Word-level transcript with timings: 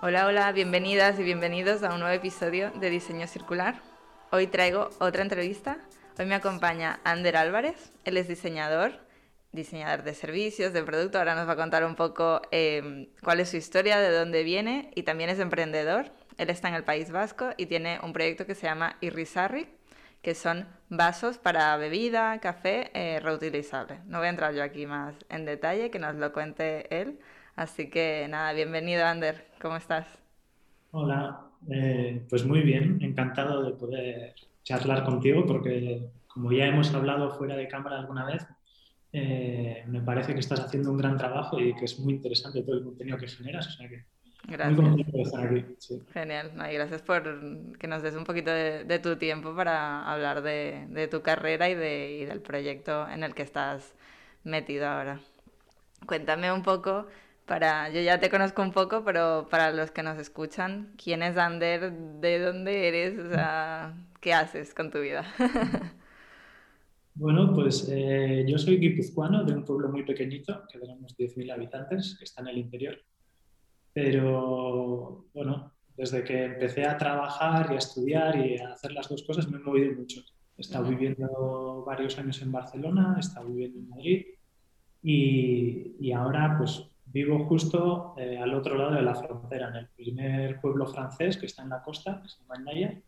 Hola, 0.00 0.26
hola, 0.26 0.52
bienvenidas 0.52 1.18
y 1.18 1.24
bienvenidos 1.24 1.82
a 1.82 1.92
un 1.92 1.98
nuevo 1.98 2.14
episodio 2.14 2.70
de 2.70 2.88
Diseño 2.88 3.26
Circular. 3.26 3.82
Hoy 4.30 4.46
traigo 4.46 4.90
otra 5.00 5.22
entrevista. 5.22 5.78
Hoy 6.16 6.26
me 6.26 6.36
acompaña 6.36 7.00
Ander 7.02 7.36
Álvarez, 7.36 7.90
él 8.04 8.16
es 8.16 8.28
diseñador, 8.28 8.92
diseñador 9.50 10.04
de 10.04 10.14
servicios, 10.14 10.72
de 10.72 10.84
producto. 10.84 11.18
Ahora 11.18 11.34
nos 11.34 11.48
va 11.48 11.54
a 11.54 11.56
contar 11.56 11.84
un 11.84 11.96
poco 11.96 12.40
em, 12.52 13.08
cuál 13.24 13.40
es 13.40 13.48
su 13.48 13.56
historia, 13.56 13.98
de 13.98 14.16
dónde 14.16 14.44
viene 14.44 14.92
y 14.94 15.02
también 15.02 15.30
es 15.30 15.40
emprendedor. 15.40 16.12
Él 16.36 16.48
está 16.48 16.68
en 16.68 16.74
el 16.74 16.84
País 16.84 17.10
Vasco 17.10 17.50
y 17.56 17.66
tiene 17.66 17.98
un 18.04 18.12
proyecto 18.12 18.46
que 18.46 18.54
se 18.54 18.68
llama 18.68 18.98
Irrisarri, 19.00 19.66
que 20.22 20.36
son 20.36 20.68
vasos 20.90 21.38
para 21.38 21.76
bebida, 21.76 22.38
café 22.38 22.92
eh, 22.94 23.18
reutilizables. 23.18 24.04
No 24.04 24.18
voy 24.18 24.28
a 24.28 24.30
entrar 24.30 24.54
yo 24.54 24.62
aquí 24.62 24.86
más 24.86 25.16
en 25.28 25.44
detalle, 25.44 25.90
que 25.90 25.98
nos 25.98 26.14
lo 26.14 26.32
cuente 26.32 26.86
él. 26.96 27.18
Así 27.58 27.90
que 27.90 28.28
nada, 28.30 28.52
bienvenido 28.52 29.04
Ander, 29.04 29.48
¿cómo 29.60 29.74
estás? 29.74 30.06
Hola, 30.92 31.40
eh, 31.68 32.24
pues 32.30 32.46
muy 32.46 32.60
bien, 32.60 33.00
encantado 33.02 33.64
de 33.64 33.72
poder 33.72 34.36
charlar 34.62 35.02
contigo 35.02 35.44
porque 35.44 36.08
como 36.28 36.52
ya 36.52 36.66
hemos 36.66 36.94
hablado 36.94 37.32
fuera 37.32 37.56
de 37.56 37.66
cámara 37.66 37.98
alguna 37.98 38.26
vez, 38.26 38.46
eh, 39.12 39.82
me 39.88 40.00
parece 40.00 40.34
que 40.34 40.38
estás 40.38 40.60
haciendo 40.60 40.92
un 40.92 40.98
gran 40.98 41.18
trabajo 41.18 41.58
y 41.58 41.74
que 41.74 41.86
es 41.86 41.98
muy 41.98 42.14
interesante 42.14 42.62
todo 42.62 42.76
el 42.76 42.84
contenido 42.84 43.18
que 43.18 43.26
generas, 43.26 43.66
o 43.66 43.70
sea 43.72 43.88
que 43.88 44.04
Gracias. 44.46 44.78
Muy 44.80 45.02
de 45.02 45.20
estar 45.20 45.44
aquí. 45.44 45.64
Genial, 46.12 46.52
gracias 46.54 47.02
por 47.02 47.24
que 47.76 47.88
nos 47.88 48.04
des 48.04 48.14
un 48.14 48.22
poquito 48.22 48.52
de, 48.52 49.00
tu 49.00 49.16
tiempo 49.16 49.56
para 49.56 50.08
hablar 50.08 50.42
de, 50.42 51.08
tu 51.10 51.22
carrera 51.22 51.68
y, 51.68 51.74
de, 51.74 52.18
y 52.20 52.24
del 52.24 52.40
proyecto 52.40 53.08
en 53.08 53.24
el 53.24 53.34
que 53.34 53.42
estás 53.42 53.96
metido 54.44 54.86
ahora. 54.86 55.18
Cuéntame 56.06 56.52
un 56.52 56.62
poco 56.62 57.08
para, 57.48 57.90
yo 57.90 58.00
ya 58.00 58.20
te 58.20 58.30
conozco 58.30 58.62
un 58.62 58.70
poco, 58.70 59.02
pero 59.04 59.48
para 59.50 59.72
los 59.72 59.90
que 59.90 60.04
nos 60.04 60.18
escuchan, 60.18 60.92
¿quién 61.02 61.22
es 61.22 61.36
Ander? 61.36 61.92
¿De 62.20 62.38
dónde 62.38 62.86
eres? 62.86 63.18
O 63.18 63.28
sea, 63.30 63.96
¿qué 64.20 64.34
haces 64.34 64.74
con 64.74 64.90
tu 64.90 65.00
vida? 65.00 65.24
bueno, 67.14 67.52
pues 67.54 67.88
eh, 67.90 68.44
yo 68.46 68.58
soy 68.58 68.78
guipuzcoano 68.78 69.42
de 69.44 69.54
un 69.54 69.64
pueblo 69.64 69.88
muy 69.88 70.04
pequeñito, 70.04 70.62
que 70.70 70.78
tenemos 70.78 71.16
10.000 71.16 71.52
habitantes, 71.52 72.16
que 72.18 72.24
está 72.24 72.42
en 72.42 72.48
el 72.48 72.58
interior. 72.58 72.96
Pero 73.94 75.24
bueno, 75.32 75.72
desde 75.96 76.22
que 76.22 76.44
empecé 76.44 76.86
a 76.86 76.98
trabajar 76.98 77.68
y 77.72 77.74
a 77.74 77.78
estudiar 77.78 78.36
y 78.36 78.58
a 78.58 78.72
hacer 78.72 78.92
las 78.92 79.08
dos 79.08 79.24
cosas 79.24 79.50
me 79.50 79.56
he 79.56 79.60
movido 79.60 79.94
mucho. 79.94 80.20
He 80.56 80.60
estado 80.60 80.88
viviendo 80.88 81.82
varios 81.86 82.18
años 82.18 82.42
en 82.42 82.52
Barcelona, 82.52 83.14
he 83.16 83.20
estado 83.20 83.48
viviendo 83.48 83.78
en 83.78 83.88
Madrid 83.88 84.26
y, 85.02 85.96
y 85.98 86.12
ahora 86.12 86.56
pues 86.58 86.84
Vivo 87.10 87.44
justo 87.46 88.14
eh, 88.18 88.38
al 88.38 88.54
otro 88.54 88.76
lado 88.76 88.92
de 88.94 89.02
la 89.02 89.14
frontera, 89.14 89.68
en 89.68 89.76
el 89.76 89.88
primer 89.88 90.60
pueblo 90.60 90.86
francés 90.86 91.38
que 91.38 91.46
está 91.46 91.62
en 91.62 91.70
la 91.70 91.82
costa, 91.82 92.20
que 92.22 92.28
se 92.28 92.40
llama 92.40 92.58
Naya, 92.58 93.00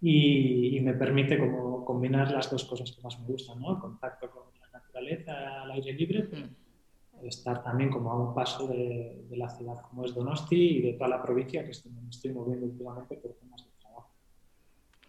y, 0.00 0.78
me 0.80 0.94
permite 0.94 1.38
como 1.38 1.84
combinar 1.84 2.30
las 2.30 2.50
dos 2.50 2.64
cosas 2.64 2.92
que 2.92 3.02
más 3.02 3.18
me 3.18 3.26
gustan, 3.26 3.60
¿no? 3.60 3.72
El 3.72 3.78
contacto 3.78 4.30
con 4.30 4.44
la 4.60 4.78
naturaleza 4.78 5.62
al 5.62 5.70
aire 5.72 5.92
libre, 5.92 6.22
mm. 6.24 7.26
estar 7.26 7.62
también 7.64 7.90
como 7.90 8.12
a 8.12 8.28
un 8.28 8.34
paso 8.34 8.68
de, 8.68 9.26
la 9.30 9.48
ciudad 9.48 9.80
como 9.82 10.04
es 10.04 10.14
Donosti 10.14 10.78
y 10.78 10.82
de 10.82 10.92
toda 10.92 11.08
la 11.08 11.22
provincia 11.22 11.64
que 11.64 11.70
estoy, 11.70 11.90
me 11.92 12.10
estoy 12.10 12.32
moviendo 12.32 12.66
últimamente 12.66 13.16
por 13.16 13.32
temas 13.32 13.64
de 13.64 13.70
trabajo. 13.80 14.10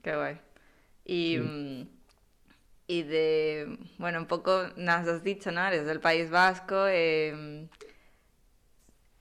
Qué 0.02 0.16
guay. 0.16 0.38
Y... 1.06 1.38
Mm, 1.38 2.00
y 2.92 3.04
de, 3.04 3.78
bueno, 4.00 4.18
un 4.18 4.26
poco 4.26 4.64
nos 4.76 5.08
has 5.08 5.24
dicho, 5.24 5.52
¿no? 5.52 5.64
Eres 5.64 5.86
del 5.86 6.00
País 6.00 6.32
Vasco. 6.32 6.88
Eh, 6.88 7.68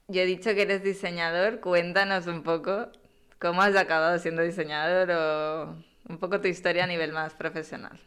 yo 0.09 0.23
he 0.23 0.27
dicho 0.27 0.55
que 0.55 0.63
eres 0.63 0.83
diseñador. 0.83 1.61
Cuéntanos 1.61 2.27
un 2.27 2.43
poco 2.43 2.89
cómo 3.39 3.63
has 3.63 3.77
acabado 3.77 4.19
siendo 4.19 4.43
diseñador 4.43 5.11
o 5.11 5.77
un 6.09 6.19
poco 6.19 6.41
tu 6.41 6.49
historia 6.49 6.85
a 6.85 6.87
nivel 6.87 7.13
más 7.13 7.35
profesional. 7.35 7.99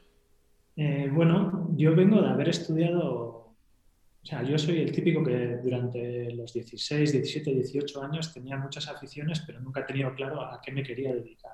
Eh, 0.76 1.10
bueno, 1.12 1.70
yo 1.76 1.96
vengo 1.96 2.22
de 2.22 2.30
haber 2.30 2.50
estudiado, 2.50 3.06
o 3.06 4.26
sea, 4.26 4.42
yo 4.42 4.58
soy 4.58 4.80
el 4.80 4.92
típico 4.92 5.24
que 5.24 5.58
durante 5.64 6.34
los 6.34 6.54
16, 6.54 7.12
17, 7.12 7.54
18 7.54 8.04
años 8.04 8.34
tenía 8.34 8.58
muchas 8.58 8.88
aficiones, 8.88 9.42
pero 9.42 9.60
nunca 9.60 9.82
he 9.82 9.84
tenido 9.84 10.14
claro 10.16 10.42
a 10.42 10.60
qué 10.62 10.72
me 10.72 10.84
quería 10.84 11.14
dedicar. 11.14 11.54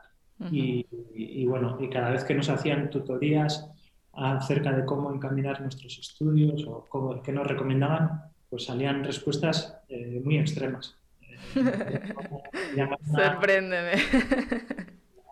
y, 0.51 0.85
y, 1.15 1.45
bueno, 1.47 1.77
y 1.81 1.89
cada 1.89 2.11
vez 2.11 2.23
que 2.23 2.35
nos 2.35 2.47
hacían 2.47 2.91
tutorías 2.91 3.71
acerca 4.13 4.71
de 4.71 4.85
cómo 4.85 5.11
encaminar 5.11 5.61
nuestros 5.61 5.97
estudios 5.97 6.63
o 6.67 6.85
cómo, 6.87 7.21
qué 7.23 7.31
nos 7.31 7.47
recomendaban, 7.47 8.21
pues 8.49 8.65
salían 8.65 9.03
respuestas 9.03 9.76
eh, 9.89 10.21
muy 10.23 10.37
extremas. 10.37 10.95
Eh, 11.21 11.37
Sorpréndeme. 13.15 13.93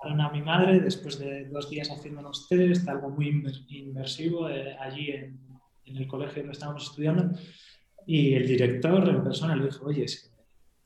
a 0.01 0.29
mi 0.31 0.41
madre 0.41 0.79
después 0.79 1.17
de 1.19 1.45
dos 1.45 1.69
días 1.69 1.89
haciéndonos 1.89 2.47
test, 2.47 2.88
algo 2.88 3.09
muy 3.09 3.43
inmersivo 3.69 4.49
eh, 4.49 4.75
allí 4.79 5.11
en, 5.11 5.39
en, 5.85 5.97
el 5.97 6.07
colegio 6.07 6.41
donde 6.41 6.53
estábamos 6.53 6.83
estudiando. 6.83 7.38
Y 8.05 8.35
el 8.35 8.47
director 8.47 9.09
en 9.09 9.23
persona 9.23 9.55
le 9.55 9.66
dijo, 9.66 9.85
oye, 9.85 10.03
es 10.03 10.31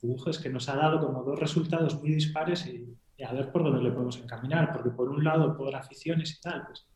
que 0.00 0.30
es 0.30 0.38
que 0.38 0.48
nos 0.48 0.68
ha 0.70 0.76
dado 0.76 1.04
como 1.04 1.22
dos 1.22 1.38
resultados 1.38 2.00
muy 2.00 2.14
dispares 2.14 2.66
y, 2.66 2.96
y, 3.18 3.22
a 3.22 3.32
ver 3.32 3.52
por 3.52 3.62
dónde 3.62 3.82
le 3.82 3.90
podemos 3.90 4.18
encaminar, 4.18 4.72
porque 4.72 4.90
por 4.90 5.10
un 5.10 5.22
lado 5.22 5.54
por 5.54 5.76
aficiones 5.76 6.38
y 6.38 6.40
tal, 6.40 6.64
pues 6.66 6.86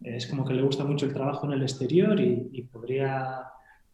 es 0.00 0.26
como 0.26 0.44
que 0.44 0.54
le 0.54 0.62
gusta 0.62 0.84
mucho 0.84 1.06
el 1.06 1.14
trabajo 1.14 1.46
en 1.46 1.54
el 1.54 1.62
exterior 1.62 2.20
y, 2.20 2.62
podría, 2.70 3.42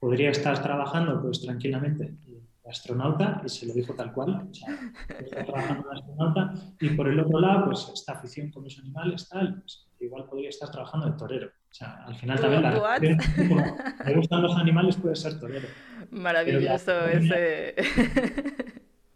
podría 0.02 0.30
estar 0.30 0.60
trabajando 0.60 1.22
pues 1.22 1.40
tranquilamente 1.42 2.16
de 2.26 2.68
astronauta 2.68 3.40
y 3.44 3.48
se 3.48 3.66
lo 3.66 3.72
dijo 3.72 3.94
tal 3.94 4.12
cual, 4.12 4.48
o 4.50 4.52
sea, 4.52 4.76
está 5.20 5.44
trabajando 5.44 5.88
de 5.88 5.96
astronauta 5.96 6.54
y 6.80 6.88
por 6.90 7.06
el 7.06 7.20
otro 7.20 7.38
lado 7.38 7.66
pues 7.66 7.88
esta 7.94 8.14
afición 8.14 8.50
con 8.50 8.64
los 8.64 8.76
animales 8.80 9.28
tal, 9.28 9.60
pues, 9.60 9.86
igual 10.00 10.24
podría 10.24 10.48
estar 10.48 10.72
trabajando 10.72 11.06
de 11.06 11.12
torero. 11.16 11.46
O 11.46 11.74
sea, 11.74 12.02
al 12.04 12.16
final 12.16 12.40
también 12.40 12.62
la 12.62 12.98
me 14.04 14.14
gustan 14.16 14.42
los 14.42 14.56
animales 14.56 14.96
puede 14.96 15.14
ser 15.14 15.38
torero. 15.38 15.68
Maravilloso 16.10 17.06
ese 17.06 17.76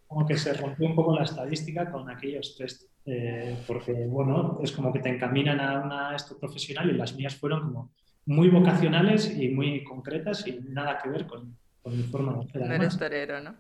como 0.07 0.25
que 0.25 0.39
se 0.39 0.53
rompió 0.55 0.87
un 0.87 0.95
poco 0.95 1.17
la 1.17 1.25
estadística 1.25 1.91
con 1.91 2.09
aquellos 2.09 2.57
test, 2.57 2.85
eh, 3.07 3.59
porque 3.67 3.93
bueno, 4.07 4.61
es 4.63 4.71
como 4.71 4.93
que 4.93 5.01
te 5.01 5.09
encaminan 5.09 5.59
a 5.59 5.81
una 5.81 6.15
esto 6.15 6.39
profesional 6.39 6.89
y 6.91 6.93
las 6.93 7.17
mías 7.17 7.35
fueron 7.35 7.63
como 7.63 7.91
muy 8.27 8.49
vocacionales 8.49 9.35
y 9.37 9.49
muy 9.49 9.83
concretas 9.85 10.47
y 10.47 10.61
nada 10.69 10.99
que 11.03 11.09
ver 11.09 11.27
con, 11.27 11.57
con 11.83 11.97
mi 11.97 12.03
forma 12.03 12.35
de 12.35 12.45
hacer. 12.45 12.67
No 12.67 12.75
eres 12.75 12.99
torero, 12.99 13.41
¿no? 13.41 13.57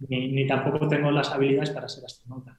ni, 0.00 0.46
tampoco 0.46 0.86
tengo 0.88 1.10
las 1.10 1.30
habilidades 1.30 1.70
para 1.70 1.88
ser 1.88 2.04
astronauta. 2.04 2.58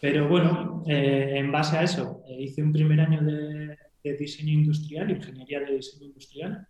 Pero 0.00 0.28
bueno, 0.28 0.84
eh, 0.86 1.34
en 1.36 1.50
base 1.50 1.76
a 1.76 1.82
eso, 1.82 2.22
eh, 2.28 2.42
hice 2.42 2.62
un 2.62 2.72
primer 2.72 3.00
año 3.00 3.20
de, 3.22 3.76
de 4.04 4.16
diseño 4.16 4.52
industrial, 4.52 5.10
ingeniería 5.10 5.60
de 5.60 5.74
diseño 5.74 6.06
industrial, 6.06 6.68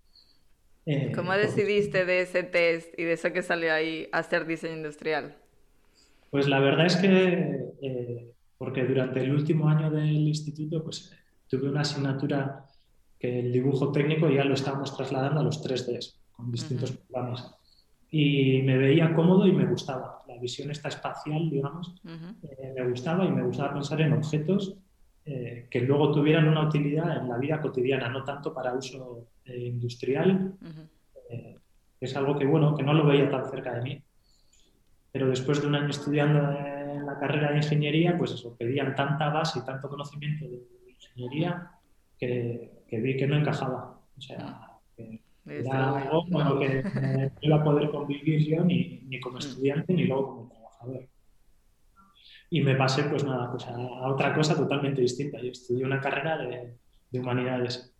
eh, 0.90 1.12
¿Cómo 1.14 1.34
decidiste 1.34 2.06
de 2.06 2.22
ese 2.22 2.44
test 2.44 2.98
y 2.98 3.04
de 3.04 3.12
eso 3.12 3.30
que 3.30 3.42
salió 3.42 3.74
ahí 3.74 4.08
hacer 4.10 4.46
diseño 4.46 4.74
industrial? 4.74 5.36
Pues 6.30 6.48
la 6.48 6.60
verdad 6.60 6.86
es 6.86 6.97
que, 6.97 7.60
eh, 7.82 8.32
porque 8.59 8.84
durante 8.84 9.21
el 9.21 9.33
último 9.33 9.69
año 9.69 9.91
del 9.91 10.28
instituto, 10.28 10.83
pues 10.83 11.15
tuve 11.49 11.71
una 11.71 11.81
asignatura 11.83 12.66
que 13.19 13.41
el 13.41 13.53
dibujo 13.53 13.91
técnico 13.91 14.28
ya 14.28 14.45
lo 14.45 14.55
estábamos 14.55 14.95
trasladando 14.97 15.41
a 15.41 15.45
los 15.45 15.65
3Ds 15.65 16.16
con 16.33 16.53
distintos 16.53 16.93
programas. 16.93 17.55
Y 18.10 18.63
me 18.63 18.77
veía 18.77 19.15
cómodo 19.15 19.47
y 19.47 19.53
me 19.53 19.66
gustaba. 19.66 20.22
La 20.27 20.39
visión 20.39 20.71
esta 20.71 20.89
espacial, 20.89 21.49
digamos, 21.49 21.95
eh, 22.05 22.75
me 22.77 22.89
gustaba 22.89 23.25
y 23.25 23.31
me 23.31 23.45
gustaba 23.45 23.75
pensar 23.75 24.01
en 24.01 24.13
objetos 24.13 24.77
que 25.71 25.83
luego 25.83 26.10
tuvieran 26.10 26.49
una 26.49 26.66
utilidad 26.66 27.19
en 27.19 27.28
la 27.28 27.37
vida 27.37 27.60
cotidiana, 27.60 28.09
no 28.09 28.25
tanto 28.25 28.55
para 28.55 28.72
uso 28.72 29.28
eh, 29.49 29.66
industrial, 29.66 30.55
eh, 31.31 31.57
es 32.01 32.16
algo 32.16 32.39
que, 32.39 32.45
bueno, 32.45 32.77
que 32.77 32.83
no 32.83 32.93
lo 32.93 33.07
veía 33.07 33.31
tan 33.31 33.51
cerca 33.51 33.75
de 33.75 33.83
mí. 33.83 34.03
Pero 35.10 35.28
después 35.28 35.60
de 35.60 35.69
un 35.69 35.75
año 35.75 35.89
estudiando 35.89 36.39
en 36.39 36.78
la 37.09 37.19
carrera 37.19 37.51
de 37.51 37.59
ingeniería, 37.59 38.16
pues 38.16 38.33
eso, 38.33 38.57
pedían 38.57 38.95
tanta 38.95 39.31
base 39.31 39.59
y 39.59 39.65
tanto 39.65 39.89
conocimiento 39.89 40.47
de 40.47 40.60
ingeniería 40.91 41.71
que, 42.19 42.83
que 42.87 43.01
vi 43.01 43.16
que 43.16 43.27
no 43.27 43.37
encajaba. 43.37 44.01
O 44.16 44.21
sea, 44.21 44.78
que 44.97 45.22
era 45.47 45.97
algo 45.97 46.27
con 46.31 46.45
lo 46.45 46.59
que 46.59 46.83
no 46.83 47.31
iba 47.41 47.57
a 47.57 47.65
poder 47.65 47.91
convivir 47.91 48.47
yo 48.47 48.65
ni, 48.65 49.03
ni 49.07 49.21
como 49.21 49.37
mm. 49.37 49.39
estudiante 49.39 49.93
ni 49.95 50.05
luego 50.05 50.27
como 50.27 50.49
trabajador. 50.49 51.09
Y 52.51 52.63
me 52.63 52.75
pasé, 52.77 53.05
pues 53.05 53.25
nada, 53.25 53.51
pues 53.51 53.66
a, 53.66 53.77
otra 54.09 54.34
cosa 54.34 54.57
totalmente 54.57 55.01
distinta. 55.01 55.39
Yo 55.41 55.51
estudié 55.51 55.84
una 55.84 56.01
carrera 56.01 56.39
de, 56.39 56.77
de 57.10 57.21
humanidades, 57.21 57.95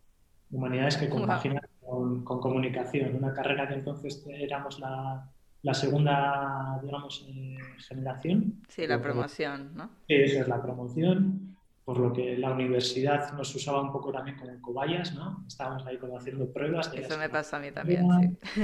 humanidades 0.51 0.97
que 0.97 1.09
compagina 1.09 1.61
con, 1.81 2.25
con, 2.25 2.41
comunicación, 2.41 3.17
una 3.17 3.33
carrera 3.33 3.69
que 3.69 3.75
entonces 3.75 4.27
éramos 4.29 4.79
la, 4.81 5.31
la 5.63 5.75
segunda, 5.75 6.79
digamos, 6.83 7.27
eh, 7.29 7.57
generación. 7.89 8.63
Sí, 8.69 8.87
la 8.87 9.01
promoción, 9.01 9.75
¿no? 9.75 9.91
Sí, 10.07 10.15
es 10.15 10.49
la 10.49 10.63
promoción, 10.63 11.57
por 11.85 11.99
lo 11.99 12.13
que 12.13 12.37
la 12.37 12.53
universidad 12.53 13.33
nos 13.33 13.55
usaba 13.55 13.81
un 13.81 13.93
poco 13.93 14.13
también 14.13 14.37
como 14.37 14.61
cobayas, 14.61 15.15
¿no? 15.15 15.45
Estábamos 15.47 15.85
ahí 15.87 15.97
como 15.99 16.17
haciendo 16.17 16.53
pruebas. 16.53 16.93
De 16.93 17.01
Eso 17.01 17.19
me 17.19 17.29
pasó 17.29 17.57
a 17.57 17.61
mí 17.61 17.73
también, 17.73 18.07
sí. 18.55 18.61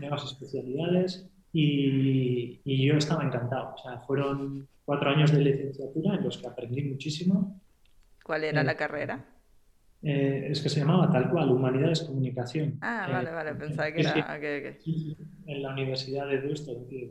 Nuevas 0.00 0.24
especialidades 0.24 1.26
y, 1.52 2.60
y, 2.64 2.86
yo 2.86 2.96
estaba 2.96 3.24
encantado. 3.24 3.74
O 3.74 3.78
sea, 3.78 3.98
fueron 4.00 4.68
cuatro 4.84 5.08
años 5.08 5.32
de 5.32 5.40
licenciatura 5.40 6.16
en 6.16 6.24
los 6.24 6.36
que 6.36 6.46
aprendí 6.46 6.82
muchísimo. 6.82 7.60
¿Cuál 8.22 8.44
era 8.44 8.62
la 8.62 8.76
carrera? 8.76 9.24
Eh, 10.08 10.52
es 10.52 10.60
que 10.60 10.68
se 10.68 10.78
llamaba 10.78 11.10
tal 11.10 11.28
cual, 11.28 11.50
Humanidades 11.50 12.02
Comunicación. 12.02 12.78
Ah, 12.80 13.08
vale, 13.10 13.32
vale, 13.32 13.56
pensaba 13.56 13.90
que 13.90 14.02
era... 14.02 14.38
en 15.46 15.62
la 15.62 15.72
Universidad 15.72 16.28
de 16.28 16.42
Deusto, 16.42 16.74
de 16.74 17.10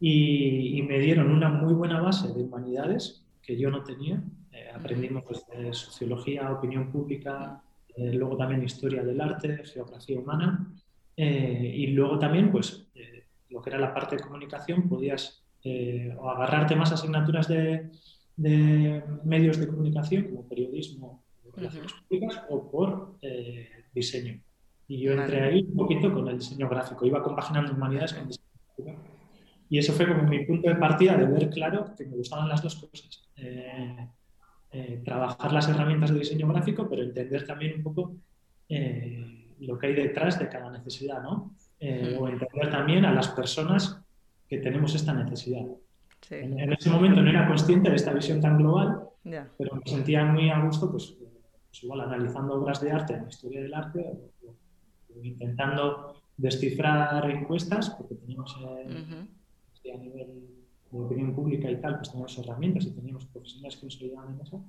y, 0.00 0.78
y, 0.78 0.82
me 0.82 0.98
dieron 0.98 1.30
una 1.30 1.50
muy 1.50 1.74
buena 1.74 2.00
base 2.00 2.32
de 2.32 2.42
humanidades 2.42 3.26
que 3.42 3.58
yo 3.58 3.70
no 3.70 3.84
tenía. 3.84 4.24
Eh, 4.50 4.70
aprendimos 4.74 5.24
pues, 5.24 5.44
sociología, 5.72 6.50
opinión 6.52 6.90
pública, 6.90 7.62
eh, 7.94 8.14
luego 8.14 8.38
también 8.38 8.64
historia 8.64 9.04
del 9.04 9.20
arte, 9.20 9.62
geografía 9.64 10.18
humana. 10.18 10.66
y 11.16 11.86
luego 11.88 12.18
también, 12.18 12.50
pues, 12.50 12.88
lo 13.50 13.60
que 13.60 13.68
era 13.68 13.78
la 13.78 13.92
parte 13.92 14.16
de 14.16 14.22
comunicación, 14.22 14.88
podías 14.88 15.44
o 16.18 16.30
agarrarte 16.30 16.76
más 16.76 16.92
asignaturas 16.92 17.46
de, 17.46 17.90
de 18.36 19.02
medios 19.24 19.58
de 19.58 19.68
comunicación, 19.68 20.24
como 20.24 20.48
periodismo 20.48 21.23
relaciones 21.56 21.92
públicas 21.92 22.42
o 22.48 22.70
por 22.70 23.16
eh, 23.22 23.68
diseño. 23.94 24.40
Y 24.86 25.00
yo 25.00 25.12
entré 25.12 25.40
ahí 25.42 25.62
un 25.62 25.76
poquito 25.76 26.12
con 26.12 26.28
el 26.28 26.38
diseño 26.38 26.68
gráfico, 26.68 27.06
iba 27.06 27.22
compaginando 27.22 27.72
humanidades 27.72 28.14
con 28.14 28.28
diseño 28.28 28.48
gráfico. 28.76 29.02
Y 29.70 29.78
eso 29.78 29.92
fue 29.92 30.06
como 30.06 30.24
mi 30.24 30.44
punto 30.44 30.68
de 30.68 30.76
partida 30.76 31.16
de 31.16 31.26
ver 31.26 31.48
claro 31.50 31.94
que 31.96 32.04
me 32.04 32.16
gustaban 32.16 32.48
las 32.48 32.62
dos 32.62 32.76
cosas. 32.76 33.28
Eh, 33.36 34.08
eh, 34.72 35.02
trabajar 35.04 35.52
las 35.52 35.68
herramientas 35.68 36.12
de 36.12 36.18
diseño 36.18 36.48
gráfico, 36.48 36.88
pero 36.88 37.02
entender 37.02 37.46
también 37.46 37.76
un 37.76 37.82
poco 37.82 38.16
lo 39.60 39.78
que 39.78 39.86
hay 39.86 39.94
detrás 39.94 40.38
de 40.38 40.48
cada 40.48 40.70
necesidad, 40.70 41.22
¿no? 41.22 41.54
O 42.18 42.28
entender 42.28 42.70
también 42.70 43.04
a 43.04 43.12
las 43.12 43.28
personas 43.28 44.02
que 44.48 44.58
tenemos 44.58 44.94
esta 44.94 45.12
necesidad. 45.12 45.64
En, 46.30 46.72
ese 46.72 46.90
momento 46.90 47.22
no 47.22 47.30
era 47.30 47.46
consciente 47.46 47.90
de 47.90 47.96
esta 47.96 48.12
visión 48.12 48.40
tan 48.40 48.58
global, 48.58 49.00
pero 49.22 49.76
me 49.76 49.82
sentía 49.84 50.24
muy 50.24 50.50
a 50.50 50.60
gusto 50.60 50.90
pues, 50.90 51.16
pues 51.74 51.82
igual 51.82 52.02
analizando 52.02 52.54
obras 52.54 52.80
de 52.80 52.92
arte 52.92 53.14
en 53.14 53.22
la 53.22 53.28
historia 53.28 53.60
del 53.60 53.74
arte 53.74 53.98
o, 53.98 55.24
intentando 55.24 56.14
descifrar 56.36 57.28
encuestas, 57.28 57.90
porque 57.90 58.14
teníamos 58.14 58.56
eh, 58.60 59.92
a 59.92 59.96
nivel 59.96 60.46
de 60.92 61.00
opinión 61.00 61.34
pública 61.34 61.68
y 61.68 61.80
tal, 61.80 61.96
pues 61.96 62.10
teníamos 62.10 62.38
herramientas 62.38 62.84
y 62.86 62.92
teníamos 62.92 63.26
profesionales 63.26 63.76
que 63.76 63.86
nos 63.86 63.96
ayudaban 63.96 64.34
en 64.34 64.40
eso. 64.40 64.64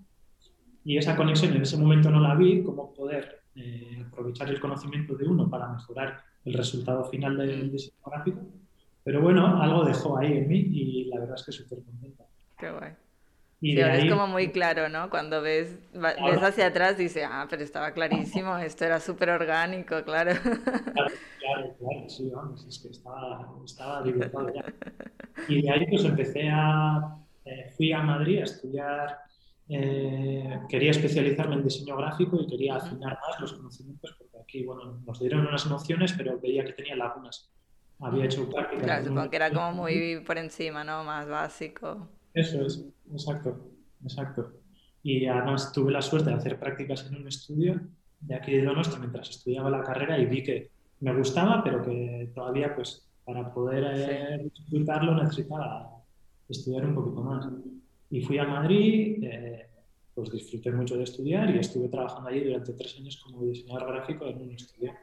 Y 0.83 0.97
esa 0.97 1.15
conexión 1.15 1.53
en 1.53 1.61
ese 1.61 1.77
momento 1.77 2.09
no 2.09 2.19
la 2.19 2.33
vi, 2.33 2.63
cómo 2.63 2.91
poder 2.91 3.43
eh, 3.55 4.03
aprovechar 4.07 4.49
el 4.49 4.59
conocimiento 4.59 5.15
de 5.15 5.27
uno 5.27 5.47
para 5.47 5.67
mejorar 5.67 6.23
el 6.43 6.53
resultado 6.53 7.05
final 7.05 7.37
del 7.37 7.71
diseño 7.71 7.97
gráfico. 8.03 8.41
Pero 9.03 9.21
bueno, 9.21 9.61
algo 9.61 9.85
dejó 9.85 10.17
ahí 10.17 10.37
en 10.39 10.47
mí 10.47 10.57
y 10.57 11.05
la 11.05 11.19
verdad 11.19 11.35
es 11.35 11.45
que 11.45 11.51
súper 11.51 11.83
contenta. 11.83 12.25
Qué 12.57 12.71
guay. 12.71 12.93
Y 13.65 13.79
es 13.79 14.05
como 14.11 14.27
muy 14.27 14.49
claro, 14.51 14.89
¿no? 14.89 15.09
Cuando 15.09 15.41
ves, 15.41 15.75
ves 15.91 16.43
hacia 16.43 16.67
atrás, 16.67 16.99
dices, 16.99 17.25
ah, 17.27 17.47
pero 17.49 17.63
estaba 17.63 17.91
clarísimo, 17.93 18.55
esto 18.59 18.85
era 18.85 18.99
súper 18.99 19.31
orgánico, 19.31 20.03
claro. 20.03 20.33
Claro, 20.39 21.11
claro, 21.39 21.75
claro, 21.79 22.07
sí, 22.09 22.29
vamos, 22.29 22.63
es 22.67 22.77
que 22.77 22.89
estaba, 22.89 23.51
estaba 23.65 24.03
dibujado 24.03 24.53
ya. 24.53 24.65
Y 25.47 25.63
de 25.63 25.71
ahí 25.71 25.87
pues 25.89 26.05
empecé 26.05 26.47
a, 26.47 27.17
eh, 27.43 27.73
fui 27.75 27.91
a 27.91 28.03
Madrid 28.03 28.41
a 28.41 28.43
estudiar, 28.43 29.17
eh, 29.67 30.59
quería 30.69 30.91
especializarme 30.91 31.55
en 31.55 31.63
diseño 31.63 31.97
gráfico 31.97 32.39
y 32.39 32.47
quería 32.47 32.75
afinar 32.75 33.17
más 33.27 33.39
los 33.39 33.53
conocimientos, 33.53 34.15
porque 34.15 34.37
aquí, 34.43 34.63
bueno, 34.63 35.01
nos 35.07 35.19
dieron 35.19 35.47
unas 35.47 35.65
nociones, 35.65 36.13
pero 36.13 36.39
veía 36.39 36.63
que 36.63 36.73
tenía 36.73 36.95
lagunas. 36.95 37.51
Había 37.99 38.25
hecho 38.25 38.47
prácticas. 38.47 38.83
Claro, 38.83 39.05
supongo 39.05 39.29
que 39.31 39.35
era 39.37 39.51
como 39.51 39.71
muy 39.81 40.19
por 40.19 40.37
encima, 40.37 40.83
¿no? 40.83 41.03
Más 41.03 41.27
básico. 41.27 42.07
Eso 42.35 42.65
es, 42.65 42.85
exacto, 43.11 43.71
exacto. 44.03 44.51
Y 45.01 45.25
además 45.25 45.71
tuve 45.71 45.91
la 45.91 46.01
suerte 46.01 46.29
de 46.29 46.35
hacer 46.35 46.59
prácticas 46.59 47.07
en 47.07 47.15
un 47.15 47.27
estudio 47.27 47.79
de 48.19 48.35
aquí 48.35 48.51
de 48.51 48.65
Donosti 48.65 48.99
mientras 48.99 49.29
estudiaba 49.29 49.69
la 49.69 49.83
carrera 49.83 50.19
y 50.19 50.25
vi 50.25 50.43
que 50.43 50.71
me 50.99 51.15
gustaba, 51.15 51.63
pero 51.63 51.81
que 51.81 52.31
todavía, 52.35 52.75
pues, 52.75 53.09
para 53.23 53.53
poder 53.53 53.83
eh, 53.87 54.51
disfrutarlo 54.53 55.15
necesitaba 55.15 56.03
estudiar 56.49 56.85
un 56.85 56.95
poquito 56.95 57.21
más. 57.21 57.47
Y 58.09 58.21
fui 58.21 58.37
a 58.37 58.45
Madrid, 58.45 59.23
eh, 59.23 59.69
pues 60.13 60.31
disfruté 60.31 60.71
mucho 60.71 60.97
de 60.97 61.03
estudiar 61.03 61.55
y 61.55 61.59
estuve 61.59 61.87
trabajando 61.87 62.29
allí 62.29 62.41
durante 62.41 62.73
tres 62.73 62.97
años 62.99 63.21
como 63.23 63.45
diseñador 63.45 63.93
gráfico 63.93 64.25
en 64.27 64.41
un 64.41 64.51
estudio. 64.51 64.93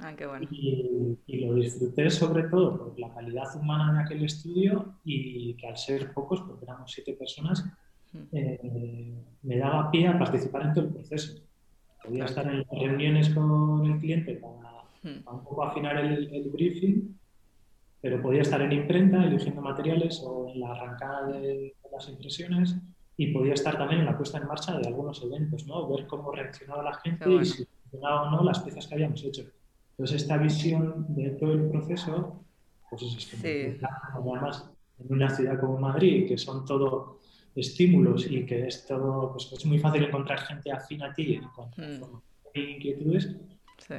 Ah, 0.00 0.14
qué 0.16 0.26
bueno. 0.26 0.46
Y, 0.50 1.16
lo 1.46 1.54
disfruté 1.54 2.10
sobre 2.10 2.44
todo 2.44 2.76
por 2.76 2.98
la 2.98 3.12
calidad 3.14 3.54
humana 3.56 3.92
de 3.92 4.04
aquel 4.04 4.24
estudio 4.24 4.96
y 5.04 5.54
que 5.54 5.68
al 5.68 5.76
ser 5.76 6.12
pocos, 6.12 6.40
porque 6.40 6.64
éramos 6.64 6.90
siete 6.90 7.12
personas, 7.12 7.64
hmm. 8.12 8.18
eh, 8.32 9.14
me 9.42 9.58
daba 9.58 9.90
pie 9.90 10.08
a 10.08 10.18
participar 10.18 10.62
en 10.62 10.74
todo 10.74 10.84
el 10.86 10.94
proceso. 10.94 11.40
Podía 12.02 12.24
estar 12.24 12.46
en 12.46 12.64
reuniones 12.70 13.30
con 13.30 13.86
el 13.86 13.98
cliente 13.98 14.34
hmm. 14.34 15.20
para, 15.22 15.36
un 15.36 15.44
poco 15.44 15.64
afinar 15.64 15.96
el, 15.98 16.34
el, 16.34 16.50
briefing, 16.50 17.16
pero 18.00 18.20
podía 18.20 18.42
estar 18.42 18.60
en 18.62 18.72
imprenta 18.72 19.24
eligiendo 19.24 19.62
materiales 19.62 20.20
o 20.24 20.48
en 20.48 20.60
la 20.60 20.72
arrancada 20.72 21.28
de, 21.28 21.74
las 21.92 22.08
impresiones 22.08 22.76
y 23.16 23.28
podía 23.28 23.54
estar 23.54 23.78
también 23.78 24.00
en 24.00 24.06
la 24.06 24.16
puesta 24.16 24.38
en 24.38 24.48
marcha 24.48 24.76
de 24.76 24.88
algunos 24.88 25.22
eventos, 25.22 25.64
¿no? 25.68 25.86
ver 25.86 26.08
cómo 26.08 26.32
reaccionaba 26.32 26.82
la 26.82 26.94
gente 26.94 27.32
y 27.32 27.44
si 27.44 27.64
funcionaba 27.64 28.22
o 28.22 28.30
no 28.32 28.42
las 28.42 28.58
piezas 28.58 28.88
que 28.88 28.94
habíamos 28.94 29.22
hecho. 29.22 29.44
Entonces, 29.96 30.22
esta 30.22 30.36
visión 30.38 31.06
de 31.08 31.30
todo 31.30 31.52
el 31.52 31.70
proceso, 31.70 32.44
pues 32.90 33.02
es 33.02 33.40
que 33.40 33.78
además 34.12 34.70
en 34.98 35.12
una 35.12 35.30
ciudad 35.30 35.60
como 35.60 35.78
Madrid, 35.78 36.26
que 36.28 36.36
son 36.36 36.64
todo 36.64 37.20
estímulos 37.54 38.28
y 38.28 38.44
que 38.44 38.66
es 38.66 38.86
todo, 38.86 39.32
pues 39.32 39.52
es 39.52 39.64
muy 39.66 39.78
fácil 39.78 40.04
encontrar 40.04 40.40
gente 40.40 40.72
afín 40.72 41.02
a 41.02 41.12
ti 41.14 41.36
a 41.36 41.80
mm. 41.80 42.58
inquietudes. 42.58 43.36
Sí. 43.78 43.94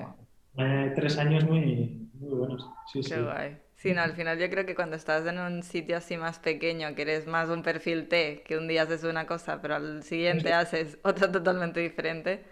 Eh, 0.57 0.91
tres 0.95 1.17
años 1.17 1.45
muy, 1.45 2.09
muy 2.13 2.29
buenos. 2.29 2.69
Sí, 2.91 3.01
Qué 3.01 3.21
guay. 3.21 3.57
Sí, 3.75 3.93
no, 3.93 4.01
al 4.01 4.13
final 4.13 4.39
yo 4.39 4.49
creo 4.49 4.65
que 4.65 4.73
cuando 4.73 4.95
estás 4.95 5.25
en 5.27 5.37
un 5.37 5.61
sitio 5.61 5.97
así 5.97 6.17
más 6.17 6.39
pequeño, 6.39 6.95
que 6.95 7.03
eres 7.03 7.27
más 7.27 7.49
un 7.49 7.61
perfil 7.61 8.07
T, 8.07 8.43
que 8.45 8.57
un 8.57 8.67
día 8.67 8.83
haces 8.83 9.03
una 9.03 9.27
cosa, 9.27 9.61
pero 9.61 9.75
al 9.75 10.03
siguiente 10.03 10.53
haces 10.53 10.97
otra 11.03 11.31
totalmente 11.31 11.81
diferente, 11.81 12.43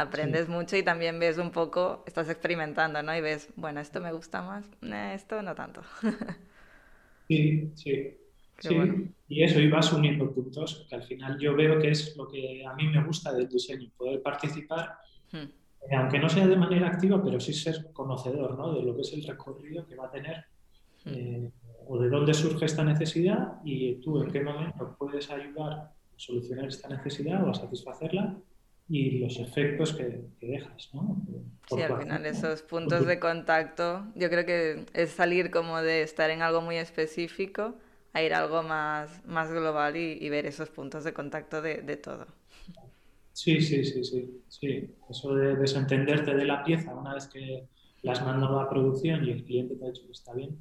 aprendes 0.00 0.48
mucho 0.48 0.76
y 0.76 0.82
también 0.82 1.18
ves 1.18 1.38
un 1.38 1.50
poco, 1.50 2.02
estás 2.06 2.28
experimentando, 2.28 3.02
¿no? 3.02 3.14
Y 3.16 3.20
ves, 3.20 3.48
bueno, 3.56 3.80
esto 3.80 4.00
me 4.00 4.12
gusta 4.12 4.42
más, 4.42 4.64
eh, 4.82 5.12
esto 5.14 5.42
no 5.42 5.54
tanto. 5.54 5.82
sí, 7.28 7.70
sí. 7.74 8.16
sí. 8.58 8.76
Y 9.28 9.42
eso, 9.42 9.60
y 9.60 9.68
vas 9.68 9.92
uniendo 9.92 10.30
puntos, 10.32 10.86
que 10.88 10.94
al 10.94 11.02
final 11.02 11.38
yo 11.38 11.54
veo 11.54 11.78
que 11.78 11.90
es 11.90 12.16
lo 12.16 12.28
que 12.28 12.64
a 12.66 12.74
mí 12.74 12.86
me 12.88 13.04
gusta 13.04 13.32
del 13.32 13.48
diseño, 13.48 13.90
poder 13.96 14.22
participar, 14.22 14.96
hmm. 15.32 15.36
eh, 15.36 15.96
aunque 15.96 16.18
no 16.18 16.28
sea 16.28 16.46
de 16.46 16.56
manera 16.56 16.88
activa, 16.88 17.22
pero 17.22 17.38
sí 17.38 17.52
ser 17.52 17.92
conocedor, 17.92 18.56
¿no? 18.56 18.72
De 18.72 18.82
lo 18.82 18.94
que 18.94 19.02
es 19.02 19.12
el 19.12 19.24
recorrido 19.24 19.86
que 19.86 19.96
va 19.96 20.06
a 20.06 20.10
tener. 20.10 20.44
Hmm. 21.04 21.14
Eh, 21.14 21.50
o 21.88 21.98
de 21.98 22.10
dónde 22.10 22.34
surge 22.34 22.66
esta 22.66 22.84
necesidad 22.84 23.54
y 23.64 23.94
tú 23.94 24.22
en 24.22 24.30
qué 24.30 24.42
momento 24.42 24.94
puedes 24.98 25.30
ayudar 25.30 25.72
a 25.72 25.92
solucionar 26.16 26.66
esta 26.66 26.88
necesidad 26.88 27.42
o 27.42 27.50
a 27.50 27.54
satisfacerla 27.54 28.36
y 28.88 29.18
los 29.18 29.38
efectos 29.38 29.92
que, 29.92 30.20
dejas, 30.40 30.90
¿no? 30.94 31.20
sí, 31.68 31.82
al 31.82 31.98
final 31.98 32.24
esos 32.24 32.62
puntos 32.62 33.06
de 33.06 33.18
contacto, 33.18 34.06
yo 34.14 34.30
creo 34.30 34.46
que 34.46 34.86
es 34.94 35.10
salir 35.10 35.50
como 35.50 35.82
de 35.82 36.02
estar 36.02 36.30
en 36.30 36.40
algo 36.40 36.62
muy 36.62 36.76
específico 36.76 37.74
a 38.14 38.22
ir 38.22 38.32
a 38.32 38.38
algo 38.38 38.62
más, 38.62 39.24
más 39.26 39.50
global 39.52 39.96
y, 39.96 40.28
ver 40.30 40.46
esos 40.46 40.70
puntos 40.70 41.04
de 41.04 41.12
contacto 41.12 41.60
de, 41.60 41.82
de, 41.82 41.96
todo. 41.96 42.26
Sí, 43.34 43.60
sí, 43.60 43.84
sí, 43.84 44.02
sí, 44.02 44.42
sí. 44.48 44.94
Eso 45.10 45.34
de 45.34 45.56
desentenderte 45.56 46.34
de 46.34 46.44
la 46.46 46.64
pieza 46.64 46.94
una 46.94 47.14
vez 47.14 47.26
que 47.26 47.68
la 48.02 48.12
has 48.12 48.24
mandado 48.24 48.60
a 48.60 48.70
producción 48.70 49.24
y 49.24 49.32
el 49.32 49.44
cliente 49.44 49.76
te 49.76 49.84
ha 49.84 49.88
dicho 49.88 50.06
que 50.06 50.12
está 50.12 50.32
bien. 50.34 50.56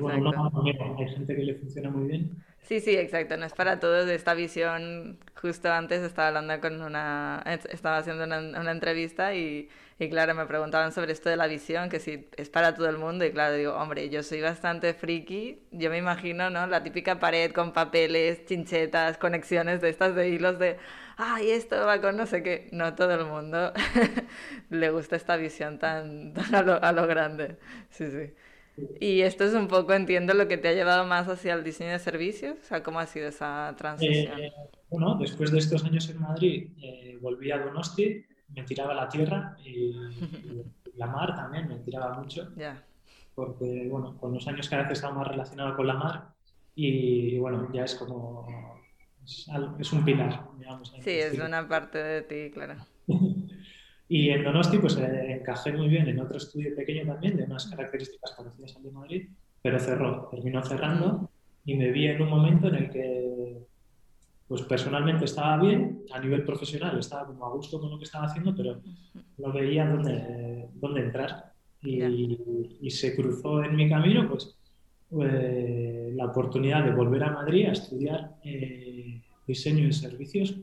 bueno, 0.00 0.32
no, 0.32 0.64
hay 0.98 1.08
gente 1.08 1.34
que 1.34 1.42
le 1.42 1.54
funciona 1.54 1.90
muy 1.90 2.08
bien. 2.08 2.44
Sí, 2.68 2.80
sí, 2.80 2.94
exacto. 2.98 3.38
No 3.38 3.46
es 3.46 3.54
para 3.54 3.80
todos 3.80 4.06
esta 4.10 4.34
visión. 4.34 5.18
Justo 5.40 5.72
antes 5.72 6.02
estaba 6.02 6.28
hablando 6.28 6.60
con 6.60 6.82
una, 6.82 7.42
estaba 7.70 7.96
haciendo 7.96 8.24
una, 8.24 8.70
entrevista 8.70 9.34
y, 9.34 9.70
y, 9.98 10.10
claro, 10.10 10.34
me 10.34 10.44
preguntaban 10.44 10.92
sobre 10.92 11.12
esto 11.12 11.30
de 11.30 11.36
la 11.36 11.46
visión, 11.46 11.88
que 11.88 11.98
si 11.98 12.28
es 12.36 12.50
para 12.50 12.74
todo 12.74 12.90
el 12.90 12.98
mundo. 12.98 13.24
Y 13.24 13.32
claro, 13.32 13.54
digo, 13.54 13.72
hombre, 13.74 14.10
yo 14.10 14.22
soy 14.22 14.42
bastante 14.42 14.92
friki. 14.92 15.62
Yo 15.70 15.88
me 15.88 15.96
imagino, 15.96 16.50
¿no? 16.50 16.66
La 16.66 16.82
típica 16.82 17.18
pared 17.18 17.52
con 17.52 17.72
papeles, 17.72 18.44
chinchetas, 18.44 19.16
conexiones 19.16 19.80
de 19.80 19.88
estas 19.88 20.14
de 20.14 20.28
hilos 20.28 20.58
de, 20.58 20.76
ay, 21.16 21.50
esto 21.52 21.86
va 21.86 22.02
con 22.02 22.18
no 22.18 22.26
sé 22.26 22.42
qué. 22.42 22.68
No 22.72 22.94
todo 22.94 23.14
el 23.14 23.24
mundo 23.24 23.72
le 24.70 24.90
gusta 24.90 25.16
esta 25.16 25.36
visión 25.36 25.78
tan, 25.78 26.34
tan 26.34 26.54
a, 26.54 26.62
lo, 26.62 26.82
a 26.84 26.92
lo 26.92 27.06
grande. 27.06 27.56
Sí, 27.90 28.10
sí. 28.10 28.34
Y 29.00 29.20
esto 29.20 29.44
es 29.44 29.54
un 29.54 29.68
poco, 29.68 29.92
entiendo, 29.92 30.34
lo 30.34 30.48
que 30.48 30.58
te 30.58 30.68
ha 30.68 30.72
llevado 30.72 31.06
más 31.06 31.28
hacia 31.28 31.54
el 31.54 31.64
diseño 31.64 31.90
de 31.90 31.98
servicios. 31.98 32.56
O 32.60 32.64
sea, 32.64 32.82
¿cómo 32.82 32.98
ha 32.98 33.06
sido 33.06 33.28
esa 33.28 33.74
transición? 33.76 34.38
Eh, 34.40 34.52
bueno, 34.90 35.16
después 35.20 35.50
de 35.52 35.58
estos 35.58 35.84
años 35.84 36.08
en 36.08 36.20
Madrid, 36.20 36.70
eh, 36.82 37.18
volví 37.20 37.50
a 37.50 37.58
Donosti, 37.58 38.24
me 38.54 38.62
tiraba 38.64 38.94
la 38.94 39.08
tierra 39.08 39.56
y, 39.64 39.94
la 40.96 41.06
mar 41.06 41.34
también 41.36 41.68
me 41.68 41.76
tiraba 41.76 42.18
mucho. 42.18 42.52
Porque, 43.34 43.86
bueno, 43.88 44.16
con 44.18 44.34
los 44.34 44.46
años 44.48 44.68
cada 44.68 44.82
vez 44.82 44.90
he 44.90 44.94
estado 44.94 45.14
más 45.14 45.28
relacionado 45.28 45.76
con 45.76 45.86
la 45.86 45.94
mar 45.94 46.34
y, 46.74 47.38
bueno, 47.38 47.68
ya 47.72 47.84
es 47.84 47.94
como. 47.94 48.46
Es, 49.78 49.92
un 49.92 50.04
pilar, 50.04 50.42
digamos. 50.58 50.92
Sí, 51.00 51.10
es 51.10 51.38
una 51.38 51.68
parte 51.68 51.98
de 51.98 52.22
ti, 52.22 52.50
claro. 52.52 52.76
Y 54.08 54.30
en 54.30 54.42
Donosti 54.42 54.78
pues 54.78 54.96
encajé 54.96 55.72
muy 55.72 55.88
bien 55.88 56.08
en 56.08 56.20
otro 56.20 56.38
estudio 56.38 56.74
pequeño 56.74 57.06
también, 57.06 57.36
de 57.36 57.44
unas 57.44 57.66
características 57.66 58.32
parecidas 58.32 58.76
al 58.76 58.82
de 58.82 58.90
Madrid, 58.90 59.28
pero 59.60 59.78
cerró, 59.78 60.28
terminó 60.30 60.62
cerrando 60.62 61.30
y 61.64 61.74
me 61.74 61.90
vi 61.90 62.06
en 62.06 62.22
un 62.22 62.30
momento 62.30 62.68
en 62.68 62.74
el 62.74 62.90
que 62.90 63.58
pues 64.48 64.62
personalmente 64.62 65.26
estaba 65.26 65.62
bien, 65.62 66.04
a 66.10 66.18
nivel 66.20 66.42
profesional 66.42 66.98
estaba 66.98 67.26
como 67.26 67.44
a 67.44 67.50
gusto 67.50 67.78
con 67.78 67.90
lo 67.90 67.98
que 67.98 68.04
estaba 68.04 68.24
haciendo, 68.24 68.56
pero 68.56 68.80
no 69.36 69.52
veía 69.52 69.86
dónde, 69.86 70.68
dónde 70.74 71.02
entrar. 71.02 71.52
Y, 71.82 72.02
y, 72.80 72.90
se 72.90 73.14
cruzó 73.14 73.62
en 73.62 73.76
mi 73.76 73.88
camino 73.88 74.28
pues, 74.28 74.58
eh, 75.22 76.12
la 76.14 76.26
oportunidad 76.26 76.84
de 76.84 76.90
volver 76.90 77.22
a 77.22 77.30
Madrid 77.30 77.66
a 77.66 77.72
estudiar 77.72 78.36
eh, 78.42 78.87
diseño 79.48 79.86
de 79.86 79.92
servicios 79.92 80.54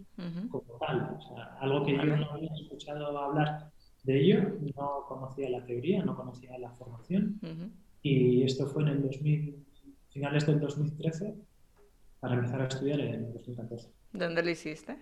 como 0.49 0.77
tal. 0.79 1.17
O 1.17 1.21
sea, 1.21 1.57
algo 1.59 1.83
que 1.85 1.93
yo 1.93 2.05
no 2.05 2.31
había 2.31 2.53
escuchado 2.53 3.17
hablar 3.17 3.71
de 4.03 4.21
ello, 4.21 4.57
no 4.77 5.05
conocía 5.07 5.49
la 5.49 5.65
teoría, 5.65 6.05
no 6.05 6.15
conocía 6.15 6.57
la 6.59 6.69
formación. 6.69 7.39
Y 8.01 8.43
esto 8.43 8.67
fue 8.67 8.83
en 8.83 8.89
el 8.89 9.01
2000, 9.01 9.65
finales 10.11 10.45
del 10.45 10.59
2013 10.59 11.35
para 12.19 12.35
empezar 12.35 12.61
a 12.61 12.67
estudiar 12.67 12.99
en 12.99 13.25
el 13.25 13.33
2014. 13.33 13.89
¿Dónde 14.13 14.43
lo 14.43 14.49
hiciste? 14.49 14.95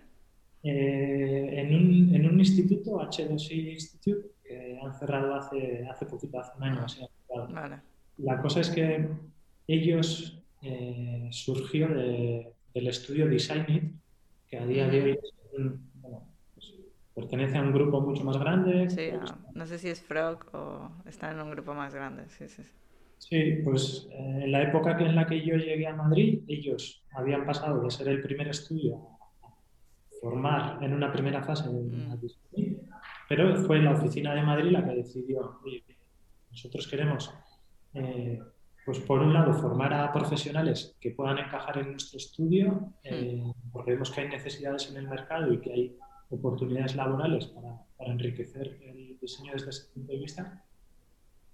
Eh, 0.62 1.60
en, 1.60 1.74
un, 1.74 2.14
en, 2.14 2.26
un, 2.26 2.40
instituto, 2.40 2.98
H2I 2.98 3.74
Institute, 3.74 4.30
que 4.42 4.78
han 4.82 4.94
cerrado 4.98 5.34
hace, 5.34 5.86
hace 5.86 6.06
poquito, 6.06 6.40
hace 6.40 6.56
un 6.56 6.64
año. 6.64 6.84
Así, 6.84 7.00
vale. 7.28 7.80
La 8.16 8.40
cosa 8.40 8.60
es 8.60 8.70
que 8.70 9.06
ellos 9.68 10.42
eh, 10.62 11.28
surgió 11.30 11.88
de, 11.88 12.54
del 12.74 12.88
estudio 12.88 13.26
Design 13.28 13.64
It, 13.68 13.84
que 14.48 14.58
a 14.58 14.66
día 14.66 14.88
de 14.88 15.02
hoy 15.02 15.18
pues, 16.54 16.74
pertenece 17.14 17.56
a 17.56 17.62
un 17.62 17.72
grupo 17.72 18.00
mucho 18.00 18.24
más 18.24 18.36
grande. 18.36 18.90
Sí, 18.90 19.10
no, 19.54 19.66
sé 19.66 19.78
si 19.78 19.88
es 19.88 20.02
Frog 20.02 20.44
o 20.52 20.90
está 21.06 21.30
en 21.30 21.40
un 21.40 21.50
grupo 21.52 21.72
más 21.72 21.94
grande. 21.94 22.24
Sí, 22.28 22.48
sí, 22.48 22.62
sí. 23.18 23.60
pues 23.64 24.08
eh, 24.10 24.40
en 24.44 24.52
la 24.52 24.62
época 24.62 24.98
en 24.98 25.14
la 25.14 25.26
que 25.26 25.40
yo 25.44 25.56
llegué 25.56 25.86
a 25.86 25.94
Madrid, 25.94 26.40
ellos 26.48 27.04
habían 27.12 27.46
pasado 27.46 27.82
de 27.82 27.90
ser 27.90 28.08
el 28.08 28.20
primer 28.20 28.48
estudio 28.48 28.96
a 29.42 29.48
formar 30.20 30.82
en 30.82 30.92
una 30.92 31.12
primera 31.12 31.42
fase 31.42 31.68
mm. 31.68 32.16
pero 33.28 33.56
fue 33.64 33.78
la 33.78 33.92
oficina 33.92 34.34
de 34.34 34.42
Madrid 34.42 34.72
la 34.72 34.84
que 34.84 34.96
decidió, 34.96 35.60
nosotros 36.50 36.88
queremos 36.88 37.32
eh, 37.94 38.40
pues 38.84 38.98
por 39.00 39.20
un 39.20 39.32
lado, 39.32 39.54
formar 39.54 39.94
a 39.94 40.12
profesionales 40.12 40.94
que 41.00 41.10
puedan 41.10 41.38
encajar 41.38 41.78
en 41.78 41.92
nuestro 41.92 42.18
estudio, 42.18 42.92
eh, 43.02 43.42
porque 43.72 43.92
vemos 43.92 44.10
que 44.10 44.20
hay 44.20 44.28
necesidades 44.28 44.90
en 44.90 44.98
el 44.98 45.08
mercado 45.08 45.52
y 45.52 45.58
que 45.58 45.72
hay 45.72 45.96
oportunidades 46.30 46.94
laborales 46.94 47.46
para, 47.46 47.82
para 47.96 48.12
enriquecer 48.12 48.78
el 48.82 49.18
diseño 49.18 49.52
desde 49.52 49.70
ese 49.70 49.92
punto 49.92 50.12
de 50.12 50.18
vista. 50.18 50.62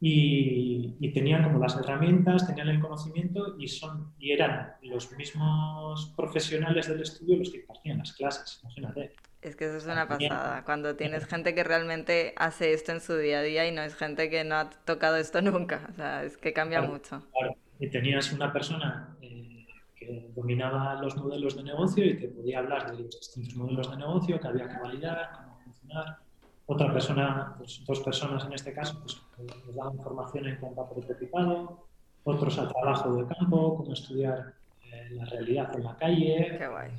Y, 0.02 0.96
y, 0.98 1.12
tenían 1.12 1.44
como 1.44 1.58
las 1.58 1.76
herramientas, 1.76 2.46
tenían 2.46 2.68
el 2.68 2.80
conocimiento 2.80 3.56
y, 3.58 3.68
son, 3.68 4.14
y 4.18 4.32
eran 4.32 4.72
los 4.82 5.12
mismos 5.12 6.14
profesionales 6.16 6.88
del 6.88 7.02
estudio 7.02 7.36
los 7.36 7.50
que 7.50 7.58
impartían 7.58 7.98
las 7.98 8.14
clases, 8.14 8.60
imagínate. 8.62 9.12
Es 9.42 9.56
que 9.56 9.64
eso 9.66 9.78
es 9.78 9.86
una 9.86 10.06
pasada, 10.06 10.64
cuando 10.64 10.96
tienes 10.96 11.24
gente 11.24 11.54
que 11.54 11.64
realmente 11.64 12.34
hace 12.36 12.74
esto 12.74 12.92
en 12.92 13.00
su 13.00 13.16
día 13.16 13.38
a 13.38 13.42
día 13.42 13.66
y 13.66 13.72
no 13.72 13.80
es 13.80 13.94
gente 13.94 14.28
que 14.28 14.44
no 14.44 14.56
ha 14.56 14.68
tocado 14.70 15.16
esto 15.16 15.40
nunca, 15.42 15.88
o 15.90 15.94
sea, 15.94 16.24
es 16.24 16.36
que 16.36 16.52
cambia 16.52 16.82
mucho. 16.82 17.22
Claro, 17.32 17.56
y 17.78 17.88
tenías 17.88 18.30
una 18.32 18.52
persona 18.52 19.16
eh, 19.22 19.66
que 19.96 20.30
dominaba 20.34 21.00
los 21.00 21.16
modelos 21.16 21.56
de 21.56 21.62
negocio 21.62 22.04
y 22.04 22.18
te 22.18 22.28
podía 22.28 22.58
hablar 22.58 22.90
de 22.94 23.02
los 23.02 23.18
distintos 23.18 23.54
modelos 23.56 23.90
de 23.90 23.96
negocio 23.96 24.38
que 24.38 24.46
había 24.46 24.68
que 24.68 24.78
validar, 24.78 25.30
cómo 25.34 25.58
funcionar. 25.64 26.18
Otra 26.66 26.92
persona, 26.92 27.54
pues, 27.56 27.82
dos 27.86 28.00
personas 28.00 28.44
en 28.44 28.52
este 28.52 28.74
caso, 28.74 29.00
pues 29.00 29.22
nos 29.38 29.74
daban 29.74 29.98
formación 30.00 30.48
en 30.48 30.56
cuanto 30.56 30.82
a 30.82 30.90
prototipado, 30.90 31.86
otros 32.24 32.58
al 32.58 32.68
trabajo 32.68 33.14
de 33.16 33.34
campo, 33.34 33.78
cómo 33.78 33.92
estudiar 33.94 34.52
eh, 34.84 35.08
la 35.12 35.24
realidad 35.24 35.74
en 35.74 35.84
la 35.84 35.96
calle, 35.96 36.56
Qué 36.58 36.68
guay. 36.68 36.90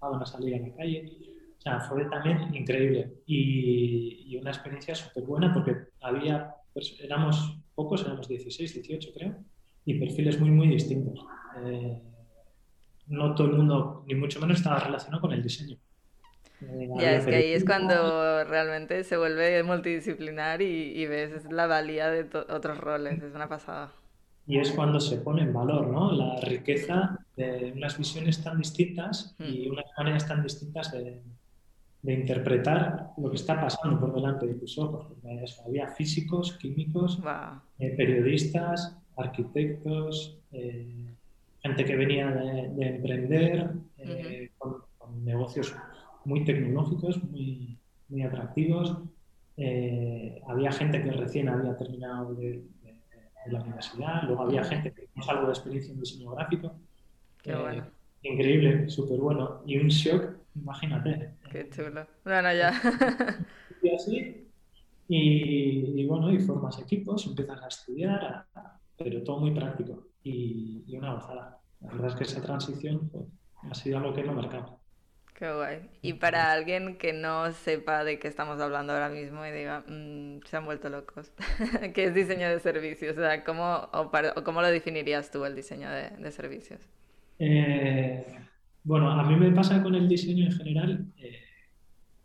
a 0.00 0.26
salir 0.26 0.62
a 0.62 0.66
la 0.68 0.76
calle 0.76 1.25
sea, 1.66 1.80
fue 1.80 2.04
también 2.04 2.54
increíble 2.54 3.12
y, 3.26 4.36
una 4.40 4.50
experiencia 4.50 4.94
súper 4.94 5.24
buena 5.24 5.52
porque 5.52 5.74
había, 6.00 6.54
éramos 7.00 7.58
pocos, 7.74 8.02
éramos 8.04 8.28
16, 8.28 8.74
18 8.74 9.10
creo, 9.14 9.34
y 9.84 9.98
perfiles 9.98 10.38
muy, 10.38 10.50
muy 10.50 10.68
distintos. 10.68 11.24
Eh, 11.64 11.98
no 13.08 13.34
todo 13.34 13.48
el 13.48 13.54
mundo, 13.54 14.04
ni 14.06 14.14
mucho 14.14 14.40
menos, 14.40 14.58
estaba 14.58 14.78
relacionado 14.78 15.22
con 15.22 15.32
el 15.32 15.42
diseño. 15.42 15.76
Eh, 16.60 16.88
ya, 16.98 17.16
es 17.16 17.26
que 17.26 17.34
ahí 17.34 17.52
es 17.52 17.64
cuando 17.64 18.44
realmente 18.44 19.02
se 19.04 19.16
vuelve 19.16 19.62
multidisciplinar 19.62 20.62
y, 20.62 21.06
ves 21.06 21.50
la 21.50 21.66
valía 21.66 22.10
de 22.10 22.26
otros 22.48 22.78
roles, 22.78 23.22
es 23.22 23.34
una 23.34 23.48
pasada. 23.48 23.92
Y 24.46 24.58
es 24.58 24.70
cuando 24.70 25.00
se 25.00 25.16
pone 25.16 25.42
en 25.42 25.52
valor 25.52 25.88
¿no? 25.88 26.12
la 26.12 26.36
riqueza 26.40 27.18
de 27.36 27.72
unas 27.74 27.98
visiones 27.98 28.44
tan 28.44 28.58
distintas 28.58 29.34
y 29.40 29.66
hmm. 29.66 29.72
unas 29.72 29.86
maneras 29.98 30.28
tan 30.28 30.42
distintas 30.42 30.92
de, 30.92 31.20
de 32.06 32.14
interpretar 32.14 33.10
lo 33.16 33.30
que 33.30 33.36
está 33.36 33.60
pasando 33.60 33.98
por 33.98 34.14
delante 34.14 34.46
de 34.46 34.54
tus 34.54 34.78
ojos. 34.78 35.08
había 35.66 35.88
físicos, 35.88 36.56
químicos, 36.56 37.20
eh, 37.80 37.90
periodistas, 37.96 38.96
arquitectos, 39.16 40.38
eh, 40.52 41.12
gente 41.60 41.84
que 41.84 41.96
venía 41.96 42.30
de, 42.30 42.86
emprender, 42.86 43.72
eh, 43.98 44.50
con, 44.56 44.84
negocios 45.24 45.74
muy 46.24 46.44
tecnológicos, 46.44 47.20
muy, 47.24 47.76
muy 48.08 48.22
atractivos. 48.22 48.96
había 50.46 50.70
gente 50.70 51.02
que 51.02 51.10
recién 51.10 51.48
había 51.48 51.76
terminado 51.76 52.34
de, 52.34 52.62
la 53.46 53.62
universidad, 53.62 54.24
luego 54.24 54.42
había 54.42 54.64
gente 54.64 54.92
que 54.92 55.06
tenía 55.06 55.30
algo 55.30 55.46
de 55.46 55.52
experiencia 55.52 55.92
en 55.92 56.00
diseño 56.00 56.30
gráfico. 56.32 56.72
Increíble, 58.22 58.88
súper 58.88 59.18
bueno. 59.20 59.62
Y 59.64 59.78
un 59.78 59.86
shock 59.86 60.36
imagínate. 60.62 61.30
Qué 61.50 61.68
chulo. 61.70 62.06
Bueno, 62.24 62.52
ya. 62.52 62.72
Y 63.82 63.94
así, 63.94 64.46
y, 65.08 66.04
bueno, 66.06 66.32
y 66.32 66.38
formas 66.38 66.78
equipos, 66.80 67.26
empiezas 67.26 67.62
a 67.62 67.68
estudiar, 67.68 68.46
pero 68.96 69.22
todo 69.22 69.40
muy 69.40 69.52
práctico 69.52 70.08
y, 70.22 70.96
una 70.96 71.14
gozada. 71.14 71.60
La 71.80 71.92
verdad 71.92 72.08
es 72.08 72.14
que 72.16 72.24
esa 72.24 72.42
transición 72.42 73.08
pues, 73.10 73.24
ha 73.70 73.74
sido 73.74 73.98
algo 73.98 74.14
que 74.14 74.22
me 74.22 74.30
ha 74.30 74.34
marcado. 74.34 74.80
Qué 75.34 75.52
guay. 75.52 75.90
Y 76.00 76.14
para 76.14 76.50
alguien 76.50 76.96
que 76.96 77.12
no 77.12 77.52
sepa 77.52 78.02
de 78.02 78.18
qué 78.18 78.26
estamos 78.26 78.58
hablando 78.58 78.94
ahora 78.94 79.10
mismo 79.10 79.44
y 79.44 79.52
diga, 79.52 79.84
mm, 79.86 80.40
se 80.46 80.56
han 80.56 80.64
vuelto 80.64 80.88
locos, 80.88 81.30
¿qué 81.94 82.04
es 82.06 82.14
diseño 82.14 82.48
de 82.48 82.58
servicios? 82.58 83.16
O 83.18 83.20
sea, 83.20 83.44
¿cómo, 83.44 83.88
o, 83.92 84.10
¿cómo 84.42 84.62
lo 84.62 84.68
definirías 84.68 85.30
tú 85.30 85.44
el 85.44 85.54
diseño 85.54 85.90
de, 85.90 86.10
de 86.10 86.32
servicios? 86.32 86.80
Eh, 87.38 88.26
bueno, 88.86 89.10
a 89.10 89.22
mí 89.24 89.36
me 89.36 89.50
pasa 89.50 89.82
con 89.82 89.94
el 89.94 90.08
diseño 90.08 90.46
en 90.46 90.52
general 90.52 91.06
eh, 91.18 91.40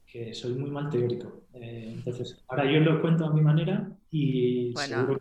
que 0.05 0.33
soy 0.33 0.53
muy 0.53 0.69
mal 0.69 0.89
teórico. 0.89 1.41
Eh, 1.53 1.91
entonces, 1.93 2.43
ahora 2.47 2.71
yo 2.71 2.79
lo 2.79 3.01
cuento 3.01 3.25
a 3.25 3.33
mi 3.33 3.41
manera 3.41 3.89
y 4.09 4.71
bueno, 4.73 5.19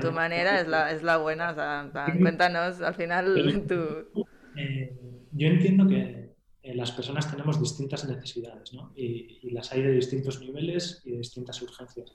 tu, 0.00 0.12
manera 0.12 0.60
es 0.60 0.68
la, 0.68 0.92
es 0.92 1.02
la 1.02 1.16
buena. 1.16 1.50
O 1.50 1.54
sea, 1.54 1.90
cuéntanos 2.20 2.80
al 2.80 2.94
final 2.94 3.64
tú. 3.66 4.24
Eh, 4.56 4.94
yo 5.32 5.48
entiendo 5.48 5.88
que 5.88 6.34
las 6.74 6.92
personas 6.92 7.30
tenemos 7.30 7.60
distintas 7.60 8.06
necesidades 8.08 8.72
¿no? 8.72 8.92
y, 8.94 9.50
las 9.50 9.72
hay 9.72 9.82
de 9.82 9.92
distintos 9.92 10.40
niveles 10.40 11.00
y 11.04 11.12
de 11.12 11.18
distintas 11.18 11.60
urgencias. 11.62 12.12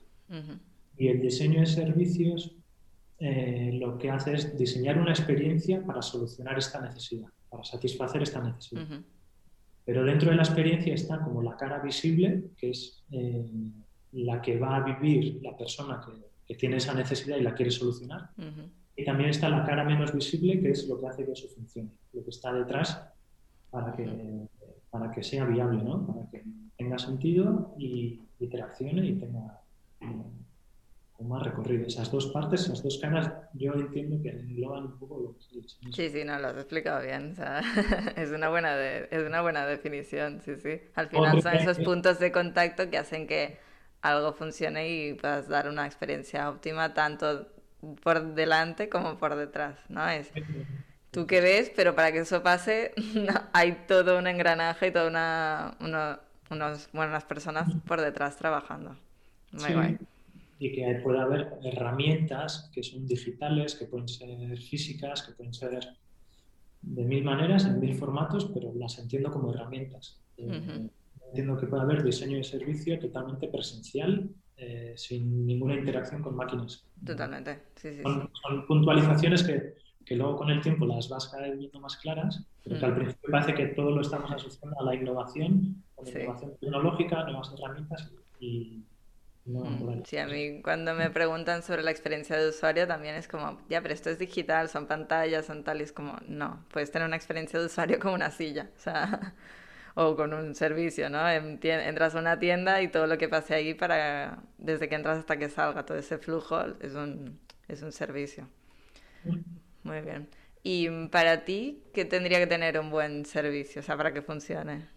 Y 0.96 1.08
el 1.08 1.20
diseño 1.20 1.60
de 1.60 1.66
servicios 1.66 2.54
eh, 3.24 3.70
lo 3.74 3.98
que 3.98 4.10
hace 4.10 4.34
es 4.34 4.58
diseñar 4.58 4.98
una 4.98 5.12
experiencia 5.12 5.80
para 5.86 6.02
solucionar 6.02 6.58
esta 6.58 6.80
necesidad, 6.80 7.28
para 7.52 7.64
satisfacer 7.64 8.22
esta 8.22 8.40
necesidad. 8.40 8.88
Pero 9.84 10.04
dentro 10.04 10.30
de 10.30 10.36
la 10.36 10.42
experiencia 10.42 10.94
está 10.94 11.20
como 11.20 11.42
la 11.42 11.54
cara 11.54 11.80
visible, 11.80 12.44
que 12.56 12.70
es 12.70 13.04
eh, 13.10 13.44
la 14.12 14.40
que 14.40 14.58
va 14.58 14.76
a 14.76 14.80
vivir 14.80 15.40
la 15.42 15.54
persona 15.56 16.00
que, 16.04 16.32
tiene 16.54 16.76
esa 16.76 16.92
necesidad 16.92 17.38
y 17.38 17.42
la 17.42 17.54
quiere 17.54 17.70
solucionar. 17.70 18.28
Y 18.94 19.04
también 19.04 19.30
está 19.30 19.48
la 19.48 19.64
cara 19.64 19.84
menos 19.84 20.12
visible, 20.12 20.60
que 20.60 20.70
es 20.70 20.86
lo 20.86 21.00
que 21.00 21.06
hace 21.06 21.24
que 21.24 21.32
eso 21.32 21.48
funcione, 21.48 21.88
lo 22.12 22.22
que 22.22 22.28
está 22.28 22.52
detrás 22.52 23.02
para 23.70 23.90
que, 23.92 24.06
para 24.90 25.10
que 25.10 25.22
sea 25.22 25.46
viable, 25.46 25.82
¿no? 25.82 26.06
para 26.06 26.28
que 26.30 26.44
tenga 26.76 26.98
sentido 26.98 27.74
y 27.78 28.20
interaccione 28.38 29.06
y 29.06 29.14
tenga 29.14 29.60
más 31.24 31.42
recorrido. 31.42 31.86
Esas 31.86 32.10
dos 32.10 32.26
partes, 32.28 32.62
esas 32.62 32.82
dos 32.82 32.98
caras, 32.98 33.30
yo 33.54 33.72
entiendo 33.74 34.20
que 34.22 34.30
engloban 34.30 34.84
un 34.84 34.98
poco 34.98 35.20
lo 35.20 35.34
que 35.34 35.42
se 35.42 35.56
dicho. 35.56 35.76
Sí, 35.92 36.10
sí, 36.10 36.24
no, 36.24 36.38
lo 36.38 36.48
has 36.48 36.56
explicado 36.56 37.02
bien. 37.02 37.34
es, 38.16 38.30
una 38.30 38.48
buena 38.48 38.78
es 38.80 39.26
una 39.26 39.42
buena 39.42 39.66
definición, 39.66 40.40
sí, 40.44 40.56
sí. 40.56 40.80
Al 40.94 41.08
final 41.08 41.42
son 41.42 41.54
esos 41.54 41.78
puntos 41.78 42.18
de 42.18 42.32
contacto 42.32 42.90
que 42.90 42.98
hacen 42.98 43.26
que 43.26 43.58
algo 44.00 44.32
funcione 44.32 44.88
y 44.88 45.14
puedas 45.14 45.48
dar 45.48 45.68
una 45.68 45.86
experiencia 45.86 46.48
óptima 46.50 46.92
tanto 46.92 47.46
por 48.02 48.34
delante 48.34 48.88
como 48.88 49.18
por 49.18 49.36
detrás, 49.36 49.78
¿no? 49.88 50.08
Es 50.08 50.32
tú 51.10 51.26
que 51.26 51.40
ves, 51.40 51.70
pero 51.74 51.94
para 51.94 52.12
que 52.12 52.18
eso 52.18 52.42
pase 52.42 52.92
hay 53.52 53.84
todo 53.86 54.18
un 54.18 54.26
engranaje 54.26 54.88
y 54.88 54.90
toda 54.90 55.08
una, 55.08 56.18
unas 56.50 56.90
buenas 56.92 57.24
personas 57.24 57.68
por 57.86 58.00
detrás 58.00 58.36
trabajando. 58.36 58.96
Muy 59.52 59.72
guay 59.72 59.98
y 60.62 60.70
que 60.70 61.00
puede 61.02 61.18
haber 61.18 61.54
herramientas 61.64 62.70
que 62.72 62.84
son 62.84 63.04
digitales, 63.04 63.74
que 63.74 63.86
pueden 63.86 64.06
ser 64.06 64.56
físicas, 64.56 65.22
que 65.22 65.32
pueden 65.32 65.52
ser 65.52 65.96
de 66.82 67.04
mil 67.04 67.24
maneras, 67.24 67.64
en 67.64 67.80
mil 67.80 67.96
formatos, 67.96 68.48
pero 68.54 68.72
las 68.72 68.96
entiendo 69.00 69.32
como 69.32 69.52
herramientas. 69.52 70.20
Eh, 70.36 70.88
entiendo 71.26 71.56
que 71.56 71.66
puede 71.66 71.82
haber 71.82 72.04
diseño 72.04 72.36
de 72.36 72.44
servicio 72.44 72.96
totalmente 73.00 73.48
presencial, 73.48 74.30
eh, 74.56 74.94
sin 74.96 75.44
ninguna 75.44 75.74
interacción 75.74 76.22
con 76.22 76.36
máquinas. 76.36 76.86
Totalmente, 77.04 77.64
sí, 77.74 77.94
sí. 77.94 78.02
Son, 78.04 78.64
puntualizaciones 78.68 79.42
que, 79.42 79.74
que, 80.06 80.14
luego 80.14 80.36
con 80.36 80.50
el 80.50 80.60
tiempo 80.60 80.86
las 80.86 81.08
vas 81.08 81.26
cada 81.26 81.48
vez 81.48 81.58
viendo 81.58 81.80
más 81.80 81.96
claras, 81.96 82.46
pero 82.62 82.78
que 82.78 82.84
al 82.84 82.94
principio 82.94 83.30
parece 83.32 83.54
que 83.54 83.66
todo 83.66 83.90
lo 83.90 84.00
estamos 84.00 84.30
asociando 84.30 84.78
a 84.78 84.84
la 84.84 84.94
innovación, 84.94 85.82
a 85.98 86.02
la 86.02 86.10
innovación 86.10 86.52
tecnológica, 86.60 87.24
nuevas 87.24 87.52
herramientas 87.52 88.12
y 88.38 88.84
Mm, 89.44 90.02
sí, 90.04 90.18
a 90.18 90.26
mí 90.26 90.62
cuando 90.62 90.94
me 90.94 91.10
preguntan 91.10 91.62
sobre 91.62 91.82
la 91.82 91.90
experiencia 91.90 92.36
de 92.36 92.48
usuario 92.48 92.86
también 92.86 93.16
es 93.16 93.26
como, 93.26 93.60
ya, 93.68 93.82
pero 93.82 93.92
esto 93.92 94.08
es 94.10 94.18
digital, 94.18 94.68
son 94.68 94.86
pantallas, 94.86 95.46
son 95.46 95.64
tal, 95.64 95.80
y 95.80 95.84
es 95.84 95.92
como, 95.92 96.16
no, 96.28 96.64
puedes 96.70 96.92
tener 96.92 97.06
una 97.08 97.16
experiencia 97.16 97.58
de 97.58 97.66
usuario 97.66 97.98
como 97.98 98.14
una 98.14 98.30
silla, 98.30 98.70
o 98.76 98.80
sea, 98.80 99.34
o 99.94 100.14
con 100.16 100.32
un 100.32 100.54
servicio, 100.54 101.10
¿no? 101.10 101.28
Entras 101.28 102.14
a 102.14 102.20
una 102.20 102.38
tienda 102.38 102.82
y 102.82 102.88
todo 102.88 103.06
lo 103.06 103.18
que 103.18 103.28
pase 103.28 103.54
ahí 103.54 103.74
para, 103.74 104.42
desde 104.58 104.88
que 104.88 104.94
entras 104.94 105.18
hasta 105.18 105.36
que 105.38 105.48
salga, 105.50 105.84
todo 105.84 105.98
ese 105.98 106.18
flujo 106.18 106.60
es 106.80 106.94
un, 106.94 107.40
es 107.68 107.82
un 107.82 107.92
servicio. 107.92 108.48
Mm. 109.24 109.40
Muy 109.84 110.00
bien. 110.02 110.28
Y 110.62 110.88
para 111.08 111.44
ti, 111.44 111.82
¿qué 111.92 112.04
tendría 112.04 112.38
que 112.38 112.46
tener 112.46 112.78
un 112.78 112.90
buen 112.90 113.24
servicio, 113.26 113.80
o 113.80 113.84
sea, 113.84 113.96
para 113.96 114.12
que 114.12 114.22
funcione? 114.22 114.88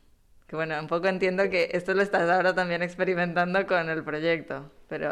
Que 0.47 0.55
bueno, 0.55 0.79
un 0.79 0.87
poco 0.87 1.07
entiendo 1.07 1.49
que 1.49 1.69
esto 1.71 1.93
lo 1.93 2.01
estás 2.01 2.29
ahora 2.29 2.53
también 2.53 2.83
experimentando 2.83 3.65
con 3.65 3.89
el 3.89 4.03
proyecto, 4.03 4.71
pero... 4.87 5.11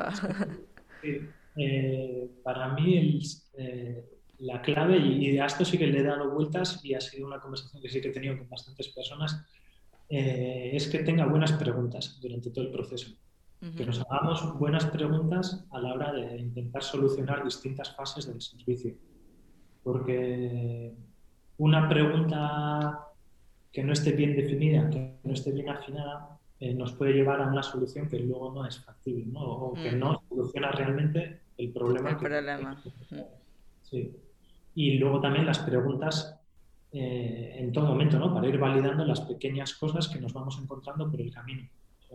Sí. 1.02 1.22
Eh, 1.56 2.30
para 2.44 2.74
mí 2.74 3.22
eh, 3.58 4.06
la 4.40 4.62
clave, 4.62 4.98
y, 4.98 5.38
a 5.38 5.46
esto 5.46 5.64
sí 5.64 5.78
que 5.78 5.88
le 5.88 6.00
he 6.00 6.04
dado 6.04 6.32
vueltas 6.32 6.84
y 6.84 6.94
ha 6.94 7.02
sido 7.02 7.28
una 7.28 7.40
conversación 7.40 7.82
que 7.82 7.90
sí 7.90 8.02
que 8.02 8.10
he 8.10 8.12
tenido 8.12 8.38
con 8.38 8.50
bastantes 8.50 8.90
personas, 8.90 9.46
eh, 10.10 10.72
es 10.74 10.88
que 10.88 11.00
tenga 11.00 11.26
buenas 11.26 11.54
preguntas 11.54 12.20
durante 12.22 12.50
todo 12.50 12.66
el 12.66 12.72
proceso. 12.72 13.12
Que 13.78 13.86
nos 13.86 14.02
hagamos 14.02 14.60
buenas 14.60 14.86
preguntas 14.88 15.66
a 15.72 15.80
la 15.80 15.94
hora 15.94 16.12
de 16.12 16.38
intentar 16.38 16.84
solucionar 16.84 17.46
distintas 17.46 17.96
fases 17.96 18.28
del 18.28 18.42
servicio. 18.42 18.94
Porque 19.84 20.92
una 21.58 21.88
pregunta 21.88 23.08
que 23.74 23.84
no 23.84 23.92
esté 23.92 24.12
bien 24.12 24.36
definida, 24.36 24.88
que 24.88 25.18
no 25.24 25.34
esté 25.34 25.52
bien 25.52 25.68
afinada, 25.68 26.38
eh, 26.60 26.76
nos 26.76 26.94
puede 26.94 27.14
llevar 27.14 27.42
a 27.42 27.48
una 27.48 27.64
solución 27.64 28.08
que 28.08 28.20
luego 28.20 28.54
no 28.54 28.66
es 28.68 28.80
factible, 28.80 29.26
¿no? 29.26 29.42
O 29.42 29.74
que 29.74 29.92
mm. 29.92 30.00
no 30.00 30.22
soluciona 30.30 30.72
realmente 30.72 31.42
el 31.58 31.72
problema. 31.72 32.12
El 32.12 32.18
problema. 32.18 32.84
Sí. 33.82 34.16
Y 34.76 34.98
luego 35.00 35.20
también 35.20 35.48
las 35.48 35.60
preguntas 35.60 36.40
eh, 36.92 37.56
en 37.58 37.72
todo 37.72 37.88
momento, 37.88 38.20
¿no? 38.20 38.32
Para 38.32 38.48
ir 38.48 38.60
validando 38.60 39.04
las 39.06 39.22
pequeñas 39.22 39.74
cosas 39.74 40.08
que 40.08 40.22
nos 40.22 40.34
vamos 40.34 40.60
encontrando 40.62 41.10
por 41.10 41.20
el 41.20 41.34
camino. 41.34 41.68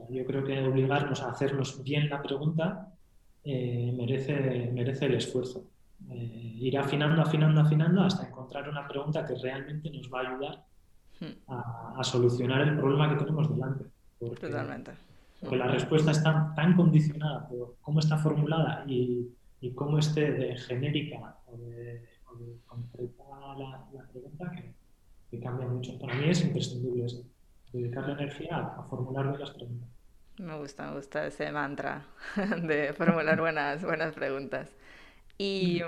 yo 0.08 0.24
creo 0.24 0.44
que 0.44 0.62
obligarnos 0.62 1.20
a 1.22 1.30
hacernos 1.32 1.82
bien 1.82 2.08
la 2.08 2.22
pregunta 2.22 2.94
eh, 3.42 3.92
merece, 3.96 4.70
merece 4.72 5.06
el 5.06 5.16
esfuerzo. 5.16 5.64
ir 6.08 6.78
afinando, 6.78 7.20
afinando, 7.20 7.60
afinando 7.60 8.02
hasta 8.02 8.28
encontrar 8.28 8.68
una 8.68 8.86
pregunta 8.86 9.26
que 9.26 9.34
realmente 9.34 9.90
nos 9.90 10.08
va 10.08 10.20
a 10.20 10.30
ayudar 10.30 10.67
a, 11.48 12.02
solucionar 12.02 12.62
el 12.62 12.76
problema 12.76 13.10
que 13.10 13.24
tenemos 13.24 13.48
delante. 13.50 13.84
Porque, 14.18 14.46
Totalmente. 14.46 14.92
Porque 15.40 15.56
la 15.56 15.68
respuesta 15.68 16.10
está 16.10 16.52
tan 16.54 16.74
condicionada 16.74 17.48
por 17.48 17.76
cómo 17.80 18.00
está 18.00 18.16
formulada 18.18 18.84
y, 18.86 19.28
y 19.60 19.72
cómo 19.72 19.98
esté 19.98 20.32
de 20.32 20.56
genérica 20.56 21.36
o 21.46 21.56
de, 21.56 22.04
concreta 22.66 23.24
la, 23.56 24.08
pregunta 24.12 24.52
que, 25.30 25.40
cambia 25.40 25.66
mucho. 25.66 25.98
Para 25.98 26.14
mí 26.14 26.28
es 26.28 26.42
imprescindible 26.42 27.06
eso, 27.06 27.22
dedicarle 27.72 28.12
energía 28.12 28.56
a, 28.56 28.82
formular 28.84 29.28
bien 29.28 29.40
las 29.40 29.50
preguntas. 29.50 29.88
Me 30.38 30.56
gusta, 30.56 30.86
me 30.88 30.96
gusta 30.96 31.26
ese 31.26 31.50
mantra 31.50 32.06
de 32.62 32.92
formular 32.92 33.40
buenas, 33.40 33.82
buenas 33.82 34.14
preguntas. 34.14 34.70
Y, 35.36 35.82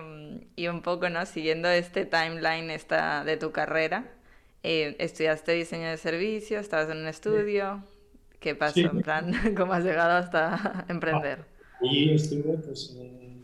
y, 0.55 0.69
un 0.69 0.83
poco, 0.83 1.09
¿no? 1.09 1.27
Siguiendo 1.27 1.69
este 1.69 2.05
timeline 2.05 2.71
esta 2.71 3.25
de 3.25 3.37
tu 3.37 3.51
carrera, 3.51 4.05
eh, 4.63 4.97
estudiaste 4.99 5.53
diseño 5.53 5.89
de 5.89 5.97
servicio, 5.97 6.59
estabas 6.59 6.91
en 6.91 6.99
un 6.99 7.07
estudio. 7.07 7.83
¿Qué 8.39 8.55
pasó? 8.55 8.81
En 8.81 9.01
plan, 9.03 9.33
¿cómo 9.57 9.73
has 9.73 9.85
llegado 9.85 10.13
hasta 10.13 10.85
emprender? 10.89 11.45
Y 11.83 12.11
estuve, 12.11 12.59
pues, 12.59 12.97
eh, 12.99 13.37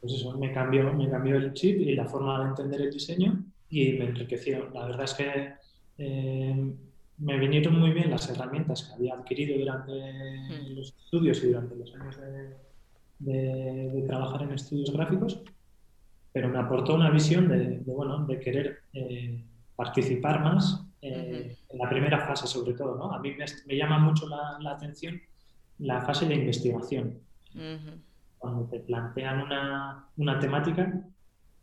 pues 0.00 0.14
eso, 0.14 0.36
me 0.38 0.52
cambió, 0.52 0.92
me 0.92 1.10
cambió 1.10 1.36
el 1.36 1.52
chip 1.52 1.80
y 1.80 1.94
la 1.94 2.06
forma 2.06 2.42
de 2.42 2.50
entender 2.50 2.80
el 2.82 2.92
diseño 2.92 3.44
y 3.68 3.92
me 3.92 4.06
enriqueció. 4.06 4.70
La 4.70 4.86
verdad 4.86 5.04
es 5.04 5.14
que 5.14 5.52
eh, 5.98 6.72
me 7.18 7.38
vinieron 7.38 7.78
muy 7.78 7.90
bien 7.90 8.10
las 8.10 8.28
herramientas 8.30 8.84
que 8.84 8.94
había 8.94 9.14
adquirido 9.14 9.58
durante 9.58 9.92
mm. 9.92 10.76
los 10.76 10.94
estudios 11.04 11.42
y 11.44 11.48
durante 11.48 11.76
los 11.76 11.94
años 11.94 12.16
de, 12.18 12.56
de, 13.90 14.02
trabajar 14.06 14.42
en 14.42 14.52
estudios 14.52 14.92
gráficos, 14.92 15.42
pero 16.32 16.48
me 16.48 16.58
aportó 16.58 16.94
una 16.94 17.10
visión 17.10 17.48
de, 17.48 17.82
bueno, 17.84 18.24
de 18.26 18.40
querer 18.40 18.80
participar 19.80 20.42
más 20.42 20.84
eh, 21.00 21.56
en 21.70 21.78
la 21.78 21.88
primera 21.88 22.20
fase, 22.26 22.46
sobre 22.46 22.74
todo. 22.74 22.96
¿no? 22.96 23.10
A 23.14 23.18
mí 23.18 23.32
me, 23.66 23.76
llama 23.76 23.98
mucho 23.98 24.28
la, 24.28 24.58
atención 24.70 25.18
la 25.78 26.02
fase 26.02 26.26
de 26.26 26.34
investigación. 26.34 27.18
Cuando 28.36 28.64
te 28.66 28.80
plantean 28.80 29.40
una, 29.40 30.04
una 30.18 30.38
temática, 30.38 31.02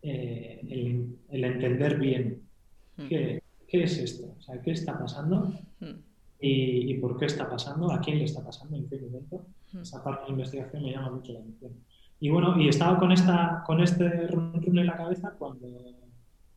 eh, 0.01 0.60
el, 0.67 1.43
entender 1.43 1.99
bien 1.99 2.41
qué, 3.08 3.43
qué, 3.67 3.84
es 3.84 3.99
esto, 3.99 4.34
o 4.36 4.41
sea, 4.41 4.60
qué 4.63 4.71
está 4.71 4.97
pasando 4.97 5.53
y, 6.39 6.91
y, 6.91 6.93
por 6.95 7.19
qué 7.19 7.25
está 7.25 7.47
pasando, 7.47 7.91
a 7.91 8.01
quién 8.01 8.17
le 8.17 8.25
está 8.25 8.43
pasando, 8.43 8.77
en 8.77 8.89
qué 8.89 8.97
momento. 8.97 9.45
Esa 9.80 10.03
parte 10.03 10.25
de 10.25 10.32
investigación 10.32 10.82
me 10.82 10.91
llama 10.91 11.12
mucho 11.12 11.34
la 11.34 11.39
atención. 11.39 11.73
Y 12.19 12.30
bueno, 12.32 12.60
y 12.60 12.67
estaba 12.67 12.97
con, 12.97 13.12
esta, 13.12 13.63
con 13.67 13.80
este 13.80 14.27
run 14.27 14.63
en 14.65 14.88
la 14.88 14.97
cabeza 14.97 15.36
cuando 15.38 15.67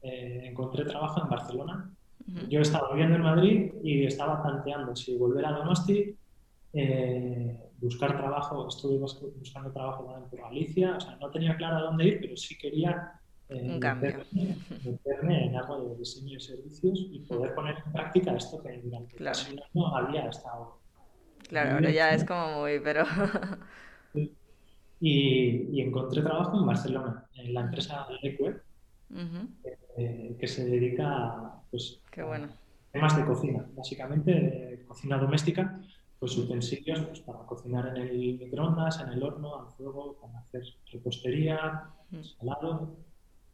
eh, 0.02 0.42
encontré 0.44 0.84
trabajo 0.84 1.22
en 1.22 1.28
Barcelona. 1.28 1.90
Yo 2.48 2.60
estaba 2.60 2.90
viviendo 2.92 3.16
en 3.16 3.22
Madrid 3.22 3.72
y 3.82 4.04
estaba 4.04 4.40
planteando 4.42 4.94
si 4.94 5.16
volver 5.16 5.44
a 5.46 5.52
Donosti, 5.52 6.14
eh, 6.72 7.58
buscar 7.80 8.16
trabajo, 8.16 8.68
estuve 8.68 8.98
buscando 8.98 9.72
trabajo 9.72 10.14
en 10.16 10.28
por 10.28 10.40
Galicia, 10.40 10.96
o 10.96 11.00
sea, 11.00 11.16
no 11.16 11.30
tenía 11.30 11.56
claro 11.56 11.86
dónde 11.86 12.06
ir, 12.06 12.18
pero 12.20 12.36
sí 12.36 12.56
quería 12.56 13.20
eh, 13.48 13.80
meterme, 14.84 15.46
en 15.46 15.56
algo 15.56 15.88
de 15.88 15.96
diseño 15.96 16.34
de 16.34 16.40
servicios 16.40 17.06
y 17.10 17.18
poder 17.20 17.54
poner 17.54 17.76
en 17.84 17.92
práctica 17.92 18.36
esto 18.36 18.62
que 18.62 18.78
durante 18.78 19.16
claro. 19.16 19.36
casi 19.36 19.56
no 19.74 19.96
había 19.96 20.28
estado. 20.28 20.78
Claro, 21.48 21.74
ahora 21.74 21.90
ya 21.90 22.14
es 22.14 22.24
como 22.24 22.60
muy, 22.60 22.78
pero... 22.78 23.04
y, 24.14 24.30
y, 25.00 25.80
encontré 25.80 26.22
trabajo 26.22 26.58
en 26.58 26.66
Barcelona, 26.66 27.26
en 27.34 27.54
la 27.54 27.62
empresa 27.62 28.06
Leque, 28.22 28.60
eh, 29.96 30.36
que 30.38 30.46
se 30.48 30.64
dedica 30.64 31.62
pues, 31.70 32.00
Qué 32.10 32.22
bueno. 32.22 32.48
a 32.88 32.92
temas 32.92 33.16
de 33.16 33.24
cocina, 33.24 33.66
básicamente 33.74 34.84
cocina 34.86 35.18
doméstica, 35.18 35.80
pues 36.18 36.36
utensilios 36.36 37.00
pues, 37.06 37.20
para 37.20 37.40
cocinar 37.46 37.88
en 37.88 37.96
el 38.02 38.38
microondas, 38.38 39.00
en 39.00 39.10
el 39.10 39.22
horno, 39.22 39.60
al 39.60 39.68
fuego, 39.76 40.18
para 40.20 40.38
hacer 40.40 40.62
repostería, 40.92 41.84
Mm. 42.10 42.22
salado. 42.38 42.96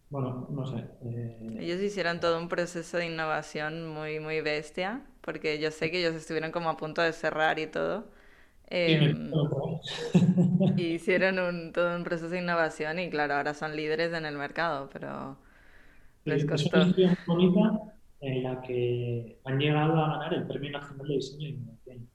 Bueno, 0.08 0.46
no 0.50 0.64
sé. 0.66 0.84
eh, 1.04 1.56
Ellos 1.60 1.80
hicieron 1.80 2.20
todo 2.20 2.38
un 2.38 2.48
proceso 2.48 2.96
de 2.96 3.06
innovación 3.06 3.88
muy, 3.88 4.20
muy 4.20 4.40
bestia, 4.40 5.02
porque 5.20 5.58
yo 5.58 5.70
sé 5.70 5.90
que 5.90 5.98
ellos 6.00 6.14
estuvieron 6.14 6.52
como 6.52 6.70
a 6.70 6.76
punto 6.76 7.02
de 7.02 7.12
cerrar 7.12 7.58
y 7.58 7.66
todo. 7.66 8.06
acuerdo. 8.70 9.80
y 10.76 10.94
hicieron 10.94 11.38
un, 11.38 11.72
todo 11.72 11.96
un 11.96 12.04
proceso 12.04 12.28
de 12.30 12.38
innovación 12.38 12.98
y 12.98 13.10
claro, 13.10 13.34
ahora 13.34 13.54
son 13.54 13.76
líderes 13.76 14.12
en 14.12 14.26
el 14.26 14.36
mercado, 14.36 14.88
pero 14.92 15.38
les 16.26 16.42
Sí, 16.42 16.46
es 16.46 16.70
costó. 16.70 16.76
una 17.02 17.18
bonita 17.26 17.80
en 18.20 18.42
la 18.42 18.60
que 18.62 19.38
han 19.44 19.58
llegado 19.58 19.92
a 19.96 20.10
ganar 20.12 20.34
el 20.34 20.46
Premio 20.46 20.70
Nacional 20.72 21.06
de 21.08 21.14
Diseño 21.14 21.46
e 21.46 21.50
Innovación. 21.50 22.08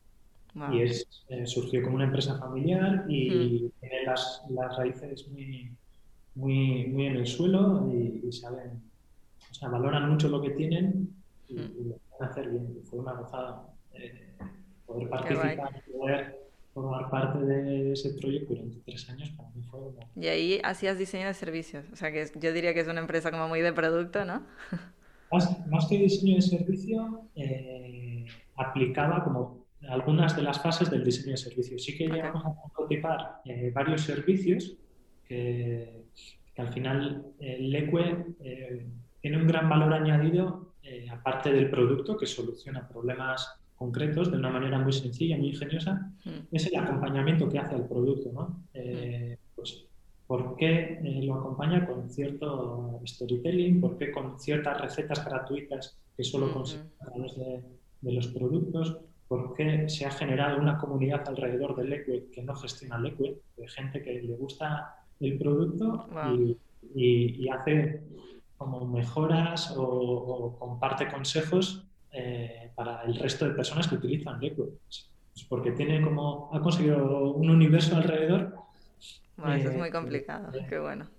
Wow. 0.54 0.74
Y 0.74 0.82
es, 0.82 1.08
eh, 1.30 1.46
surgió 1.46 1.82
como 1.84 1.96
una 1.96 2.06
empresa 2.06 2.38
familiar 2.38 3.06
Mm. 3.08 3.12
y 3.12 3.72
tiene 3.80 4.04
las, 4.06 4.44
las 4.50 4.76
raíces 4.78 5.28
muy, 5.30 5.72
muy, 6.36 6.88
muy 6.88 7.06
en 7.06 7.16
el 7.18 7.28
suelo 7.28 7.90
y, 7.94 8.22
y 8.28 8.32
saben, 8.32 8.82
o 9.50 9.54
sea, 9.54 9.70
valoran 9.70 10.10
mucho 10.12 10.28
lo 10.30 10.42
que 10.42 10.50
tienen 10.52 11.10
y, 11.48 11.56
Mm. 11.56 11.60
y 11.80 11.84
lo 11.90 11.96
pueden 11.98 12.30
hacer 12.32 12.50
bien. 12.50 12.78
Fue 12.84 13.00
una 13.00 13.14
gozada 13.14 13.64
eh, 13.94 14.34
poder 14.86 15.10
participar, 15.10 15.84
poder 15.98 16.38
formar 16.82 17.10
parte 17.10 17.40
de 17.46 17.92
ese 17.94 18.12
proyecto 18.20 18.54
durante 18.56 18.78
tres 18.86 19.10
años 19.10 19.30
para 19.32 19.50
mí 19.50 19.62
fue 19.64 19.80
como... 19.80 20.00
Y 20.16 20.28
ahí 20.28 20.62
hacías 20.64 20.98
diseño 20.98 21.28
de 21.28 21.34
servicios, 21.34 21.86
o 21.92 21.96
sea 21.96 22.12
que 22.12 22.26
yo 22.40 22.54
diría 22.54 22.74
que 22.74 22.82
es 22.82 22.88
una 22.88 23.02
empresa 23.02 23.32
como 23.32 23.48
muy 23.48 23.62
de 23.62 23.74
producto, 23.74 24.26
¿no? 24.26 24.46
Más, 25.32 25.66
más 25.68 25.86
que 25.88 25.98
diseño 25.98 26.36
de 26.36 26.42
servicio, 26.42 27.30
eh, 27.36 28.26
aplicaba 28.58 29.24
como 29.24 29.66
algunas 29.88 30.36
de 30.36 30.42
las 30.42 30.62
fases 30.62 30.92
del 30.92 31.06
diseño 31.06 31.32
de 31.32 31.38
servicio. 31.38 31.80
Sí 31.80 31.98
que 31.98 32.08
Ok. 32.08 32.14
llegamos 32.16 32.46
a 32.46 32.54
prototipar 32.74 33.42
eh, 33.46 33.72
varios 33.74 34.02
servicios 34.02 34.76
que, 35.26 36.04
que 36.54 36.62
al 36.62 36.74
final 36.74 37.28
el 37.40 37.74
EQUE 37.74 38.26
eh, 38.42 38.86
tiene 39.22 39.38
un 39.38 39.48
gran 39.48 39.70
valor 39.70 39.94
añadido, 39.94 40.74
eh, 40.84 41.08
aparte 41.10 41.54
del 41.54 41.70
producto 41.70 42.18
que 42.18 42.26
soluciona 42.26 42.90
problemas 42.90 43.61
concretos 43.86 44.30
de 44.32 44.38
una 44.38 44.52
manera 44.58 44.78
muy 44.86 44.94
sencilla, 44.94 45.38
muy 45.38 45.50
ingeniosa, 45.56 45.94
Mm, 46.24 46.56
es 46.58 46.64
el 46.68 46.76
acompañamiento 46.84 47.50
que 47.50 47.58
hace 47.58 47.74
al 47.74 47.88
producto, 47.88 48.28
¿no? 48.32 48.44
Eh, 48.76 49.38
pues, 49.56 49.70
¿por 50.28 50.56
qué 50.56 50.72
eh, 51.04 51.24
lo 51.28 51.34
acompaña 51.40 51.80
con 51.88 52.08
cierto 52.18 52.50
storytelling? 53.14 53.82
¿Por 53.82 53.98
qué 53.98 54.12
con 54.12 54.40
ciertas 54.40 54.80
recetas 54.86 55.26
gratuitas 55.26 55.84
que 56.16 56.24
solo 56.24 56.46
Ujú. 56.46 56.54
consiguen 56.58 56.92
a 57.02 57.06
través 57.10 57.36
de, 57.40 57.52
de 58.02 58.12
los 58.18 58.28
productos? 58.28 58.86
¿Por 59.28 59.56
qué 59.56 59.90
se 59.90 60.06
ha 60.06 60.12
generado 60.12 60.60
una 60.60 60.78
comunidad 60.78 61.28
alrededor 61.28 61.76
del 61.76 61.92
Eque 61.94 62.28
que 62.34 62.44
no 62.44 62.54
gestiona 62.54 62.98
el 62.98 63.08
Eque? 63.08 63.42
De 63.58 63.68
gente 63.68 64.04
que 64.04 64.22
le 64.22 64.36
gusta 64.36 64.94
el 65.20 65.34
producto 65.40 65.86
Wow. 66.14 66.36
y, 66.36 66.58
y- 66.94 67.46
y 67.46 67.50
hace 67.50 68.04
como 68.58 68.86
mejoras 69.00 69.76
o, 69.76 69.82
o 69.84 70.60
comparte 70.60 71.08
consejos 71.18 71.66
eh, 72.12 72.72
para 72.76 73.04
el 73.04 73.16
resto 73.16 73.46
de 73.48 73.56
personas 73.56 73.88
que 73.88 73.96
utilizan 73.96 74.40
Leque. 74.40 74.64
Pues 75.34 75.46
porque 75.50 75.72
tiene 75.72 76.02
como, 76.04 76.50
ha 76.54 76.62
conseguido 76.62 77.32
un 77.34 77.50
universo 77.50 77.96
alrededor 77.96 78.54
Bueno, 79.36 79.56
eso 79.56 79.70
es 79.70 79.76
Eh, 79.76 79.78
muy 79.78 79.92
complicado, 79.92 80.54
eh, 80.54 80.66
qué 80.68 80.80
bueno. 80.80 81.10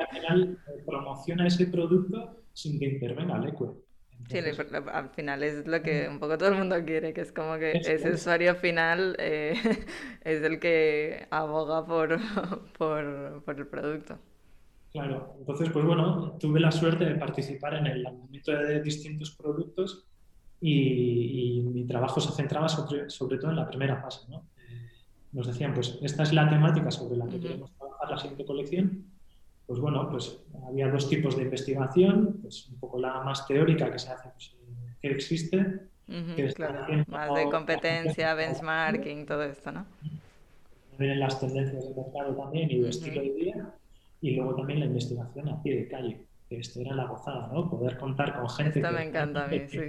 al 0.00 0.08
final 0.10 0.58
eh, 0.66 0.82
promociona 0.86 1.46
ese 1.46 1.66
producto 1.66 2.42
sin 2.52 2.78
que 2.78 2.86
intervenga 2.86 3.36
el 3.38 3.48
Eque. 3.48 3.64
Sí, 4.28 4.38
al 4.38 5.10
final 5.10 5.42
es 5.42 5.66
lo 5.66 5.82
que 5.82 6.08
un 6.08 6.18
poco 6.18 6.38
todo 6.38 6.48
el 6.48 6.54
mundo 6.56 6.82
quiere, 6.84 7.12
que 7.12 7.20
es 7.22 7.32
como 7.32 7.58
que 7.58 7.80
ese 7.84 8.10
es. 8.10 8.12
usuario 8.12 8.54
final 8.56 9.16
eh, 9.18 9.54
es 10.24 10.42
el 10.42 10.58
que 10.60 11.26
aboga 11.30 11.84
por, 11.86 12.18
por, 12.78 13.42
por 13.44 13.58
el 13.58 13.66
producto. 13.66 14.18
Claro, 14.92 15.34
entonces, 15.38 15.70
pues 15.70 15.84
bueno, 15.86 16.36
tuve 16.38 16.60
la 16.60 16.70
suerte 16.70 17.06
de 17.06 17.14
participar 17.14 17.74
en 17.74 17.86
el 17.86 18.02
lanzamiento 18.02 18.52
de 18.52 18.82
distintos 18.82 19.30
productos 19.30 20.04
y, 20.60 21.58
y 21.58 21.62
mi 21.62 21.84
trabajo 21.84 22.20
se 22.20 22.32
centraba 22.32 22.68
sobre, 22.68 23.08
sobre 23.08 23.38
todo 23.38 23.50
en 23.50 23.56
la 23.56 23.66
primera 23.66 23.96
fase, 23.96 24.26
¿no? 24.28 24.44
Eh, 24.68 24.90
nos 25.32 25.46
decían, 25.46 25.72
pues 25.72 25.98
esta 26.02 26.24
es 26.24 26.34
la 26.34 26.48
temática 26.48 26.90
sobre 26.90 27.16
la 27.16 27.26
que 27.26 27.40
queremos 27.40 27.72
trabajar 27.72 28.10
la 28.10 28.18
siguiente 28.18 28.44
colección. 28.44 29.06
Pues 29.66 29.80
bueno, 29.80 30.10
pues 30.10 30.38
había 30.68 30.88
dos 30.88 31.08
tipos 31.08 31.36
de 31.38 31.44
investigación, 31.44 32.40
pues 32.42 32.68
un 32.68 32.78
poco 32.78 33.00
la 33.00 33.22
más 33.22 33.46
teórica 33.46 33.90
que 33.90 33.98
se 33.98 34.10
hace, 34.10 34.28
pues, 34.28 34.54
existe, 35.00 35.88
que 36.06 36.44
está 36.44 36.66
claro, 36.66 36.82
haciendo 36.82 37.04
más 37.08 37.34
de 37.34 37.48
competencia, 37.48 38.34
benchmarking, 38.34 39.24
todo 39.24 39.44
esto, 39.44 39.72
¿no? 39.72 39.86
vienen 40.98 41.20
las 41.20 41.40
tendencias 41.40 41.88
de 41.88 41.94
mercado 41.94 42.34
también 42.36 42.70
y 42.70 42.80
de 42.80 42.90
estilo 42.90 43.22
de 43.22 43.30
vida, 43.30 43.74
y 44.22 44.36
luego 44.36 44.56
también 44.56 44.80
la 44.80 44.86
investigación 44.86 45.48
a 45.50 45.62
pie 45.62 45.76
de 45.76 45.88
calle, 45.88 46.26
que 46.48 46.56
esto 46.58 46.80
era 46.80 46.94
la 46.94 47.06
gozada, 47.06 47.48
¿no? 47.52 47.68
Poder 47.68 47.98
contar 47.98 48.38
con 48.38 48.48
gente 48.48 48.78
Esto 48.80 48.88
que 48.88 48.94
me 48.94 49.02
encanta 49.02 49.44
a 49.44 49.48
mí, 49.48 49.68
sí. 49.68 49.80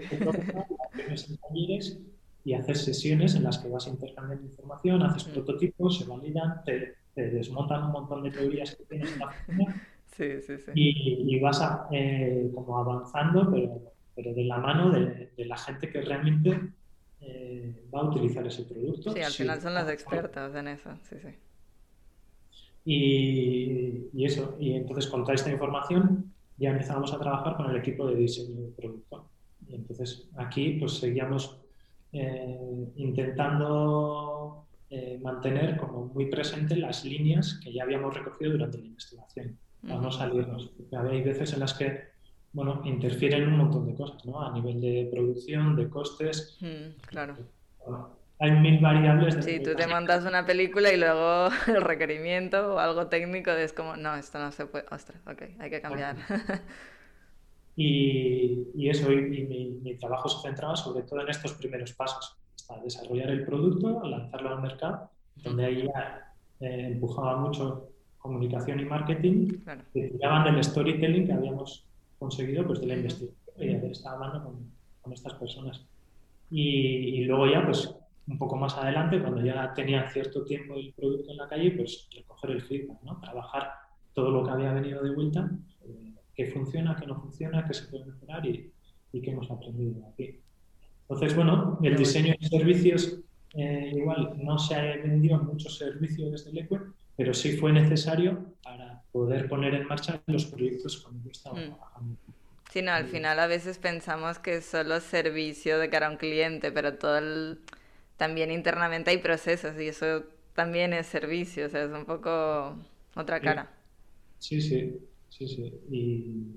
talleres 1.42 2.02
y 2.46 2.54
hacer 2.54 2.76
sesiones 2.78 3.36
en 3.36 3.44
las 3.44 3.60
que 3.60 3.70
vas 3.70 3.88
intercambiando 3.88 4.46
información, 4.46 5.02
haces 5.04 5.28
Mm. 5.30 5.34
prototipos, 5.34 5.98
se 6.00 6.06
validan, 6.06 6.64
te, 6.66 6.96
te 7.16 7.30
desmontan 7.30 7.86
un 7.86 7.92
montón 7.92 8.24
de 8.24 8.32
teorías 8.32 8.76
que 8.76 8.84
tienes 8.86 9.14
en 9.14 9.20
la 9.20 9.28
oficina 9.28 9.76
Sí, 10.14 10.42
sí, 10.42 10.60
sí. 10.60 10.72
y, 10.76 11.36
y 11.36 11.40
vas 11.40 11.62
a, 11.62 11.88
eh, 11.92 12.52
como 12.54 12.78
avanzando, 12.78 13.50
pero, 13.52 13.94
pero 14.16 14.34
de 14.34 14.44
la 14.46 14.58
mano 14.58 14.92
de, 14.92 15.32
de 15.36 15.46
la 15.46 15.58
gente 15.58 15.90
que 15.92 16.02
realmente 16.02 16.74
eh, 17.22 17.88
va 17.94 18.02
a 18.02 18.10
utilizar 18.10 18.46
ese 18.46 18.64
producto. 18.64 19.12
Sí, 19.12 19.22
al 19.22 19.32
Sí. 19.32 19.38
final 19.40 19.62
son 19.62 19.74
los 19.74 19.90
expertos 19.90 20.56
en 20.56 20.68
eso, 20.68 20.98
sí, 21.10 21.16
sí. 21.20 21.30
Y, 22.86 24.10
y 24.14 24.26
eso, 24.26 24.58
y 24.60 24.74
entonces 24.74 25.08
con 25.08 25.24
toda 25.24 25.36
esta 25.36 25.52
información 25.52 26.34
ya 26.58 26.72
empezábamos 26.72 27.14
a 27.14 27.20
trabajar 27.20 27.56
con 27.56 27.70
el 27.70 27.78
equipo 27.78 28.08
de 28.08 28.16
diseño 28.16 28.62
de 28.62 28.72
producto. 28.72 29.28
Y 29.68 29.76
entonces 29.76 30.30
aquí 30.36 30.78
pues 30.80 30.94
seguíamos 30.94 31.58
eh, 32.12 32.92
intentando 32.96 34.66
eh, 34.90 35.20
mantener 35.22 35.78
como 35.78 36.06
muy 36.06 36.28
presente 36.28 36.76
las 36.76 37.04
líneas 37.06 37.60
que 37.64 37.74
ya 37.74 37.84
habíamos 37.84 38.14
recogido 38.14 38.52
durante 38.52 38.78
la 38.78 38.86
investigación, 38.86 39.58
para 39.82 40.00
no 40.00 40.12
salirnos. 40.12 40.72
Hay 40.92 41.22
veces 41.22 41.54
en 41.54 41.62
las 41.62 41.74
que 41.74 42.14
bueno, 42.54 42.82
interfieren 42.86 43.48
un 43.48 43.58
montón 43.58 43.88
de 43.88 43.96
cosas, 43.96 44.24
¿no? 44.26 44.40
A 44.40 44.54
nivel 44.54 44.80
de 44.80 45.10
producción, 45.12 45.76
de 45.76 45.90
costes. 45.90 46.56
Mm, 46.62 47.02
claro. 47.08 47.36
Bueno, 47.84 48.10
hay 48.44 48.52
mil 48.52 48.80
variables. 48.80 49.36
de- 49.38 49.42
Sí, 49.42 49.60
tú 49.64 49.74
te 49.76 49.88
montas 49.88 50.26
una 50.26 50.46
película 50.46 50.92
y 50.92 50.98
luego 50.98 51.48
el 51.68 51.82
requerimiento 51.82 52.76
o 52.76 52.80
algo 52.80 53.08
técnico 53.08 53.52
es 53.52 53.72
como, 53.74 53.96
no, 53.96 54.16
esto 54.16 54.38
no 54.40 54.52
se 54.52 54.66
puede, 54.66 54.86
ostras, 54.92 55.22
ok, 55.26 55.42
hay 55.60 55.70
que 55.70 55.82
cambiar. 55.82 56.16
Y, 57.76 58.68
y 58.76 58.90
eso, 58.90 59.12
y, 59.12 59.16
y 59.16 59.44
mi, 59.48 59.70
mi 59.82 59.98
trabajo 59.98 60.30
se 60.30 60.48
centraba 60.48 60.76
sobre 60.76 61.04
todo 61.06 61.22
en 61.22 61.30
estos 61.30 61.54
primeros 61.54 61.92
pasos, 61.94 62.38
hasta 62.56 62.80
desarrollar 62.84 63.32
el 63.32 63.46
producto, 63.46 64.00
lanzarlo 64.06 64.50
al 64.50 64.62
mercado, 64.62 65.10
donde 65.38 65.66
ahí 65.66 65.88
ya 65.88 66.34
eh, 66.60 66.90
empujaba 66.94 67.38
mucho 67.38 67.90
comunicación 68.20 68.80
y 68.80 68.86
marketing, 68.86 69.48
Claro. 69.64 69.82
que 69.92 70.02
tiraban 70.10 70.44
del 70.44 70.64
storytelling 70.64 71.26
que 71.26 71.34
habíamos 71.34 71.88
conseguido 72.20 72.66
pues 72.68 72.80
de 72.80 72.86
la 72.88 72.94
investigación 72.94 73.42
y 73.58 73.68
de 73.68 73.78
haber 73.78 73.92
estado 73.92 74.18
hablando 74.24 74.44
con, 74.46 74.72
con 75.02 75.14
estas 75.14 75.34
personas. 75.34 75.84
Y, 76.52 77.22
y 77.22 77.26
luego 77.26 77.48
ya, 77.52 77.66
pues 77.66 77.90
un 78.28 78.38
poco 78.38 78.56
más 78.56 78.78
adelante, 78.78 79.22
cuando 79.22 79.42
ya 79.44 79.74
tenía 79.74 80.10
cierto 80.10 80.44
tiempo 80.46 80.76
el 80.76 80.94
producto 80.94 81.32
en 81.32 81.38
la 81.38 81.48
calle, 81.48 81.72
pues 81.72 82.08
recoger 82.16 82.52
el 82.52 82.62
feedback, 82.62 83.02
¿no? 83.04 83.20
Trabajar 83.20 83.72
todo 84.14 84.32
lo 84.32 84.44
que 84.46 84.52
había 84.52 84.74
venido 84.74 85.04
de 85.04 85.14
vuelta, 85.14 85.50
eh, 85.86 86.14
qué 86.36 86.48
funciona, 86.48 86.96
qué 87.00 87.06
no 87.08 87.20
funciona, 87.20 87.66
qué 87.66 87.74
se 87.74 87.88
puede 87.88 88.06
mejorar 88.06 88.46
y, 88.46 88.72
y 89.12 89.22
qué 89.22 89.32
hemos 89.32 89.50
aprendido 89.52 90.08
aquí. 90.08 90.40
Entonces, 91.10 91.36
bueno, 91.36 91.80
el 91.84 91.98
diseño 91.98 92.34
de 92.40 92.48
servicios, 92.48 93.20
eh, 93.56 93.92
igual 93.96 94.34
no 94.42 94.58
se 94.58 94.76
vendió 94.98 95.38
muchos 95.40 95.78
servicios 95.78 96.32
desde 96.32 96.52
el 96.52 96.60
EQUE, 96.60 96.80
pero 97.16 97.34
sí 97.34 97.58
fue 97.58 97.72
necesario 97.72 98.56
para 98.64 99.04
poder 99.12 99.48
poner 99.48 99.76
en 99.76 99.86
marcha 99.88 100.22
los 100.28 100.46
proyectos 100.46 100.98
con 101.02 101.16
los 101.16 101.24
que 101.26 101.32
estaba 101.32 101.60
Mm. 101.60 101.66
trabajando. 101.66 102.18
Sí, 102.72 102.82
no, 102.82 102.92
al 102.92 103.06
final 103.06 103.38
a 103.40 103.46
veces 103.46 103.78
pensamos 103.78 104.40
que 104.40 104.62
solo 104.62 105.00
servicio 105.00 105.78
de 105.78 105.90
cara 105.90 106.08
a 106.08 106.10
un 106.12 106.18
cliente, 106.18 106.72
pero 106.72 106.96
todo 106.98 107.18
el... 107.20 107.60
también 108.24 108.50
internamente 108.52 109.12
hay 109.12 109.18
procesos 109.18 109.74
y 109.84 109.88
eso 109.90 110.24
también 110.54 110.94
es 110.94 111.08
servicio, 111.08 111.66
o 111.66 111.70
sea, 111.70 111.84
es 111.84 111.92
un 111.92 112.06
poco 112.06 112.32
otra 113.16 113.38
cara. 113.42 113.64
Sí, 114.40 114.62
sí, 114.62 114.80
sí, 115.36 115.46
sí. 115.48 115.64
Y, 115.92 116.06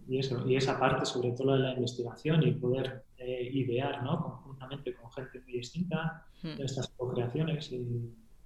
y 0.09 0.19
eso, 0.23 0.35
y 0.49 0.55
esa 0.57 0.79
parte, 0.79 1.05
sobre 1.07 1.33
todo 1.33 1.47
la 1.51 1.57
de 1.57 1.63
la 1.63 1.73
investigación 1.75 2.43
y 2.45 2.53
poder 2.53 3.03
eh, 3.19 3.49
idear, 3.53 4.03
¿no? 4.05 4.13
Conjuntamente 4.23 4.95
con 4.95 5.11
gente 5.13 5.41
muy 5.45 5.55
distinta, 5.55 6.23
Mm. 6.43 6.61
estas 6.63 6.87
co-creaciones 6.97 7.73
y, 7.73 7.77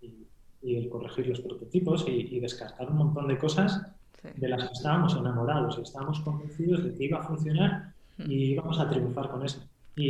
y- 0.01 0.27
y 0.63 0.77
el 0.77 0.89
corregir 0.89 1.27
los 1.27 1.41
prototipos 1.41 2.05
y, 2.09 2.39
descartar 2.41 2.89
un 2.89 2.97
montón 3.03 3.27
de 3.29 3.37
cosas 3.37 3.71
Sí. 4.23 4.29
de 4.37 4.49
las 4.49 4.61
que 4.67 4.73
estábamos 4.79 5.13
enamorados 5.17 5.77
y 5.79 5.83
estábamos 5.83 6.21
convencidos 6.21 6.85
de 6.85 6.95
que 6.95 7.05
iba 7.09 7.19
a 7.21 7.25
funcionar 7.31 7.93
Mm. 8.19 8.31
y 8.31 8.35
íbamos 8.55 8.79
a 8.79 8.89
triunfar 8.89 9.29
con 9.33 9.45
eso. 9.45 9.61
Y, 9.97 10.09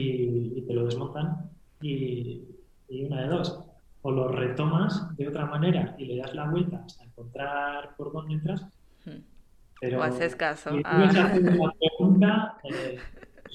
y 0.59 0.62
te 0.66 0.75
lo 0.75 0.85
desmontan 0.85 1.29
y, 1.81 2.42
Y 2.90 3.05
una 3.05 3.22
de 3.22 3.29
dos, 3.29 3.64
o 4.03 4.11
lo 4.11 4.29
retomas 4.29 5.16
de 5.16 5.29
otra 5.29 5.46
manera 5.46 5.94
y 5.96 6.07
le 6.07 6.16
das 6.16 6.35
la 6.35 6.50
vuelta 6.50 6.83
hasta 6.85 7.05
encontrar 7.05 7.94
por 7.96 8.12
dónde 8.12 8.35
entras. 8.35 8.66
Hmm. 9.05 9.22
Pero 9.81 10.00
o 10.00 10.03
haces 10.03 10.35
caso. 10.37 10.70
Si 10.70 10.83
ah. 10.85 11.09
una 11.11 11.72
pregunta, 11.79 12.59
eh, 12.64 12.98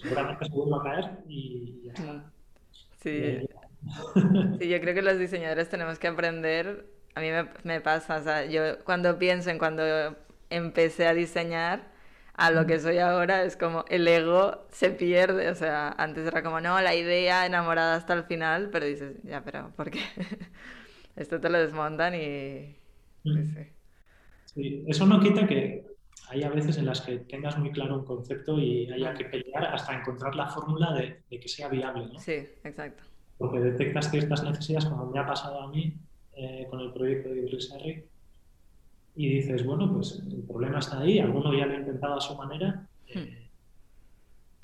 seguramente 0.02 0.46
se 0.46 0.52
vuelve 0.52 0.76
a 0.76 0.84
caer 0.84 1.12
y 1.28 1.82
ya 1.84 1.94
está. 1.94 2.14
Hmm. 2.14 2.24
Sí. 3.02 3.48
sí, 4.60 4.68
yo 4.68 4.82
creo 4.82 4.96
que 4.96 5.02
los 5.04 5.20
diseñadores 5.20 5.70
tenemos 5.70 6.00
que 6.00 6.08
aprender. 6.08 6.88
A 7.14 7.20
mí 7.20 7.30
me, 7.30 7.50
me 7.64 7.82
pasa, 7.82 8.18
o 8.18 8.24
sea, 8.24 8.46
yo 8.46 8.84
cuando 8.84 9.20
pienso 9.20 9.52
en 9.52 9.60
cuando 9.60 9.84
empecé 10.50 11.08
a 11.08 11.14
diseñar, 11.14 11.95
a 12.38 12.52
lo 12.52 12.66
que 12.66 12.80
soy 12.80 12.98
ahora 12.98 13.44
es 13.44 13.56
como 13.56 13.86
el 13.90 14.08
ego 14.08 14.66
se 14.70 14.90
pierde, 14.90 15.50
o 15.50 15.56
sea, 15.56 15.90
antes 15.98 16.28
era 16.28 16.44
como, 16.44 16.60
no, 16.60 16.80
la 16.82 16.94
idea 16.94 17.46
enamorada 17.46 17.96
hasta 17.96 18.14
el 18.14 18.24
final, 18.26 18.70
pero 18.72 18.86
dices, 18.86 19.18
ya, 19.24 19.42
pero 19.44 19.72
¿por 19.76 19.90
qué? 19.90 20.00
Esto 21.16 21.40
te 21.40 21.50
lo 21.50 21.60
desmontan 21.60 22.14
y... 22.16 22.76
Sí. 24.54 24.84
eso 24.88 25.06
no 25.08 25.20
quita 25.20 25.48
que 25.48 25.84
hay 26.30 26.44
a 26.44 26.50
veces 26.50 26.78
en 26.78 26.86
las 26.86 27.02
que 27.02 27.18
tengas 27.20 27.58
muy 27.58 27.72
claro 27.72 27.98
un 27.98 28.06
concepto 28.06 28.60
y 28.60 28.92
haya 28.92 29.14
que 29.14 29.26
pelear 29.26 29.66
hasta 29.66 29.98
encontrar 29.98 30.36
la 30.36 30.48
fórmula 30.48 30.94
de, 30.94 31.24
que 31.30 31.48
sea 31.48 31.70
viable, 31.70 32.08
¿no? 32.14 32.20
Sí, 32.20 32.46
exacto. 32.64 33.04
Porque 33.38 33.60
detectas 33.60 34.12
ciertas 34.12 34.44
necesidades, 34.44 34.86
como 34.86 35.08
me 35.08 35.20
ha 35.20 35.26
pasado 35.26 35.62
a 35.62 35.68
mí 35.68 35.94
eh, 36.36 36.68
con 36.70 36.80
el 36.82 36.92
proyecto 36.92 37.30
de 37.30 37.40
Ibrisarri, 37.40 38.06
y 39.16 39.36
dices, 39.36 39.66
bueno, 39.66 39.92
pues 39.94 40.22
el 40.28 40.44
problema 40.44 40.80
está 40.80 41.00
ahí, 41.00 41.20
alguno 41.20 41.54
ya 41.54 41.66
lo 41.66 41.74
ha 41.74 41.80
intentado 41.80 42.18
a 42.18 42.22
su 42.22 42.36
manera. 42.36 42.88
Hmm. 43.14 43.20
Eh, 43.20 43.50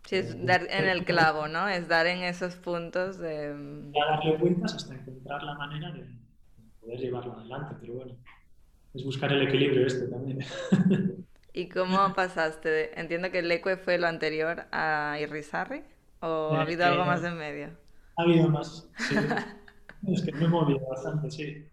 sí, 0.06 0.16
es 0.18 0.34
eh, 0.34 0.40
dar 0.44 0.68
en 0.70 0.90
el 0.90 1.06
clavo, 1.06 1.48
¿no? 1.48 1.70
Es 1.70 1.88
dar 1.88 2.06
en 2.08 2.24
esos 2.24 2.56
puntos 2.56 3.18
de... 3.18 3.54
Mm, 3.54 3.94
ya 3.94 4.06
darle 4.06 4.38
vueltas 4.38 4.76
hasta 4.76 4.96
encontrar 4.96 5.44
la 5.44 5.54
manera 5.54 5.92
de 5.92 6.06
poder 6.82 7.00
llevarlo 7.00 7.34
adelante, 7.34 7.76
pero 7.80 7.94
bueno, 7.94 8.14
es 8.94 9.06
buscar 9.06 9.32
el 9.32 9.48
equilibrio 9.48 9.88
este 9.88 10.08
también. 10.08 10.40
¿Y 11.54 11.70
cómo 11.70 12.14
pasaste? 12.14 13.00
Entiendo 13.00 13.32
que 13.32 13.40
el 13.40 13.52
ECUE 13.52 13.78
fue 13.78 13.98
lo 13.98 14.08
anterior 14.08 14.66
a 14.72 15.18
Irrizarri, 15.22 15.84
¿o 16.20 16.54
ha 16.54 16.60
eh, 16.60 16.62
habido 16.62 16.86
algo 16.86 17.06
más 17.06 17.24
en 17.24 17.38
medio? 17.38 17.70
Ha 18.18 18.24
habido 18.24 18.50
más, 18.50 18.90
sí. 18.98 19.16
es 20.08 20.22
que 20.24 20.32
me 20.34 20.46
he 20.46 20.48
movido 20.48 20.86
bastante, 20.90 21.32
sí. 21.32 21.66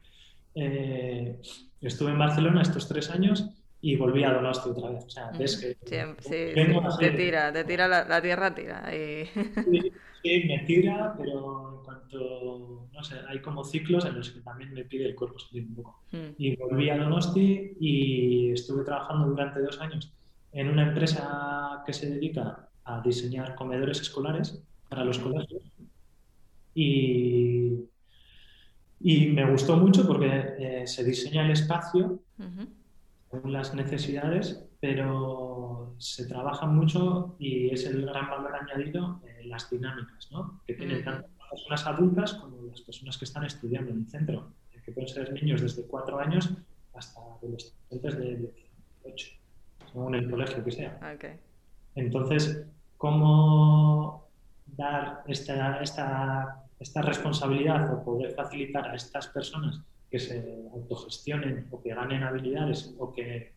Eh, 0.54 1.40
estuve 1.80 2.10
en 2.10 2.18
Barcelona 2.18 2.62
estos 2.62 2.88
tres 2.88 3.10
años 3.10 3.50
y 3.80 3.96
volví 3.96 4.24
a 4.24 4.32
Donosti 4.32 4.70
otra 4.70 4.90
vez. 4.90 5.04
O 5.04 5.10
sea, 5.10 5.30
ves 5.30 5.56
que... 5.56 5.76
Sí, 6.20 6.98
te 6.98 7.10
tira, 7.10 7.52
te 7.52 7.64
tira 7.64 7.86
la, 7.88 8.22
tierra, 8.22 8.54
tira. 8.54 8.90
Sí, 8.90 10.44
me 10.46 10.58
tira, 10.66 11.14
pero 11.16 11.78
en 11.78 11.84
cuanto, 11.84 12.88
no 12.92 13.04
sé, 13.04 13.16
hay 13.28 13.40
como 13.40 13.64
ciclos 13.64 14.04
en 14.04 14.16
los 14.16 14.30
que 14.30 14.40
también 14.40 14.74
me 14.74 14.84
pide 14.84 15.06
el 15.06 15.14
cuerpo 15.14 15.38
salir 15.38 15.66
un 15.68 15.76
poco. 15.76 16.02
Mm. 16.10 16.30
Y 16.36 16.56
volví 16.56 16.90
a 16.90 16.98
Donosti 16.98 17.76
y 17.78 18.50
estuve 18.50 18.84
trabajando 18.84 19.28
durante 19.28 19.60
dos 19.60 19.80
años 19.80 20.12
en 20.52 20.68
una 20.68 20.88
empresa 20.88 21.82
que 21.86 21.92
se 21.92 22.10
dedica 22.10 22.68
a 22.84 23.00
diseñar 23.00 23.54
comedores 23.54 24.00
escolares 24.00 24.60
para 24.88 25.04
los 25.04 25.18
colegios. 25.18 25.62
Y 26.74 27.84
y 29.00 29.28
me 29.28 29.48
gustó 29.50 29.76
mucho 29.76 30.06
porque 30.06 30.54
eh, 30.58 30.86
se 30.86 31.04
diseña 31.04 31.44
el 31.44 31.52
espacio 31.52 32.20
con 33.28 33.52
las 33.52 33.74
necesidades, 33.74 34.64
pero 34.80 35.94
se 35.98 36.26
trabaja 36.26 36.66
mucho 36.66 37.36
y 37.38 37.70
es 37.70 37.84
el 37.86 38.06
gran 38.06 38.28
valor 38.28 38.54
añadido 38.54 39.20
en 39.38 39.48
las 39.48 39.70
dinámicas, 39.70 40.28
¿no? 40.32 40.60
que 40.66 40.74
tienen 40.74 41.04
tanto 41.04 41.28
las 41.38 41.50
personas 41.50 41.86
adultas 41.86 42.34
como 42.34 42.62
las 42.62 42.80
personas 42.80 43.18
que 43.18 43.24
están 43.24 43.44
estudiando 43.44 43.90
en 43.90 43.98
el 43.98 44.06
centro, 44.06 44.52
que 44.84 44.92
pueden 44.92 45.08
ser 45.08 45.32
niños 45.32 45.60
desde 45.60 45.82
4 45.84 46.18
años 46.18 46.50
hasta 46.94 47.20
adolescentes 47.20 48.18
de 48.18 48.52
18, 49.04 49.28
según 49.92 50.14
el 50.14 50.30
colegio 50.30 50.64
que 50.64 50.70
sea. 50.70 50.98
Entonces, 51.94 52.64
¿cómo 52.96 54.28
dar 54.66 55.22
esta, 55.26 55.80
esta 55.80 56.67
esta 56.78 57.02
responsabilidad 57.02 57.92
o 57.92 58.04
poder 58.04 58.32
facilitar 58.32 58.88
a 58.88 58.94
estas 58.94 59.26
personas 59.28 59.80
que 60.10 60.18
se 60.18 60.68
autogestionen 60.72 61.66
o 61.70 61.82
que 61.82 61.94
ganen 61.94 62.22
habilidades 62.22 62.94
o 62.98 63.12
que 63.12 63.52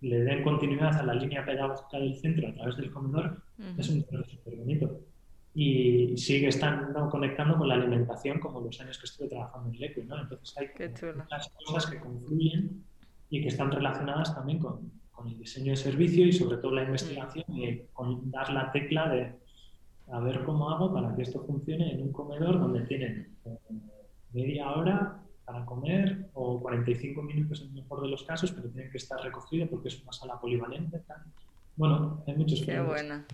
le 0.00 0.24
den 0.24 0.42
continuidad 0.42 0.98
a 0.98 1.02
la 1.04 1.14
línea 1.14 1.44
pedagógica 1.44 1.98
del 1.98 2.16
centro 2.16 2.48
a 2.48 2.54
través 2.54 2.76
del 2.76 2.90
comedor, 2.90 3.42
es 3.78 3.88
un 3.88 4.02
proceso 4.02 4.36
súper 4.36 4.56
bonito. 4.56 5.00
Y 5.54 6.16
sigue 6.16 6.48
estando 6.48 7.08
conectando 7.08 7.56
con 7.58 7.68
la 7.68 7.74
alimentación 7.74 8.40
como 8.40 8.60
los 8.60 8.80
años 8.80 8.98
que 8.98 9.04
estuve 9.04 9.28
trabajando 9.28 9.68
en 9.68 9.82
el 9.82 10.08
¿no? 10.08 10.22
Entonces 10.22 10.56
hay 10.56 10.68
muchas 11.14 11.48
cosas 11.64 11.86
que 11.86 12.00
confluyen 12.00 12.84
y 13.30 13.42
que 13.42 13.48
están 13.48 13.70
relacionadas 13.70 14.34
también 14.34 14.58
con, 14.58 14.90
con, 15.12 15.28
el 15.28 15.38
diseño 15.38 15.72
de 15.72 15.76
servicio 15.76 16.26
y 16.26 16.32
sobre 16.32 16.56
todo 16.56 16.74
la 16.74 16.84
investigación 16.84 17.44
y 17.48 17.82
con 17.92 18.30
dar 18.30 18.50
la 18.52 18.72
tecla 18.72 19.08
de 19.08 19.34
a 20.12 20.20
ver 20.20 20.44
cómo 20.44 20.70
hago 20.70 20.92
para 20.92 21.14
que 21.16 21.22
esto 21.22 21.42
funcione 21.44 21.92
en 21.92 22.02
un 22.02 22.12
comedor 22.12 22.60
donde 22.60 22.82
tienen 22.82 23.34
eh, 23.46 23.58
media 24.32 24.70
hora 24.70 25.18
para 25.44 25.64
comer 25.64 26.28
o 26.34 26.60
45 26.60 27.22
minutos 27.22 27.62
en 27.62 27.68
el 27.68 27.82
mejor 27.82 28.02
de 28.02 28.08
los 28.08 28.22
casos, 28.22 28.52
pero 28.52 28.68
tienen 28.68 28.90
que 28.90 28.98
estar 28.98 29.20
recogido 29.20 29.66
porque 29.68 29.88
es 29.88 30.02
una 30.02 30.12
sala 30.12 30.38
polivalente. 30.38 31.00
Bueno, 31.76 32.22
hay 32.26 32.36
muchos 32.36 32.62
Qué 32.62 32.78
buena. 32.80 33.24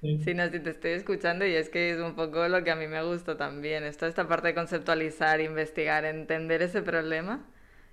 Sí. 0.00 0.34
no, 0.34 0.50
te 0.50 0.68
estoy 0.68 0.90
escuchando 0.90 1.46
y 1.46 1.54
es 1.54 1.70
que 1.70 1.92
es 1.92 2.00
un 2.00 2.14
poco 2.14 2.46
lo 2.48 2.62
que 2.62 2.70
a 2.70 2.76
mí 2.76 2.86
me 2.86 3.02
gusta 3.02 3.36
también. 3.36 3.84
Esto, 3.84 4.06
esta 4.06 4.28
parte 4.28 4.48
de 4.48 4.54
conceptualizar, 4.54 5.40
investigar, 5.40 6.04
entender 6.04 6.60
ese 6.60 6.82
problema, 6.82 7.46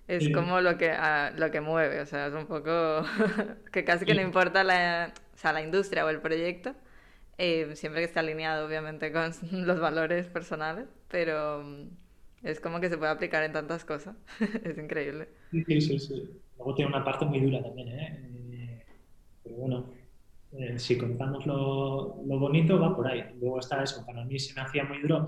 es 0.08 0.30
como 0.34 0.60
lo 0.60 0.77
que, 0.77 0.91
ah, 0.91 1.32
lo 1.38 1.51
que 1.51 1.62
mueve. 1.62 2.01
O 2.01 2.06
sea, 2.06 2.27
es 2.27 2.34
un 2.34 2.47
poco 2.47 3.04
que 3.71 3.86
casi 3.86 4.06
que 4.06 4.15
no 4.15 4.21
importa 4.21 4.63
la, 4.63 5.13
o 5.34 5.38
sea, 5.38 5.54
la 5.54 5.62
industria 5.62 6.06
o 6.06 6.10
el 6.10 6.19
proyecto, 6.19 6.75
eh, 7.43 7.75
siempre 7.75 8.01
que 8.01 8.06
esté 8.06 8.19
alineado 8.19 8.67
obviamente 8.67 9.12
con 9.12 9.32
los 9.65 9.80
valores 9.80 10.27
personales, 10.27 10.88
pero 11.10 11.63
mm, 11.63 11.88
es 12.43 12.60
como 12.60 12.80
que 12.80 12.88
se 12.88 12.99
puede 12.99 13.12
aplicar 13.12 13.43
en 13.43 13.51
tantas 13.51 13.84
cosas, 13.84 14.15
es 14.63 14.77
increíble. 14.77 15.27
Sí, 15.49 15.82
sí, 15.82 15.99
sí. 15.99 16.30
Luego 16.58 16.75
tiene 16.75 16.89
una 16.89 17.04
parte 17.04 17.25
muy 17.25 17.39
dura 17.39 17.63
también, 17.63 17.88
¿eh? 17.88 18.19
eh 18.54 18.86
pero 19.43 19.56
bueno, 19.56 19.86
eh, 20.51 20.77
si 20.77 20.99
contamos 20.99 21.47
lo, 21.47 22.21
lo, 22.23 22.38
bonito 22.38 22.80
va 22.80 22.95
por 22.95 23.08
ahí. 23.08 23.23
Luego 23.39 23.60
está 23.60 23.82
eso, 23.82 24.06
para 24.06 24.23
mí 24.23 24.38
se 24.38 24.54
me 24.54 24.62
hacía 24.62 24.84
muy 24.84 25.01
duro 25.01 25.25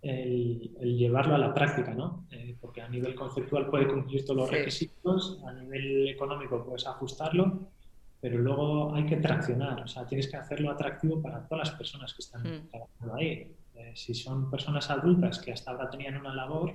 el, 0.00 0.70
llevarlo 0.80 1.34
a 1.34 1.38
la 1.38 1.52
práctica, 1.52 1.92
¿no? 1.92 2.26
porque 2.62 2.80
a 2.80 2.88
nivel 2.88 3.14
conceptual 3.14 3.68
puede 3.68 3.86
cumplir 3.86 4.24
todos 4.24 4.38
los 4.38 4.50
requisitos, 4.50 5.42
a 5.46 5.52
nivel 5.52 6.08
económico 6.08 6.64
puedes 6.64 6.86
ajustarlo, 6.86 7.68
pero 8.20 8.38
luego 8.38 8.94
hay 8.94 9.06
que 9.06 9.16
traccionar, 9.16 9.80
o 9.82 9.88
sea, 9.88 10.06
tienes 10.06 10.28
que 10.28 10.36
hacerlo 10.36 10.70
atractivo 10.70 11.22
para 11.22 11.46
todas 11.48 11.68
las 11.68 11.76
personas 11.76 12.12
que 12.12 12.22
están 12.22 12.42
mm. 12.42 12.68
trabajando 12.68 13.14
ahí. 13.14 13.56
Eh, 13.74 13.92
si 13.94 14.14
son 14.14 14.50
personas 14.50 14.90
adultas 14.90 15.38
que 15.38 15.52
hasta 15.52 15.70
ahora 15.70 15.88
tenían 15.88 16.18
una 16.18 16.34
labor 16.34 16.74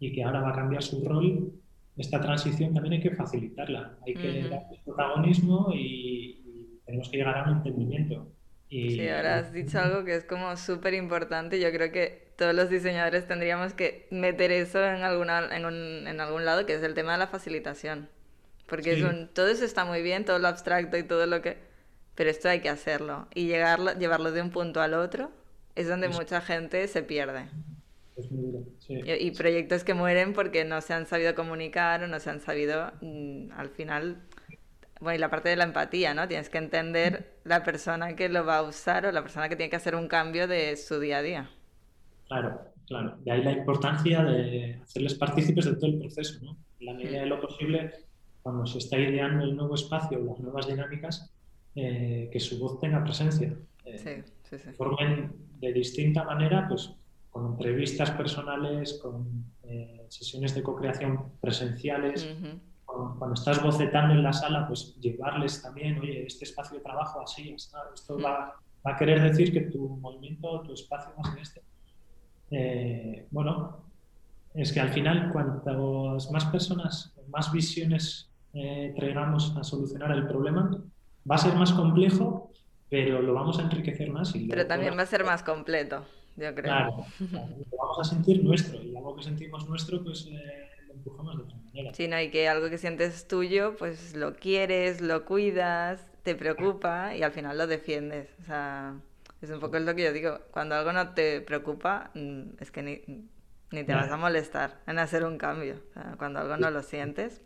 y 0.00 0.12
que 0.12 0.24
ahora 0.24 0.40
va 0.40 0.50
a 0.50 0.54
cambiar 0.54 0.82
su 0.82 1.04
rol, 1.06 1.52
esta 1.96 2.20
transición 2.20 2.74
también 2.74 2.94
hay 2.94 3.00
que 3.00 3.14
facilitarla, 3.14 3.98
hay 4.04 4.14
que 4.14 4.48
dar 4.48 4.66
protagonismo 4.84 5.70
y, 5.74 6.36
tenemos 6.84 7.08
que 7.08 7.18
llegar 7.18 7.38
a 7.38 7.44
un 7.44 7.58
entendimiento. 7.58 8.26
Y, 8.68 8.90
sí, 8.90 9.08
ahora 9.08 9.38
has 9.38 9.52
dicho 9.52 9.78
algo 9.78 10.04
que 10.04 10.16
es 10.16 10.24
como 10.24 10.56
súper 10.56 10.94
importante. 10.94 11.60
Yo 11.60 11.70
creo 11.70 11.92
que 11.92 12.32
todos 12.36 12.52
los 12.52 12.68
diseñadores 12.68 13.28
tendríamos 13.28 13.74
que 13.74 14.08
meter 14.10 14.50
eso 14.50 14.84
en, 14.84 15.02
alguna, 15.02 15.54
en, 15.56 15.66
un, 15.66 16.08
en 16.08 16.20
algún 16.20 16.44
lado, 16.44 16.66
que 16.66 16.74
es 16.74 16.82
el 16.82 16.94
tema 16.94 17.12
de 17.12 17.18
la 17.18 17.28
facilitación. 17.28 18.08
Porque 18.70 19.28
todo 19.34 19.48
eso 19.48 19.64
está 19.64 19.84
muy 19.84 20.00
bien, 20.00 20.24
todo 20.24 20.38
lo 20.38 20.46
abstracto 20.46 20.96
y 20.96 21.02
todo 21.02 21.26
lo 21.26 21.42
que... 21.42 21.58
Pero 22.14 22.30
esto 22.30 22.48
hay 22.48 22.60
que 22.60 22.68
hacerlo. 22.68 23.26
Y 23.34 23.48
llegarlo, 23.48 23.98
llevarlo 23.98 24.30
de 24.30 24.40
un 24.40 24.50
punto 24.50 24.80
al 24.80 24.94
otro 24.94 25.32
es 25.74 25.88
donde 25.88 26.08
mucha 26.08 26.40
gente 26.40 26.86
se 26.86 27.02
pierde. 27.02 27.48
Es 28.16 28.30
muy 28.30 28.44
duro, 28.44 28.64
sí. 28.78 29.00
y, 29.04 29.30
proyectos 29.32 29.82
que 29.82 29.94
mueren 29.94 30.34
porque 30.34 30.64
no 30.64 30.80
se 30.82 30.92
han 30.92 31.06
sabido 31.06 31.34
comunicar 31.34 32.04
o 32.04 32.06
no 32.06 32.20
se 32.20 32.30
han 32.30 32.40
sabido, 32.40 32.92
mm, 33.00 33.52
al 33.56 33.70
final, 33.70 34.20
bueno, 35.00 35.16
y 35.16 35.18
la 35.18 35.30
parte 35.30 35.48
de 35.48 35.56
la 35.56 35.64
empatía, 35.64 36.14
¿no? 36.14 36.28
Tienes 36.28 36.48
que 36.48 36.58
entender 36.58 37.38
la 37.44 37.64
persona 37.64 38.14
que 38.14 38.28
lo 38.28 38.44
va 38.44 38.58
a 38.58 38.62
usar 38.62 39.06
o 39.06 39.12
la 39.12 39.22
persona 39.22 39.48
que 39.48 39.56
tiene 39.56 39.70
que 39.70 39.76
hacer 39.76 39.96
un 39.96 40.06
cambio 40.06 40.46
de 40.46 40.76
su 40.76 41.00
día 41.00 41.18
a 41.18 41.22
día. 41.22 41.50
Claro, 42.28 42.60
claro. 42.86 43.16
De 43.24 43.32
ahí 43.32 43.42
la 43.42 43.52
importancia 43.52 44.22
de 44.22 44.78
hacerles 44.82 45.14
partícipes 45.14 45.64
de 45.64 45.74
todo 45.76 45.86
el 45.86 45.98
proceso, 45.98 46.44
¿no? 46.44 46.56
En 46.78 46.86
la 46.86 46.94
medida 46.94 47.20
de 47.20 47.26
lo 47.26 47.40
posible, 47.40 48.09
cuando 48.42 48.66
se 48.66 48.78
está 48.78 48.98
ideando 48.98 49.44
el 49.44 49.56
nuevo 49.56 49.74
espacio, 49.74 50.18
las 50.18 50.38
nuevas 50.40 50.66
dinámicas, 50.66 51.30
eh, 51.74 52.28
que 52.32 52.40
su 52.40 52.58
voz 52.58 52.80
tenga 52.80 53.02
presencia. 53.04 53.54
Eh, 53.84 54.24
sí, 54.42 54.58
sí, 54.58 54.72
Formen 54.72 55.32
de 55.60 55.72
distinta 55.72 56.24
manera, 56.24 56.66
pues 56.68 56.90
con 57.30 57.52
entrevistas 57.52 58.10
personales, 58.10 58.94
con 58.94 59.44
eh, 59.62 60.04
sesiones 60.08 60.54
de 60.54 60.62
co-creación 60.62 61.32
presenciales. 61.40 62.28
cuando, 62.84 63.34
estás 63.34 63.62
bocetando 63.62 64.14
en 64.14 64.22
la 64.24 64.32
sala, 64.32 64.66
pues 64.66 64.96
llevarles 65.00 65.62
también, 65.62 66.00
oye, 66.00 66.26
este 66.26 66.44
espacio 66.44 66.78
de 66.78 66.82
trabajo 66.82 67.20
así, 67.20 67.54
esto 67.54 68.18
va, 68.18 68.56
va, 68.84 68.92
a 68.92 68.96
querer 68.96 69.22
decir 69.22 69.52
que 69.52 69.60
tu 69.60 69.88
movimiento, 69.88 70.62
tu 70.62 70.72
espacio 70.72 71.12
va 71.16 71.30
a 71.30 71.32
ser 71.32 71.62
este. 72.50 73.28
bueno, 73.30 73.84
es 74.54 74.72
que 74.72 74.80
al 74.80 74.88
final, 74.88 75.30
cuantas 75.30 76.30
más 76.32 76.44
personas, 76.46 77.14
más 77.28 77.52
visiones 77.52 78.29
traigamos 78.52 79.56
a 79.56 79.64
solucionar 79.64 80.12
el 80.12 80.26
problema, 80.26 80.82
va 81.30 81.34
a 81.34 81.38
ser 81.38 81.54
más 81.54 81.72
complejo, 81.72 82.50
pero 82.88 83.22
lo 83.22 83.34
vamos 83.34 83.58
a 83.58 83.62
enriquecer 83.62 84.10
más. 84.10 84.34
Y 84.34 84.48
pero 84.48 84.66
también 84.66 84.96
va 84.96 85.02
a 85.02 85.06
ser 85.06 85.24
más 85.24 85.42
completo, 85.42 86.04
yo 86.36 86.54
creo. 86.54 86.62
Claro, 86.62 87.06
lo 87.20 87.78
vamos 87.78 87.98
a 88.00 88.04
sentir 88.04 88.42
nuestro 88.44 88.82
y 88.82 88.96
algo 88.96 89.14
que 89.16 89.22
sentimos 89.22 89.68
nuestro, 89.68 90.02
pues 90.02 90.26
eh, 90.30 90.68
lo 90.88 90.94
empujamos 90.94 91.36
de 91.36 91.42
otra 91.44 91.56
manera. 91.56 91.94
Sí, 91.94 92.08
no, 92.08 92.20
y 92.20 92.30
que 92.30 92.48
algo 92.48 92.68
que 92.68 92.78
sientes 92.78 93.28
tuyo, 93.28 93.76
pues 93.78 94.16
lo 94.16 94.34
quieres, 94.34 95.00
lo 95.00 95.24
cuidas, 95.24 96.04
te 96.22 96.34
preocupa 96.34 97.14
y 97.16 97.22
al 97.22 97.32
final 97.32 97.56
lo 97.56 97.66
defiendes. 97.66 98.28
O 98.42 98.44
sea, 98.44 98.96
es 99.40 99.50
un 99.50 99.60
poco 99.60 99.78
lo 99.78 99.94
que 99.94 100.04
yo 100.04 100.12
digo, 100.12 100.40
cuando 100.50 100.74
algo 100.74 100.92
no 100.92 101.14
te 101.14 101.40
preocupa, 101.40 102.10
mm, 102.14 102.42
es 102.60 102.70
que 102.70 102.82
ni, 102.82 103.28
ni 103.70 103.84
te 103.84 103.94
vas 103.94 104.10
a 104.10 104.16
molestar 104.16 104.80
en 104.86 104.98
hacer 104.98 105.24
un 105.24 105.38
cambio. 105.38 105.76
O 105.90 105.92
sea, 105.92 106.14
cuando 106.18 106.40
algo 106.40 106.56
no 106.56 106.70
lo 106.70 106.82
sientes. 106.82 107.40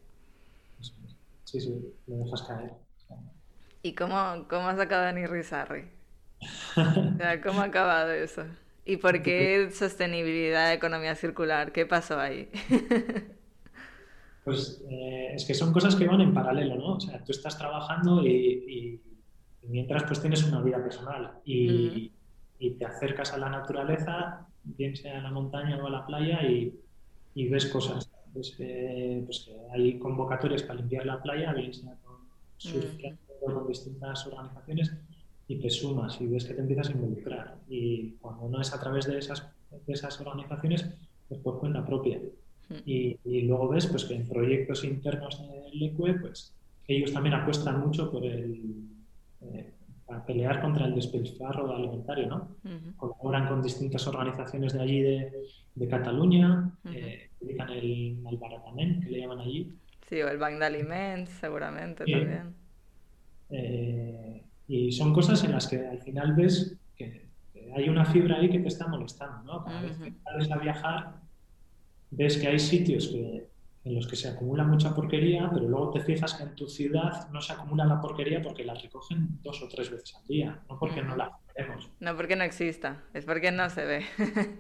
Sí, 1.55 1.61
sí, 1.61 1.95
lo 2.09 2.17
dejas 2.17 2.43
caer. 2.43 2.73
¿Y 3.81 3.95
cómo, 3.95 4.17
cómo 4.49 4.67
has 4.67 4.81
acabado 4.81 5.11
en 5.11 5.23
Irizarry? 5.23 5.85
o 6.77 7.17
sea, 7.17 7.41
¿Cómo 7.41 7.61
ha 7.61 7.67
acabado 7.67 8.11
eso? 8.11 8.43
¿Y 8.85 8.97
por 8.97 9.23
qué 9.23 9.71
sostenibilidad, 9.73 10.73
economía 10.73 11.15
circular? 11.15 11.71
¿Qué 11.71 11.87
pasó 11.87 12.19
ahí? 12.19 12.49
pues 14.45 14.85
eh, 14.91 15.35
es 15.37 15.45
que 15.45 15.55
son 15.55 15.73
cosas 15.73 15.95
que 15.95 16.09
van 16.09 16.23
en 16.23 16.35
paralelo, 16.35 16.75
¿no? 16.75 16.95
O 16.95 17.01
sea, 17.01 17.23
tú 17.23 17.31
estás 17.31 17.57
trabajando 17.57 18.27
y, 18.27 19.01
mientras 19.63 20.03
pues 20.03 20.21
tienes 20.21 20.43
una 20.43 20.61
vida 20.61 20.83
personal 20.83 21.39
y, 21.45 22.11
y, 22.59 22.71
te 22.71 22.85
acercas 22.85 23.33
a 23.33 23.39
la 23.39 23.49
naturaleza, 23.49 24.49
bien 24.65 24.97
sea 24.97 25.21
a 25.21 25.23
la 25.23 25.31
montaña 25.31 25.77
o 25.77 25.87
a 25.87 25.91
la 25.91 26.05
playa 26.05 26.43
y, 26.43 26.77
ves 27.49 27.67
cosas. 27.67 28.11
Pues, 28.35 28.57
pues, 29.25 29.41
que 29.47 29.57
hay 29.73 29.99
convocatorias 29.99 30.65
para 30.65 30.81
limpiar 30.81 31.07
la 31.07 31.23
playa, 31.23 31.53
bien 31.53 31.73
sea 31.73 31.97
con 32.05 32.15
con 33.53 33.67
distintas 33.67 34.27
organizaciones 34.27 34.93
y 35.47 35.57
te 35.57 35.71
sumas 35.71 36.21
y 36.21 36.27
ves 36.27 36.45
que 36.45 36.55
te 36.55 36.61
empiezas 36.61 36.89
a 36.89 36.93
involucrar. 36.93 37.57
Y 37.69 38.13
cuando 38.21 38.49
no 38.49 38.61
es 38.61 38.73
a 38.73 38.81
través 38.81 39.07
de 39.07 39.19
esas, 39.19 39.47
de 39.71 39.93
esas 39.93 40.21
organizaciones, 40.21 40.89
pues 41.29 41.41
por 41.41 41.59
cuenta 41.59 41.85
propia. 41.85 42.19
Hmm. 42.69 42.77
Y, 42.87 43.19
y, 43.25 43.43
luego 43.43 43.69
ves 43.69 43.87
pues, 43.87 44.05
que 44.05 44.15
en 44.15 44.27
proyectos 44.27 44.85
internos 44.85 45.43
del 45.47 45.83
ECUE, 45.83 46.15
pues 46.15 46.55
ellos 46.89 47.13
también 47.13 47.35
apuestan 47.35 47.81
mucho 47.81 48.11
por 48.11 48.25
el, 48.25 48.89
eh, 49.43 49.73
para 50.07 50.25
pelear 50.25 50.61
contra 50.61 50.87
el 50.87 50.95
despilfarro 50.95 51.75
alimentario, 51.75 52.27
¿no? 52.27 52.57
Colaboran 52.97 53.49
con 53.49 53.63
distintas 53.63 54.07
organizaciones 54.07 54.73
de 54.73 54.81
allí 54.81 55.01
de, 55.01 55.33
de 55.75 55.89
Cataluña, 55.89 56.73
eh, 56.93 57.31
dedican 57.45 57.71
el 57.71 58.17
malbaratament, 58.23 59.03
que 59.05 59.11
le 59.11 59.21
llaman 59.21 59.41
allí. 59.41 59.73
Sí, 60.09 60.21
o 60.23 60.29
el 60.29 60.39
Bank 60.39 60.59
de 60.59 60.67
Alimentos, 60.67 61.35
seguramente 61.35 62.05
también. 62.05 62.55
Eh, 63.51 64.43
y 64.69 64.93
son 64.93 65.13
cosas 65.13 65.43
en 65.45 65.53
las 65.53 65.67
que 65.67 65.87
al 65.87 66.01
final 66.01 66.35
ves 66.35 66.77
que, 66.97 67.29
hay 67.75 67.89
una 67.89 68.05
fibra 68.05 68.37
ahí 68.37 68.51
que 68.51 68.59
te 68.59 68.69
está 68.69 68.87
molestando, 68.87 69.43
¿no? 69.43 69.65
Cada 69.65 69.83
vez 69.83 69.97
que 69.99 70.13
sales 70.23 70.51
a 70.51 70.59
viajar, 70.59 71.15
ves 72.11 72.39
que 72.39 72.49
hay 72.49 72.59
sitios 72.59 73.09
que, 73.09 73.49
en 73.85 73.95
los 73.95 74.07
que 74.07 74.17
se 74.17 74.29
acumula 74.29 74.65
mucha 74.65 74.95
porquería, 74.95 75.51
pero 75.53 75.69
luego 75.69 75.91
te 75.91 76.01
fijas 76.01 76.35
que 76.35 76.45
en 76.45 76.55
tu 76.55 76.67
ciudad 76.69 77.29
no 77.31 77.41
se 77.41 77.53
acumula 77.53 77.85
la 77.85 78.01
porquería 78.01 78.41
porque 78.41 78.65
la 78.65 78.75
recogen 78.75 79.39
dos 79.43 79.63
o 79.63 79.69
tres 79.69 79.91
veces 79.91 80.15
al 80.17 80.27
día, 80.27 80.63
no 80.69 80.79
porque 80.79 81.03
no 81.03 81.17
la 81.17 81.39
vemos. 81.57 81.91
No 82.01 82.17
porque 82.17 82.37
no 82.37 82.45
exista, 82.45 83.03
es 83.13 83.25
porque 83.27 83.53
no 83.53 83.69
se 83.69 83.85
ve. 83.85 84.05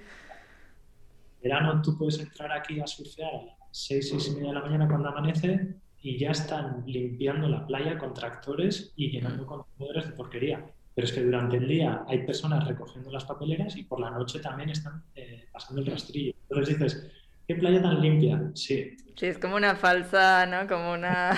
verano 1.45 1.83
tú 1.83 1.97
puedes 1.97 2.19
entrar 2.19 2.51
aquí 2.53 2.81
a 2.81 2.87
surfear 2.87 3.35
a 3.35 3.43
las 3.45 3.57
seis, 3.71 4.09
seis 4.09 4.29
y 4.29 4.31
media 4.33 4.49
de 4.49 4.55
la 4.55 4.63
mañana 4.63 4.89
cuando 4.89 5.11
amanece 5.11 5.77
y 6.01 6.19
ya 6.19 6.31
están 6.31 6.83
limpiando 6.87 7.49
la 7.49 7.67
playa 7.67 7.99
con 7.99 8.13
tractores 8.15 8.93
y 8.97 9.11
llenando 9.11 9.47
contenedores 9.47 10.07
de 10.07 10.13
porquería. 10.13 10.65
Pero 10.95 11.07
es 11.07 11.13
que 11.13 11.23
durante 11.23 11.57
el 11.57 11.69
día 11.69 12.05
hay 12.09 12.25
personas 12.25 12.67
recogiendo 12.67 13.11
las 13.11 13.25
papeleras 13.25 13.77
y 13.77 13.85
por 13.85 14.01
la 14.01 14.11
noche 14.11 14.39
también 14.41 14.71
están 14.71 15.03
eh, 15.15 15.49
pasando 15.53 15.81
el 15.81 15.89
rastrillo. 15.89 16.35
Entonces 16.49 16.79
dices, 16.79 17.11
¿qué 17.47 17.55
playa 17.57 17.83
tan 17.83 18.01
limpia? 18.01 18.51
Sí. 18.55 18.97
Sí, 19.17 19.27
es 19.27 19.39
como 19.39 19.57
una 19.57 19.77
falsa, 19.77 20.47
¿no? 20.47 20.67
Como 20.67 20.93
una 20.93 21.37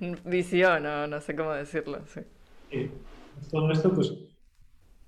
visión, 0.24 0.86
o 0.86 1.06
no 1.06 1.20
sé 1.20 1.34
cómo 1.36 1.52
decirlo. 1.52 2.02
Sí. 2.06 2.90
Todo 3.50 3.70
esto, 3.70 3.92
pues, 3.92 4.12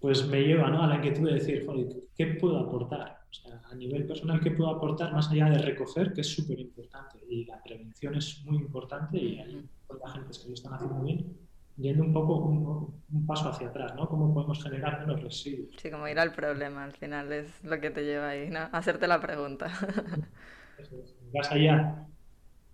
pues 0.00 0.26
me 0.26 0.42
lleva 0.42 0.70
¿no? 0.70 0.82
a 0.82 0.86
la 0.86 0.96
inquietud 0.96 1.26
de 1.26 1.34
decir, 1.34 1.64
joder, 1.66 1.88
¿qué 2.16 2.26
puedo 2.26 2.58
aportar? 2.58 3.25
A 3.70 3.74
nivel 3.74 4.06
personal, 4.06 4.40
¿qué 4.40 4.50
puedo 4.50 4.70
aportar 4.70 5.12
más 5.12 5.30
allá 5.30 5.50
de 5.50 5.58
recoger, 5.58 6.12
que 6.12 6.20
es 6.20 6.28
súper 6.28 6.58
importante? 6.60 7.18
Y 7.28 7.44
la 7.44 7.62
prevención 7.62 8.14
es 8.14 8.42
muy 8.44 8.58
importante 8.58 9.18
y 9.18 9.38
hay 9.38 9.68
mucha 9.88 10.12
gente 10.12 10.38
que 10.42 10.48
lo 10.48 10.54
están 10.54 10.74
haciendo 10.74 11.02
bien, 11.02 11.36
yendo 11.76 12.04
un 12.04 12.12
poco 12.12 12.36
un, 12.36 13.26
paso 13.26 13.48
hacia 13.48 13.68
atrás, 13.68 13.94
¿no? 13.96 14.08
¿Cómo 14.08 14.32
podemos 14.32 14.62
generar 14.62 15.00
menos 15.00 15.22
residuos? 15.22 15.74
Sí, 15.80 15.90
como 15.90 16.06
ir 16.08 16.18
al 16.18 16.32
problema, 16.32 16.84
al 16.84 16.92
final 16.92 17.32
es 17.32 17.62
lo 17.64 17.80
que 17.80 17.90
te 17.90 18.04
lleva 18.04 18.28
ahí, 18.28 18.48
¿no? 18.50 18.68
Hacerte 18.72 19.06
la 19.08 19.20
pregunta. 19.20 19.70
Vas 21.34 21.50
allá, 21.50 22.06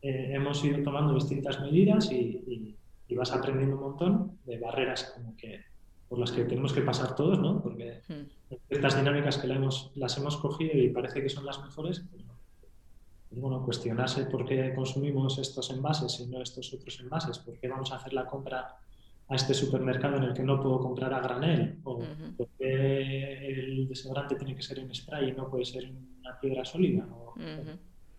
eh, 0.02 0.30
hemos 0.34 0.64
ido 0.64 0.82
tomando 0.82 1.14
distintas 1.14 1.60
medidas 1.60 2.10
y, 2.10 2.76
y 3.12 3.14
vas 3.14 3.32
aprendiendo 3.32 3.76
un 3.76 3.82
montón 3.82 4.38
de 4.44 4.58
barreras 4.58 5.12
como 5.14 5.36
que 5.36 5.71
por 6.12 6.18
las 6.18 6.30
que 6.30 6.44
tenemos 6.44 6.74
que 6.74 6.82
pasar 6.82 7.16
todos, 7.16 7.38
¿no? 7.38 7.62
Porque 7.62 8.02
hmm. 8.06 8.54
estas 8.68 8.98
dinámicas 8.98 9.38
que 9.38 9.50
hemos, 9.50 9.92
las 9.94 10.18
hemos 10.18 10.36
cogido 10.36 10.76
y 10.76 10.90
parece 10.90 11.22
que 11.22 11.30
son 11.30 11.46
las 11.46 11.58
mejores, 11.62 12.04
pues, 12.10 12.22
bueno, 13.30 13.64
cuestionarse 13.64 14.26
por 14.26 14.44
qué 14.44 14.74
consumimos 14.74 15.38
estos 15.38 15.70
envases 15.70 16.20
y 16.20 16.26
no 16.26 16.42
estos 16.42 16.70
otros 16.74 17.00
envases, 17.00 17.38
por 17.38 17.58
qué 17.58 17.66
vamos 17.66 17.92
a 17.92 17.96
hacer 17.96 18.12
la 18.12 18.26
compra 18.26 18.76
a 19.26 19.34
este 19.34 19.54
supermercado 19.54 20.18
en 20.18 20.24
el 20.24 20.34
que 20.34 20.42
no 20.42 20.60
puedo 20.60 20.80
comprar 20.80 21.14
a 21.14 21.20
granel, 21.20 21.78
o 21.82 22.02
por 22.36 22.48
qué 22.58 23.48
el 23.48 23.88
desodorante 23.88 24.34
tiene 24.34 24.54
que 24.54 24.60
ser 24.60 24.80
en 24.80 24.94
spray 24.94 25.30
y 25.30 25.32
no 25.32 25.48
puede 25.48 25.64
ser 25.64 25.90
una 26.20 26.38
piedra 26.38 26.62
sólida, 26.66 27.06
o, 27.10 27.34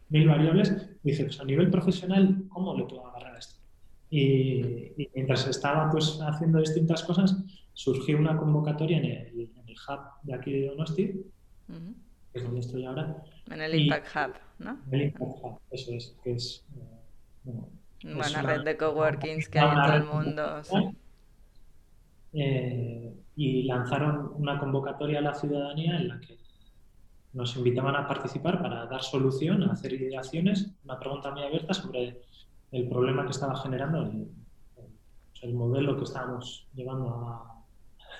mil 0.10 0.28
variables. 0.28 0.90
Dice, 1.04 1.26
pues 1.26 1.40
a 1.40 1.46
nivel 1.46 1.70
profesional, 1.70 2.46
¿cómo 2.50 2.76
le 2.76 2.86
puedo 2.86 3.06
agarrar 3.06 3.38
esto? 3.38 3.62
Y, 4.10 4.94
y, 4.98 5.10
mientras 5.14 5.48
estaba 5.48 5.92
pues 5.92 6.20
haciendo 6.22 6.60
distintas 6.60 7.04
cosas, 7.04 7.36
surgió 7.74 8.18
una 8.18 8.38
convocatoria 8.38 8.98
en 8.98 9.06
el, 9.06 9.52
en 9.56 9.68
el 9.68 9.76
hub 9.76 10.00
de 10.24 10.34
aquí 10.34 10.52
de 10.52 10.68
Donosti, 10.68 11.26
que 12.32 12.40
es 12.40 12.44
donde 12.44 12.60
estoy 12.60 12.86
ahora. 12.86 13.24
En 13.50 13.62
el 13.62 13.76
Impact 13.76 14.08
Hub, 14.16 14.34
¿no? 14.60 14.80
El 14.92 15.02
Impact 15.04 15.32
Hub, 15.42 15.60
eso 15.72 15.92
es, 15.94 16.16
que 16.24 16.34
es... 16.34 16.66
Eh, 16.76 17.52
bueno, 18.06 18.30
una 18.30 18.42
red 18.42 18.64
de 18.64 18.78
coworkings 18.78 19.50
que 19.50 19.60
hay 19.60 19.70
en 19.70 19.84
todo 19.84 19.94
el 19.96 20.04
mundo. 20.04 20.64
Sí. 20.64 20.98
Eh, 22.34 23.14
y 23.36 23.64
lanzaron 23.64 24.34
una 24.36 24.60
convocatoria 24.60 25.20
a 25.20 25.22
la 25.22 25.34
ciudadanía 25.34 25.98
en 25.98 26.08
la 26.08 26.20
que 26.20 26.38
nos 27.34 27.56
invitaban 27.56 27.96
a 27.96 28.08
participar 28.08 28.62
para 28.62 28.86
dar 28.86 29.02
solución, 29.02 29.64
a 29.64 29.74
hacer 29.74 29.94
ideaciones, 29.94 30.72
una 30.84 31.00
pregunta 31.00 31.32
muy 31.32 31.44
abierta 31.44 31.74
sobre 31.74 32.22
el 32.72 32.88
problema 32.88 33.26
que 33.26 33.32
estaba 33.32 33.56
generando 33.56 34.04
el, 34.04 34.28
el 35.42 35.54
modelo 35.54 35.98
que 35.98 36.04
estábamos 36.04 36.68
llevando 36.74 37.10
a, 37.10 37.53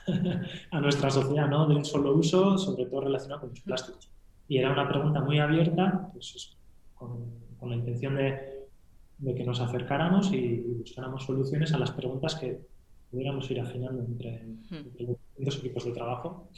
a 0.72 0.80
nuestra 0.80 1.10
sociedad, 1.10 1.48
¿no? 1.48 1.68
De 1.68 1.76
un 1.76 1.86
solo 1.86 2.16
uso, 2.16 2.58
sobre 2.58 2.86
todo 2.86 3.02
relacionado 3.02 3.42
con 3.42 3.50
los 3.50 3.62
plásticos. 3.62 4.10
Y 4.48 4.58
era 4.58 4.72
una 4.72 4.88
pregunta 4.88 5.22
muy 5.22 5.40
abierta, 5.40 6.10
pues 6.14 6.56
con, 6.96 7.26
con, 7.60 7.70
la 7.70 7.76
intención 7.76 8.16
de, 8.16 8.68
de, 9.18 9.36
que 9.36 9.44
nos 9.44 9.60
acercáramos 9.60 10.32
y, 10.34 10.58
buscáramos 10.80 11.24
soluciones 11.26 11.74
a 11.74 11.80
las 11.80 11.92
preguntas 11.92 12.36
que 12.36 12.60
pudiéramos 13.10 13.50
ir 13.52 13.62
afinando 13.62 14.04
entre, 14.04 14.44
los 15.00 15.18
distintos 15.18 15.58
equipos 15.60 15.86
de 15.86 15.92
trabajo. 15.92 16.50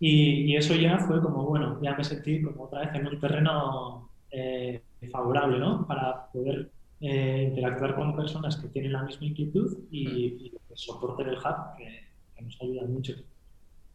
Y, 0.00 0.52
y, 0.52 0.56
eso 0.56 0.74
ya 0.74 0.98
fue 0.98 1.22
como, 1.22 1.44
bueno, 1.44 1.80
ya 1.82 1.94
me 1.94 2.02
sentí 2.02 2.42
como 2.42 2.64
otra 2.64 2.80
vez 2.80 2.94
en 2.94 3.06
un 3.06 3.20
terreno 3.20 4.10
eh, 4.30 4.82
favorable, 5.12 5.58
¿no? 5.58 5.86
Para 5.86 6.26
poder 6.32 6.70
eh, 7.00 7.48
interactuar 7.50 7.94
con 7.94 8.16
personas 8.16 8.56
que 8.56 8.68
tienen 8.68 8.92
la 8.92 9.02
misma 9.02 9.26
inquietud 9.26 9.78
y, 9.90 10.08
y 10.08 10.52
soporten 10.74 11.28
el 11.28 11.36
hub, 11.36 11.76
que 11.76 12.03
nos 12.44 12.60
ayudan 12.60 12.92
mucho. 12.92 13.14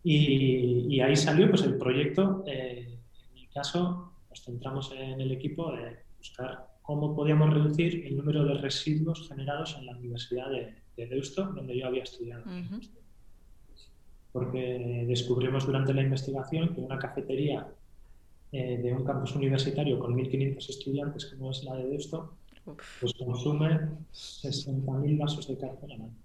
Y, 0.04 0.88
y, 0.96 1.02
ahí 1.02 1.16
salió 1.16 1.50
pues, 1.50 1.64
el 1.64 1.78
proyecto. 1.78 2.44
Eh, 2.48 2.98
en 3.28 3.34
mi 3.34 3.48
caso, 3.48 4.14
nos 4.30 4.44
centramos 4.44 4.92
en 4.98 5.20
el 5.20 5.32
equipo 5.32 5.72
de 5.72 6.00
buscar 6.18 6.68
cómo 6.82 7.16
podíamos 7.16 7.54
reducir 7.54 8.06
el 8.06 8.18
número 8.18 8.46
de 8.46 8.56
residuos 8.56 9.28
generados 9.28 9.76
en 9.78 9.86
la 9.86 9.98
Universidad 9.98 10.50
de, 10.50 10.74
de 10.98 11.08
Deusto, 11.08 11.46
donde 11.46 11.78
yo 11.78 11.88
había 11.88 12.04
estudiado. 12.04 12.44
Porque 14.32 15.06
descubrimos 15.08 15.66
durante 15.66 15.94
la 15.94 16.04
investigación 16.04 16.74
que 16.74 16.82
una 16.82 16.98
cafetería 16.98 17.68
eh, 18.52 18.80
de 18.82 18.94
un 18.94 19.04
campus 19.04 19.36
universitario 19.36 20.00
con 20.00 20.16
1.500 20.16 20.70
estudiantes, 20.70 21.26
como 21.28 21.52
es 21.52 21.64
la 21.64 21.76
de 21.76 21.88
Deusto, 21.88 22.34
pues 22.66 23.14
consume 23.14 23.80
60.000 24.12 25.20
vasos 25.20 25.48
de 25.48 25.58
cartón 25.58 25.92
al 25.92 26.02
año. 26.02 26.16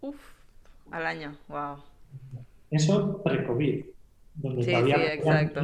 Uf. 0.00 0.35
Al 0.90 1.06
año, 1.06 1.36
wow. 1.48 1.76
Eso 2.70 3.22
pre-COVID, 3.22 3.84
donde 4.34 4.62
sí, 4.62 4.70
sí, 4.70 4.92
exacto. 4.92 5.60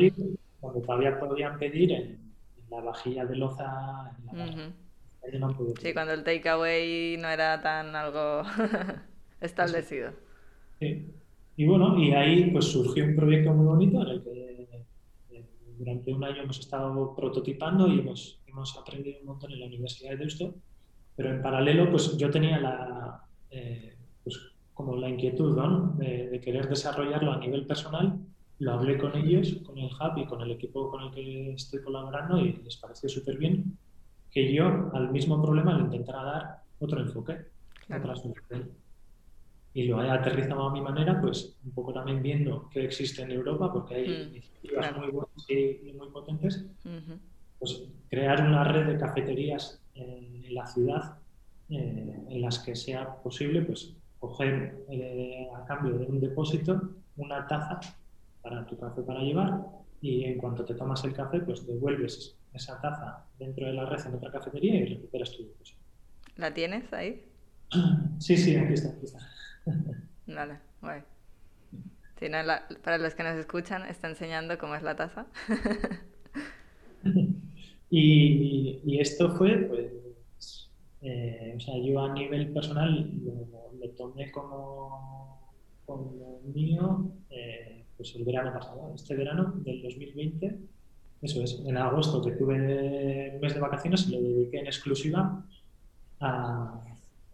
cuando 0.61 0.81
todavía 0.81 1.19
podían 1.19 1.59
pedir 1.59 1.93
en, 1.93 2.23
la 2.71 2.81
vajilla 2.81 3.27
de 3.27 3.37
loza. 3.37 4.17
sí, 5.81 5.93
cuando 5.93 6.15
el 6.15 6.25
takeaway 6.25 7.19
no 7.19 7.29
era 7.29 7.61
tan 7.61 7.95
algo 7.95 8.43
establecido. 9.41 10.13
Sí. 10.81 11.07
Y 11.57 11.67
bueno, 11.67 11.99
y 11.99 12.13
ahí 12.13 12.51
pues 12.51 12.67
surgió 12.67 13.05
un 13.05 13.15
proyecto 13.15 13.53
muy 13.53 13.67
bonito 13.67 14.03
en 14.03 14.09
el 14.09 14.23
que 14.23 14.69
eh, 15.31 15.45
durante 15.79 16.13
un 16.15 16.25
año 16.25 16.43
hemos 16.43 16.59
estado 16.59 17.15
prototipando 17.15 17.87
y 17.89 18.01
hemos, 18.01 18.41
hemos 18.47 18.77
aprendido 18.79 19.21
un 19.21 19.27
montón 19.27 19.53
en 19.53 19.61
la 19.61 19.67
Universidad 19.67 20.13
de 20.13 20.17
Deusto, 20.17 20.55
pero 21.15 21.31
en 21.31 21.43
paralelo 21.43 21.91
pues 21.91 22.17
yo 22.17 22.31
tenía 22.31 22.59
la, 22.59 23.23
eh, 23.51 23.97
como 24.85 24.97
la 24.97 25.09
inquietud 25.09 25.57
¿no? 25.57 25.95
de, 25.97 26.29
de, 26.29 26.41
querer 26.41 26.69
desarrollarlo 26.69 27.33
a 27.33 27.39
nivel 27.39 27.67
personal 27.67 28.19
lo 28.63 28.75
hablé 28.75 28.97
con 28.97 29.17
ellos, 29.17 29.59
con 29.67 29.77
el 29.77 29.87
Hub 29.87 30.19
y 30.19 30.27
con 30.27 30.41
el 30.41 30.53
equipo 30.53 30.89
con 30.89 31.03
el 31.03 31.11
que 31.11 31.53
estoy 31.55 31.83
colaborando 31.83 32.39
y 32.39 32.53
les 32.63 32.77
pareció 32.77 33.09
súper 33.09 33.37
bien 33.37 33.77
que 34.31 34.53
yo 34.53 34.91
al 34.95 35.11
mismo 35.11 35.43
problema 35.43 35.77
le 35.77 35.83
intentara 35.83 36.23
dar 36.23 36.63
otro 36.79 37.01
enfoque, 37.01 37.39
otra 37.95 38.15
solución. 38.15 38.71
Y 39.75 39.85
lo 39.85 40.03
he 40.03 40.09
aterrizado 40.09 40.69
a 40.69 40.73
mi 40.73 40.81
manera, 40.81 41.21
pues 41.21 41.57
un 41.65 41.73
poco 41.73 41.93
también 41.93 42.23
viendo 42.23 42.69
qué 42.71 42.85
existe 42.85 43.23
en 43.23 43.33
Europa, 43.33 43.73
porque 43.73 43.97
hay 43.97 44.09
mm, 44.09 44.29
iniciativas 44.29 44.97
muy 44.97 45.09
buenas 45.09 45.51
y, 45.51 45.93
muy 45.99 46.09
potentes. 46.11 46.65
Pues 47.59 47.83
crear 48.09 48.47
una 48.47 48.63
red 48.63 48.87
de 48.87 48.99
cafeterías 48.99 49.83
en, 49.95 50.55
la 50.55 50.67
ciudad 50.67 51.19
eh, 51.69 52.27
en 52.29 52.41
las 52.43 52.59
que 52.61 52.77
sea 52.77 53.17
posible 53.23 53.63
pues 53.63 53.95
coger 54.23 54.85
eh, 54.89 55.49
a 55.53 55.65
cambio 55.65 55.99
de 55.99 56.07
un 56.07 56.21
depósito 56.21 56.81
una 57.17 57.45
taza 57.49 57.81
para 58.41 58.65
tu 58.65 58.79
café 58.79 59.03
para 59.03 59.21
llevar 59.21 59.67
y 60.01 60.25
en 60.25 60.39
cuanto 60.39 60.65
te 60.65 60.75
tomas 60.75 61.03
el 61.05 61.13
café, 61.13 61.41
pues 61.41 61.67
devuelves 61.67 62.37
esa 62.55 62.81
taza 62.81 63.27
dentro 63.37 63.67
de 63.67 63.73
la 63.73 63.85
red 63.87 63.99
en 64.07 64.15
otra 64.15 64.31
cafetería 64.31 64.77
y 64.77 64.95
recuperas 64.95 65.33
tu 65.33 65.43
depósito. 65.43 65.81
¿La 66.37 66.55
tienes 66.55 66.93
ahí? 66.93 67.25
Sí, 68.19 68.37
sí, 68.37 68.55
aquí 68.55 68.75
está, 68.75 68.91
aquí 68.91 69.07
está. 69.07 69.19
Vale, 70.29 70.59
guay. 70.81 71.03
para 72.85 72.99
los 72.99 73.17
que 73.17 73.25
nos 73.25 73.37
escuchan, 73.37 73.85
está 73.87 74.09
enseñando 74.09 74.57
cómo 74.57 74.77
es 74.77 74.85
la 74.85 74.95
taza. 74.95 75.27
y, 77.91 79.01
esto 79.01 79.37
fue, 79.37 79.57
pues, 79.57 79.91
eh, 81.03 81.55
o 81.57 81.61
sea, 81.61 81.75
yo 81.79 82.01
a 82.01 82.13
nivel 82.13 82.53
personal 82.53 83.13
lo, 83.25 83.89
tomé 83.91 84.31
como, 84.31 85.51
como 85.85 86.41
mío. 86.55 87.11
Eh, 87.31 87.85
pues 87.97 88.17
el 88.17 88.25
verano 88.25 88.53
pasado, 88.53 88.93
este 88.95 89.15
verano 89.15 89.53
del 89.57 89.83
2020, 89.83 90.59
eso 91.23 91.43
es, 91.43 91.63
en 91.65 91.77
agosto 91.77 92.21
que 92.21 92.33
tuve 92.33 92.55
un 92.55 93.41
mes 93.41 93.55
de 93.55 93.61
vacaciones, 93.61 94.09
lo 94.09 94.21
dediqué 94.21 94.59
en 94.59 94.67
exclusiva 94.67 95.45
a, 96.21 96.85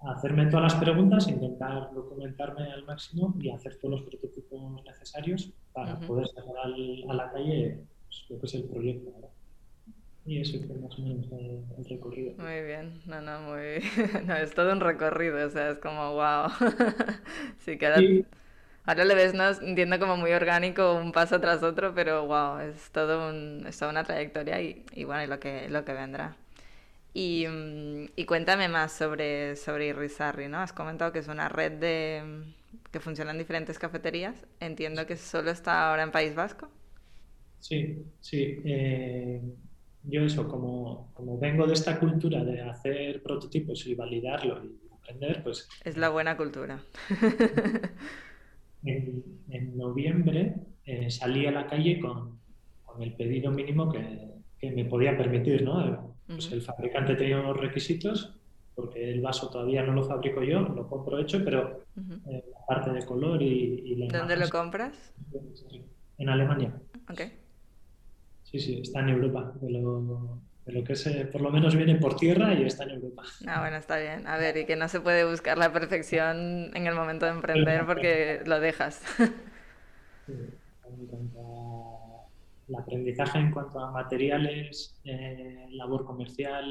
hacerme 0.00 0.46
todas 0.46 0.72
las 0.72 0.80
preguntas, 0.80 1.26
intentar 1.26 1.92
documentarme 1.92 2.70
al 2.70 2.84
máximo 2.84 3.34
y 3.40 3.50
hacer 3.50 3.76
todos 3.76 3.98
los 3.98 4.02
prototipos 4.02 4.84
necesarios 4.84 5.50
para 5.72 5.98
poder 6.00 6.28
sacar 6.28 6.54
a 6.56 7.14
la 7.14 7.32
calle 7.32 7.80
pues, 8.06 8.26
lo 8.28 8.38
que 8.38 8.46
es 8.46 8.54
el 8.54 8.64
proyecto. 8.64 9.10
Y 10.28 10.42
eso 10.42 10.58
fue 10.66 10.76
más 10.76 10.98
o 10.98 11.02
menos 11.02 11.26
el, 11.32 11.64
recorrido. 11.88 12.34
Muy 12.36 12.62
bien, 12.62 13.00
no, 13.06 13.22
no, 13.22 13.40
muy... 13.40 13.80
no, 14.26 14.36
es 14.36 14.52
todo 14.52 14.72
un 14.72 14.80
recorrido, 14.80 15.46
o 15.46 15.48
sea, 15.48 15.70
es 15.70 15.78
como, 15.78 16.12
wow. 16.12 16.50
sí, 17.60 17.78
queda... 17.78 17.96
Ahora 18.84 19.06
le 19.06 19.14
ves, 19.14 19.32
no 19.32 19.48
entiendo 19.48 19.98
como 19.98 20.18
muy 20.18 20.32
orgánico, 20.32 20.94
un 20.94 21.12
paso 21.12 21.40
tras 21.40 21.62
otro, 21.62 21.94
pero 21.94 22.26
wow, 22.26 22.58
es 22.60 22.90
todo 22.90 23.30
un, 23.30 23.66
es 23.66 23.78
toda 23.78 23.90
una 23.90 24.04
trayectoria 24.04 24.60
y, 24.60 24.84
y 24.94 25.04
bueno, 25.04 25.24
y 25.24 25.26
lo 25.26 25.40
que, 25.40 25.68
lo 25.70 25.84
que 25.86 25.94
vendrá. 25.94 26.36
Y, 27.14 27.46
mm, 27.46 28.10
y, 28.16 28.24
cuéntame 28.26 28.68
más 28.68 28.92
sobre, 28.92 29.56
sobre 29.56 29.88
Irrizarri, 29.88 30.48
¿no? 30.48 30.58
Has 30.58 30.74
comentado 30.74 31.10
que 31.10 31.20
es 31.20 31.28
una 31.28 31.48
red 31.48 31.72
de 31.72 32.44
que 32.92 33.00
funciona 33.00 33.30
en 33.30 33.38
diferentes 33.38 33.78
cafeterías. 33.78 34.46
Entiendo 34.60 35.06
que 35.06 35.16
solo 35.16 35.50
está 35.50 35.88
ahora 35.90 36.02
en 36.02 36.10
País 36.12 36.34
Vasco. 36.34 36.70
Sí, 37.60 38.04
sí. 38.20 38.60
Eh, 38.64 39.40
yo 40.04 40.22
eso, 40.22 40.48
como, 40.48 41.10
como 41.14 41.38
vengo 41.38 41.66
de 41.66 41.74
esta 41.74 41.98
cultura 41.98 42.44
de 42.44 42.62
hacer 42.62 43.22
prototipos 43.22 43.86
y 43.86 43.94
validarlo 43.94 44.64
y 44.64 44.78
aprender, 44.94 45.42
pues... 45.42 45.68
Es 45.84 45.96
la 45.96 46.08
buena 46.08 46.36
cultura. 46.36 46.80
en, 48.84 49.76
noviembre 49.76 50.54
eh, 50.84 51.10
salí 51.10 51.46
a 51.46 51.50
la 51.50 51.66
calle 51.66 52.00
con, 52.00 52.38
con 52.84 53.02
el 53.02 53.14
pedido 53.14 53.50
mínimo 53.50 53.90
que, 53.90 54.30
que, 54.58 54.70
me 54.70 54.84
podía 54.84 55.16
permitir, 55.16 55.62
¿no? 55.62 56.16
Pues 56.26 56.52
el 56.52 56.62
fabricante 56.62 57.14
tenía 57.14 57.40
unos 57.40 57.56
requisitos, 57.56 58.38
porque 58.74 59.10
el 59.10 59.20
vaso 59.20 59.50
todavía 59.50 59.82
no 59.82 59.92
lo 59.92 60.04
fabrico 60.04 60.42
yo, 60.42 60.60
lo 60.60 60.86
compro 60.86 61.18
hecho, 61.18 61.42
pero 61.44 61.82
eh, 61.96 62.44
la 62.52 62.66
parte 62.66 62.92
de 62.92 63.04
color 63.04 63.42
y, 63.42 63.96
la 63.96 64.18
¿Dónde 64.18 64.36
lo 64.36 64.48
compras? 64.48 65.14
En 66.18 66.28
Alemania. 66.28 66.74
Ok. 67.10 67.22
Sí, 68.50 68.58
sí, 68.58 68.80
está 68.82 69.00
en 69.00 69.10
Europa. 69.10 69.52
De 69.60 69.70
lo, 69.70 70.40
lo 70.66 70.84
que 70.84 70.92
es, 70.94 71.08
por 71.32 71.40
lo 71.40 71.50
menos 71.50 71.76
viene 71.76 71.96
por 71.96 72.16
tierra 72.16 72.54
y 72.54 72.64
está 72.64 72.84
en 72.84 72.90
Europa. 72.90 73.22
Ah, 73.46 73.60
bueno, 73.60 73.76
está 73.76 73.98
bien. 73.98 74.26
A 74.26 74.38
ver, 74.38 74.56
y 74.56 74.66
que 74.66 74.76
no 74.76 74.88
se 74.88 75.00
puede 75.00 75.28
buscar 75.28 75.58
la 75.58 75.72
perfección 75.72 76.70
en 76.74 76.86
el 76.86 76.94
momento 76.94 77.26
de 77.26 77.32
emprender 77.32 77.84
porque 77.86 78.42
lo 78.44 78.60
dejas. 78.60 79.02
Sí, 80.26 80.34
el 82.68 82.74
aprendizaje 82.74 83.38
en 83.38 83.50
cuanto 83.50 83.80
a 83.80 83.90
materiales, 83.90 85.00
eh, 85.04 85.68
labor 85.70 86.04
comercial 86.04 86.68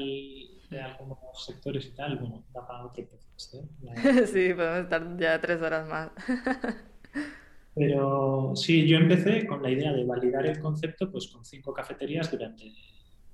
de 0.70 0.80
algunos 0.80 1.18
sectores 1.44 1.86
y 1.86 1.90
tal, 1.90 2.18
bueno, 2.18 2.44
da 2.54 2.66
para 2.66 2.86
otro 2.86 3.04
proceso. 3.04 3.64
¿eh? 3.82 4.26
sí, 4.26 4.54
podemos 4.54 4.84
estar 4.84 5.16
ya 5.16 5.40
tres 5.40 5.60
horas 5.60 5.88
más. 5.88 6.10
Pero 7.78 8.52
sí, 8.56 8.86
yo 8.86 8.96
empecé 8.96 9.46
con 9.46 9.62
la 9.62 9.70
idea 9.70 9.92
de 9.92 10.04
validar 10.04 10.46
el 10.46 10.58
concepto 10.58 11.10
pues 11.10 11.28
con 11.28 11.44
cinco 11.44 11.72
cafeterías 11.72 12.30
durante 12.30 12.72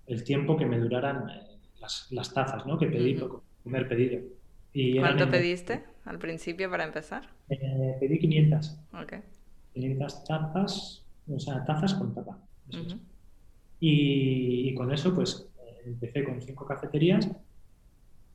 el 0.06 0.22
tiempo 0.22 0.56
que 0.56 0.66
me 0.66 0.78
duraran 0.78 1.28
eh, 1.30 1.58
las, 1.80 2.08
las, 2.10 2.32
tazas 2.32 2.66
¿no? 2.66 2.78
que 2.78 2.86
pedí 2.86 3.16
uh 3.16 3.42
primer 3.62 3.88
pedido. 3.88 4.20
Y 4.74 4.98
¿Cuánto 4.98 5.30
pediste 5.30 5.84
al 6.04 6.18
principio 6.18 6.68
para 6.68 6.84
empezar? 6.84 7.30
Eh, 7.48 7.96
pedí 7.98 8.18
500. 8.18 8.78
Okay. 9.04 9.20
500 9.72 10.24
tazas, 10.24 11.06
o 11.26 11.38
sea, 11.38 11.64
tazas 11.64 11.94
con 11.94 12.14
tapa. 12.14 12.38
y, 13.80 14.68
y, 14.68 14.74
con 14.74 14.92
eso, 14.92 15.14
pues, 15.14 15.48
empecé 15.86 16.24
con 16.24 16.42
cinco 16.42 16.66
cafeterías 16.66 17.30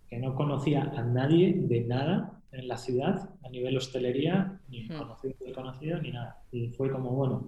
que 0.10 0.18
no 0.18 0.34
conocía 0.34 0.82
a 0.82 1.04
nadie 1.04 1.54
de 1.56 1.82
nada 1.82 2.39
en 2.52 2.68
la 2.68 2.78
ciudad, 2.78 3.30
a 3.44 3.50
nivel 3.50 3.78
hostelería, 3.78 4.60
ni 4.70 4.88
conocido 4.88 5.36
ni 5.46 5.52
conocido, 5.52 6.02
ni 6.02 6.12
nada. 6.12 6.42
Y 6.52 6.70
fue 6.70 6.92
como, 6.92 7.12
bueno, 7.12 7.48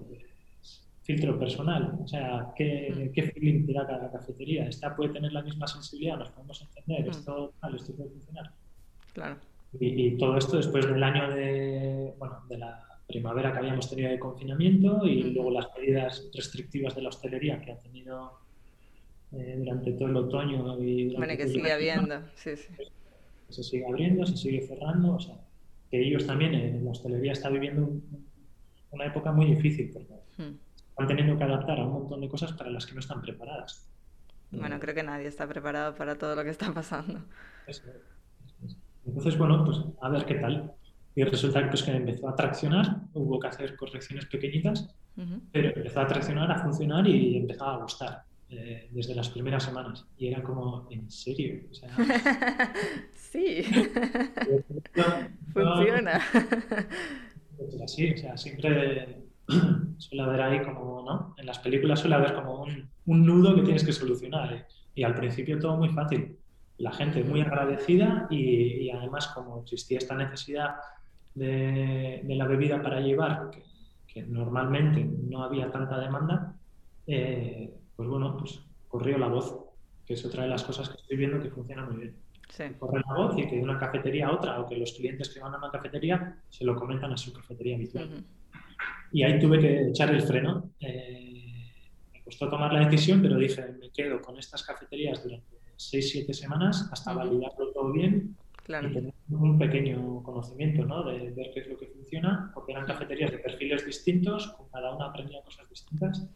filtro 1.01 1.37
personal, 1.39 1.97
o 2.03 2.07
sea, 2.07 2.53
¿qué, 2.55 3.11
qué 3.13 3.23
feeling 3.23 3.65
te 3.65 3.73
da 3.73 3.87
cada 3.87 4.11
cafetería. 4.11 4.67
Esta 4.67 4.95
puede 4.95 5.13
tener 5.13 5.33
la 5.33 5.41
misma 5.41 5.67
sensibilidad, 5.67 6.17
nos 6.17 6.29
podemos 6.29 6.61
entender, 6.61 7.09
esto, 7.09 7.53
tal, 7.59 7.75
esto 7.75 7.93
puede 7.93 8.09
funcionar. 8.09 8.51
Claro. 9.13 9.37
Y, 9.79 10.17
todo 10.17 10.37
esto 10.37 10.57
después 10.57 10.85
del 10.85 11.01
año 11.01 11.29
de, 11.31 12.13
bueno, 12.17 12.41
de 12.49 12.57
la 12.57 12.83
primavera 13.07 13.51
que 13.51 13.59
habíamos 13.59 13.89
tenido 13.89 14.11
de 14.11 14.19
confinamiento 14.19 15.05
y 15.05 15.23
luego 15.33 15.51
las 15.51 15.67
medidas 15.77 16.29
restrictivas 16.33 16.95
de 16.95 17.01
la 17.01 17.09
hostelería 17.09 17.61
que 17.61 17.71
ha 17.71 17.77
tenido 17.77 18.39
eh, 19.31 19.55
durante 19.57 19.93
todo 19.93 20.07
el 20.09 20.15
otoño. 20.17 20.77
Y 20.81 21.15
bueno, 21.15 21.35
que 21.37 21.47
sigue 21.47 21.71
habiendo, 21.71 22.21
sí, 22.35 22.55
sí. 22.55 22.73
Se 23.51 23.63
sigue 23.63 23.85
abriendo, 23.85 24.25
se 24.25 24.37
sigue 24.37 24.61
cerrando, 24.61 25.15
o 25.15 25.19
sea, 25.19 25.35
que 25.89 26.01
ellos 26.01 26.25
también, 26.25 26.53
eh, 26.53 26.79
la 26.83 26.91
hostelería 26.91 27.33
está 27.33 27.49
viviendo 27.49 27.89
una 28.91 29.05
época 29.05 29.31
muy 29.31 29.45
difícil 29.45 29.89
porque 29.91 30.13
están 30.89 31.07
teniendo 31.07 31.37
que 31.37 31.43
adaptar 31.43 31.79
a 31.79 31.85
un 31.85 31.93
montón 31.93 32.21
de 32.21 32.29
cosas 32.29 32.53
para 32.53 32.69
las 32.69 32.85
que 32.85 32.93
no 32.93 32.99
están 32.99 33.21
preparadas. 33.21 33.87
Bueno, 34.51 34.79
creo 34.79 34.93
que 34.93 35.03
nadie 35.03 35.27
está 35.27 35.47
preparado 35.47 35.95
para 35.95 36.17
todo 36.17 36.35
lo 36.35 36.43
que 36.43 36.49
está 36.49 36.73
pasando. 36.73 37.21
Entonces, 39.05 39.37
bueno, 39.37 39.63
pues 39.65 39.79
a 40.01 40.09
ver 40.09 40.25
qué 40.25 40.35
tal. 40.35 40.73
Y 41.15 41.23
resulta 41.23 41.67
pues, 41.69 41.83
que 41.83 41.91
empezó 41.91 42.29
a 42.29 42.35
traccionar, 42.35 43.01
hubo 43.13 43.39
que 43.39 43.47
hacer 43.47 43.75
correcciones 43.75 44.25
pequeñitas, 44.25 44.93
pero 45.51 45.69
empezó 45.75 46.01
a 46.01 46.07
traccionar, 46.07 46.51
a 46.51 46.59
funcionar 46.59 47.07
y 47.07 47.37
empezó 47.37 47.65
a 47.65 47.77
gustar 47.77 48.23
eh, 48.53 48.89
desde 48.91 49.15
las 49.15 49.29
primeras 49.29 49.63
semanas. 49.63 50.05
Y 50.17 50.27
era 50.27 50.43
como, 50.43 50.85
¿en 50.91 51.09
serio? 51.09 51.61
O 51.71 51.73
sea, 51.73 51.89
sí, 53.13 53.63
funciona. 55.53 56.19
Sí, 57.87 58.11
o 58.11 58.17
sea, 58.17 58.35
siempre 58.35 59.19
suele 59.97 60.23
haber 60.23 60.41
ahí 60.41 60.61
como, 60.63 61.01
¿no? 61.01 61.33
En 61.37 61.45
las 61.45 61.59
películas 61.59 62.01
suele 62.01 62.15
haber 62.15 62.33
como 62.33 62.63
un, 62.63 62.89
un 63.05 63.25
nudo 63.25 63.55
que 63.55 63.61
tienes 63.61 63.85
que 63.85 63.93
solucionar. 63.93 64.53
¿eh? 64.53 64.65
Y 64.95 65.03
al 65.03 65.15
principio 65.15 65.57
todo 65.57 65.77
muy 65.77 65.87
fácil. 65.87 66.37
La 66.77 66.91
gente 66.91 67.23
muy 67.23 67.39
agradecida 67.39 68.27
y, 68.29 68.83
y 68.83 68.91
además 68.91 69.27
como 69.27 69.61
existía 69.61 69.99
esta 69.99 70.15
necesidad 70.15 70.75
de, 71.35 72.21
de 72.21 72.35
la 72.35 72.47
bebida 72.47 72.81
para 72.81 72.99
llevar, 72.99 73.49
que, 73.49 73.63
que, 74.07 74.23
normalmente 74.23 75.05
no 75.05 75.41
había 75.41 75.71
tanta 75.71 75.97
demanda, 75.97 76.55
eh, 77.07 77.73
pues 78.01 78.09
bueno, 78.09 78.35
pues 78.35 78.59
corrió 78.87 79.15
la 79.19 79.27
voz, 79.27 79.55
que 80.03 80.15
es 80.15 80.25
otra 80.25 80.41
de 80.41 80.49
las 80.49 80.63
cosas 80.63 80.89
que 80.89 80.95
estoy 80.95 81.17
viendo 81.17 81.39
que 81.39 81.51
funciona 81.51 81.85
muy 81.85 81.97
bien. 81.97 82.15
Sí. 82.49 82.63
Corre 82.79 82.99
la 83.07 83.13
voz 83.15 83.37
y 83.37 83.45
que 83.47 83.57
de 83.57 83.61
una 83.61 83.77
cafetería 83.77 84.27
a 84.27 84.33
otra, 84.33 84.59
o 84.59 84.67
que 84.67 84.75
los 84.75 84.91
clientes 84.93 85.29
que 85.29 85.39
van 85.39 85.53
a 85.53 85.59
una 85.59 85.69
cafetería 85.69 86.41
se 86.49 86.65
lo 86.65 86.75
comentan 86.75 87.13
a 87.13 87.17
su 87.17 87.31
cafetería 87.31 87.75
habitual. 87.75 88.09
Ujú. 88.11 88.23
Y 89.11 89.21
ahí 89.21 89.37
tuve 89.37 89.59
que 89.59 89.89
echar 89.89 90.09
el 90.09 90.23
freno. 90.23 90.71
Eh, 90.79 91.75
me 92.11 92.23
costó 92.23 92.49
tomar 92.49 92.73
la 92.73 92.89
decisión, 92.89 93.21
pero 93.21 93.37
dije, 93.37 93.71
me 93.79 93.91
quedo 93.91 94.19
con 94.19 94.35
estas 94.39 94.63
cafeterías 94.63 95.23
durante 95.23 95.57
6-7 95.77 96.33
semanas 96.33 96.89
hasta 96.91 97.11
Ujú. 97.11 97.19
validarlo 97.19 97.71
todo 97.71 97.91
bien 97.91 98.35
Claro. 98.63 98.89
y 98.89 98.93
tener 98.93 99.13
un 99.29 99.59
pequeño 99.59 100.23
conocimiento 100.23 100.83
¿no? 100.87 101.03
de 101.03 101.29
ver 101.33 101.51
qué 101.53 101.59
es 101.59 101.67
lo 101.67 101.77
que 101.77 101.85
funciona, 101.85 102.49
porque 102.55 102.71
eran 102.71 102.87
cafeterías 102.87 103.29
de 103.29 103.37
perfiles 103.37 103.85
distintos, 103.85 104.47
con 104.57 104.69
cada 104.69 104.95
una 104.95 105.05
aprendía 105.05 105.43
cosas 105.43 105.69
distintas. 105.69 106.27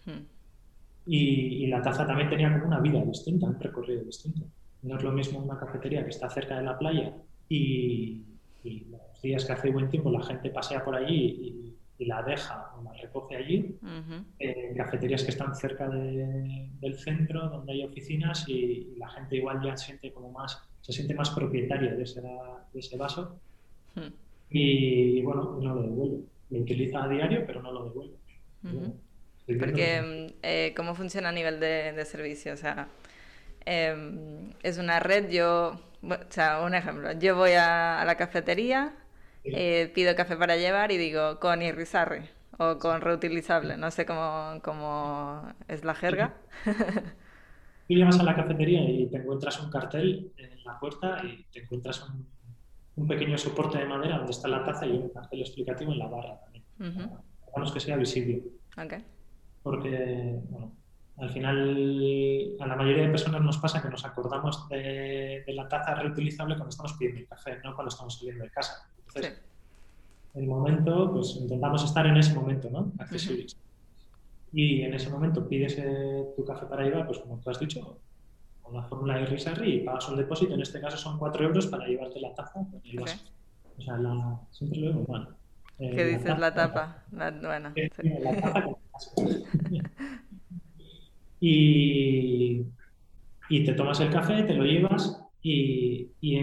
Y, 1.06 1.64
y 1.64 1.68
la 1.68 1.82
taza 1.82 2.06
también 2.08 2.30
tenía 2.30 2.51
como 2.53 2.66
una 2.68 2.80
vida 2.80 3.03
distinta, 3.06 3.47
un 3.47 3.60
recorrido 3.60 4.03
distinto. 4.03 4.45
No 4.82 4.97
es 4.97 5.03
lo 5.03 5.12
mismo 5.12 5.39
una 5.39 5.58
cafetería 5.60 6.03
que 6.03 6.10
está 6.10 6.30
cerca 6.30 6.58
de 6.58 6.64
la 6.64 6.78
playa 6.78 7.14
y, 7.49 8.24
y 8.64 8.80
los 8.89 9.22
días 9.22 9.45
que 9.45 9.53
hace 9.53 9.72
buen 9.72 9.89
tiempo 9.89 10.10
la 10.12 10.24
gente 10.24 10.49
pasea 10.49 10.84
por 10.84 10.95
allí 10.95 11.16
y, 11.16 11.76
y 11.97 12.06
la 12.06 12.22
deja 12.24 12.72
o 12.78 12.84
la 12.84 12.91
recoge 12.93 13.36
allí, 13.38 13.78
Ujú. 13.82 14.26
eh, 14.39 14.74
cafeterías 14.76 15.24
que 15.24 15.32
están 15.32 15.56
cerca 15.56 15.88
de- 15.89 16.70
del 16.80 16.95
centro, 16.99 17.49
donde 17.49 17.74
hay 17.74 17.84
oficinas 17.84 18.47
y, 18.49 18.95
la 18.97 19.08
gente 19.10 19.38
igual 19.38 19.62
ya 19.64 19.78
siente 19.78 20.12
como 20.12 20.32
más, 20.32 20.60
se 20.82 20.91
siente 20.91 21.14
más 21.14 21.30
propietaria 21.32 21.95
de 21.95 22.03
ese, 22.03 22.22
de 22.22 22.80
ese 22.80 22.97
vaso 22.97 23.39
Mm. 23.95 24.12
y, 24.49 25.22
bueno, 25.22 25.58
no 25.62 25.76
lo 25.76 25.82
devuelve. 25.84 26.18
Lo 26.49 26.60
utiliza 26.60 27.03
a 27.03 27.08
diario, 27.08 27.43
pero 27.47 27.62
no 27.62 27.72
lo 27.72 27.86
devuelve. 27.86 28.16
Estoy 28.64 28.72
viendo 28.80 28.97
Porque, 29.46 29.72
que- 29.74 30.02
mm, 30.02 30.39
eh, 30.43 30.74
¿cómo 30.76 30.96
funciona 30.96 31.30
a 31.30 31.32
nivel 31.32 31.60
de, 31.60 31.93
de 31.93 32.06
servicio? 32.06 32.54
O 32.54 32.58
sea, 32.58 32.88
em, 33.66 34.52
es 34.64 34.78
una 34.78 35.00
red, 35.00 35.30
yo, 35.30 35.80
o 36.04 36.16
sea, 36.30 36.62
un 36.62 36.76
ejemplo, 36.76 37.12
yo 37.14 37.36
voy 37.36 37.52
a, 37.54 38.02
a 38.02 38.06
la 38.06 38.16
cafetería, 38.18 38.96
eh, 39.52 39.91
pido 39.96 40.16
café 40.16 40.36
para 40.38 40.58
llevar 40.58 40.91
y 40.91 40.98
digo 40.98 41.39
con 41.39 41.62
irrisarre 41.62 42.30
o 42.58 42.80
con 42.80 43.02
reutilizable, 43.02 43.78
no 43.78 43.91
sé 43.91 44.06
cómo, 44.06 44.60
cómo 44.64 45.54
es 45.68 45.84
la 45.86 45.96
jerga. 45.96 46.34
Tú 47.88 47.93
llegas 47.93 48.20
a 48.20 48.24
la 48.24 48.36
cafetería 48.36 48.82
y 48.89 49.10
te 49.10 49.18
encuentras 49.18 49.60
un 49.62 49.70
cartel 49.70 50.34
en 50.38 50.64
la 50.64 50.80
puerta 50.80 51.22
y 51.24 51.43
te 51.52 51.64
encuentras 51.64 52.04
un, 52.10 52.28
un 52.96 53.08
pequeño 53.08 53.38
soporte 53.38 53.78
de 53.78 53.86
madera 53.86 54.18
donde 54.18 54.32
está 54.32 54.48
la 54.48 54.64
taza 54.64 54.86
y 54.88 54.91
un 54.93 55.10
cartel 55.10 55.41
explicativo 55.41 55.91
en 55.93 56.00
la 56.00 56.08
barra 56.08 56.39
también. 56.41 56.66
Ujú. 56.80 57.18
Hagamos 57.48 57.72
que 57.74 57.80
sea 57.80 57.98
visible. 57.98 58.43
Ok. 58.78 58.93
Porque, 59.66 60.39
bueno, 60.51 60.74
al 61.18 61.32
final 61.32 62.55
a 62.59 62.68
la 62.68 62.76
mayoría 62.76 63.05
de 63.05 63.09
personas 63.09 63.41
nos 63.41 63.57
pasa 63.57 63.82
que 63.82 63.89
nos 63.89 64.05
acordamos 64.05 64.70
de, 64.70 65.43
de 65.43 65.53
la 65.53 65.68
taza 65.68 65.95
reutilizable 65.95 66.53
cuando 66.53 66.70
estamos 66.70 66.93
pidiendo 66.93 67.22
el 67.22 67.28
café, 67.28 67.57
no 67.63 67.74
cuando 67.74 67.89
estamos 67.89 68.16
saliendo 68.16 68.43
de 68.43 68.51
casa. 68.51 68.88
Sí. 68.95 69.05
Entonces, 69.07 69.41
el 70.36 70.45
momento, 70.45 71.11
pues 71.11 71.36
intentamos 71.36 71.84
estar 71.84 72.05
en 72.05 72.16
ese 72.16 72.36
momento, 72.36 72.70
¿no? 72.70 72.91
Accesibles. 72.99 73.57
Y 74.53 74.84
en 74.84 74.93
ese 74.93 75.09
momento 75.09 75.49
pides 75.49 75.80
eh, 75.80 76.26
tu 76.36 76.45
café 76.45 76.68
para 76.68 76.84
llevar, 76.84 77.07
pues 77.07 77.18
como 77.18 77.39
tú 77.39 77.49
has 77.49 77.59
dicho, 77.59 77.97
con 78.61 78.76
la 78.76 78.84
fórmula 78.84 79.18
de 79.18 79.26
Risarri 79.26 79.78
y 79.78 79.80
pagas 79.80 80.07
un 80.09 80.18
depósito. 80.18 80.53
En 80.53 80.61
este 80.61 80.80
caso 80.80 80.95
son 80.95 81.18
4 81.18 81.43
euros 81.43 81.66
para 81.66 81.88
llevarte 81.88 82.20
la 82.20 82.36
taza. 82.36 82.59
O 82.59 83.82
sea, 83.82 83.97
la, 83.97 84.39
siempre 84.51 84.80
lo 84.80 84.88
digo 84.89 85.05
mal. 85.80 85.89
Eh, 85.89 85.95
¿Qué 85.95 86.05
dices 86.05 86.39
la 86.39 86.53
tapa? 86.53 87.03
La- 87.11 87.32
bueno, 87.32 87.71
eh, 87.76 87.89
sí. 87.95 88.09
la 88.09 88.32
vaso. 88.91 89.15
y, 91.39 92.65
y 93.49 93.63
te 93.63 93.73
tomas 93.73 93.99
el 93.99 94.09
café, 94.09 94.43
te 94.43 94.53
lo 94.53 94.63
llevas 94.63 95.21
y, 95.41 96.11
y, 96.21 96.38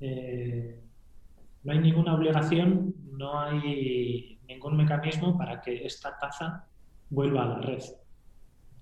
eh, 0.00 0.80
no 1.62 1.72
hay 1.72 1.78
ninguna 1.78 2.14
obligación, 2.14 2.94
no 3.12 3.40
hay 3.40 4.38
ningún 4.46 4.76
mecanismo 4.76 5.38
para 5.38 5.60
que 5.62 5.86
esta 5.86 6.16
taza 6.18 6.68
vuelva 7.08 7.44
a 7.44 7.46
la 7.46 7.58
red. 7.60 7.82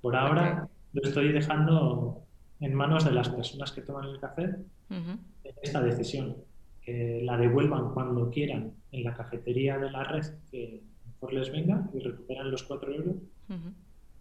Por 0.00 0.16
ahora 0.16 0.68
lo 0.92 1.02
estoy 1.02 1.32
dejando 1.32 2.26
en 2.60 2.74
manos 2.74 3.04
de 3.04 3.12
las 3.12 3.28
personas 3.28 3.70
que 3.72 3.82
toman 3.82 4.06
el 4.08 4.18
café 4.20 4.48
Ujú. 4.90 5.18
esta 5.62 5.80
decisión, 5.80 6.36
que 6.82 7.20
la 7.22 7.36
devuelvan 7.36 7.92
cuando 7.94 8.30
quieran 8.30 8.74
en 8.90 9.04
la 9.04 9.14
cafetería 9.14 9.78
de 9.78 9.90
la 9.90 10.04
red 10.04 10.24
que 10.50 10.82
mejor 11.06 11.32
les 11.32 11.50
venga 11.50 11.88
y 11.94 12.00
recuperan 12.00 12.50
los 12.50 12.62
4 12.64 12.92
euros, 12.92 13.16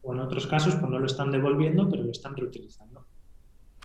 o 0.03 0.13
en 0.13 0.19
otros 0.19 0.47
casos 0.47 0.75
pues 0.75 0.89
no 0.89 0.99
lo 0.99 1.05
están 1.05 1.31
devolviendo 1.31 1.89
pero 1.89 2.03
lo 2.03 2.11
están 2.11 2.35
reutilizando. 2.35 3.05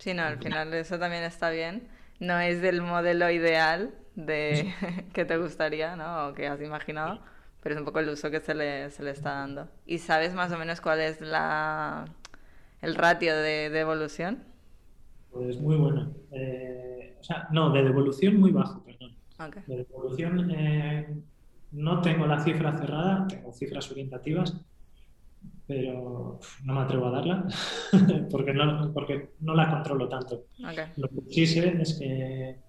Sí, 0.01 0.12
no, 0.12 0.22
al 0.22 0.39
final 0.39 0.72
eso 0.74 0.99
también 0.99 1.24
está 1.24 1.51
bien. 1.51 1.89
No 2.20 2.39
es 2.39 2.61
del 2.61 2.83
modelo 2.83 3.31
ideal 3.31 3.95
de 4.14 4.72
que 5.12 5.24
te 5.24 5.37
gustaría, 5.39 5.97
¿no? 5.97 6.29
O 6.29 6.35
que 6.35 6.47
has 6.47 6.61
imaginado, 6.61 7.20
pero 7.62 7.74
es 7.74 7.79
un 7.79 7.85
poco 7.85 8.01
el 8.01 8.09
uso 8.09 8.31
que 8.31 8.41
se 8.41 8.55
le, 8.55 8.91
se 8.91 9.03
le 9.03 9.11
está 9.11 9.31
dando. 9.31 9.68
¿Y 9.87 9.99
sabes 9.99 10.35
más 10.35 10.53
o 10.53 10.59
menos 10.59 10.81
cuál 10.81 11.01
es 11.01 11.20
la, 11.20 12.07
el 12.83 12.95
ratio 12.95 13.35
de, 13.35 13.70
de 13.70 13.81
evolución? 13.81 14.45
Pues 15.37 15.61
muy 15.61 15.76
bueno. 15.76 16.14
Eh, 16.32 17.16
o 17.20 17.24
sea, 17.24 17.49
no, 17.53 17.70
de 17.70 17.82
devolución 17.82 18.41
muy 18.41 18.51
bajo, 18.53 18.82
perdón. 18.84 19.16
Ok. 19.39 19.66
De 19.66 19.76
devolución 19.84 20.51
eh, 20.51 21.14
no 21.72 22.01
tengo 22.01 22.26
la 22.26 22.41
cifra 22.41 22.76
cerrada, 22.78 23.26
tengo 23.28 23.53
cifras 23.53 23.91
orientativas, 23.91 24.59
pero 25.66 26.39
no 26.64 26.74
me 26.74 26.80
atrevo 26.80 27.07
a 27.07 27.11
darla 27.11 27.47
porque 28.30 28.55
no, 28.55 28.93
porque 28.95 29.30
no 29.41 29.55
la 29.55 29.68
controlo 29.70 30.09
tanto. 30.09 30.45
Lo 30.97 31.09
que 31.09 31.20
sí 31.30 31.47
sé 31.47 31.80
es 31.82 31.99
que 31.99 32.61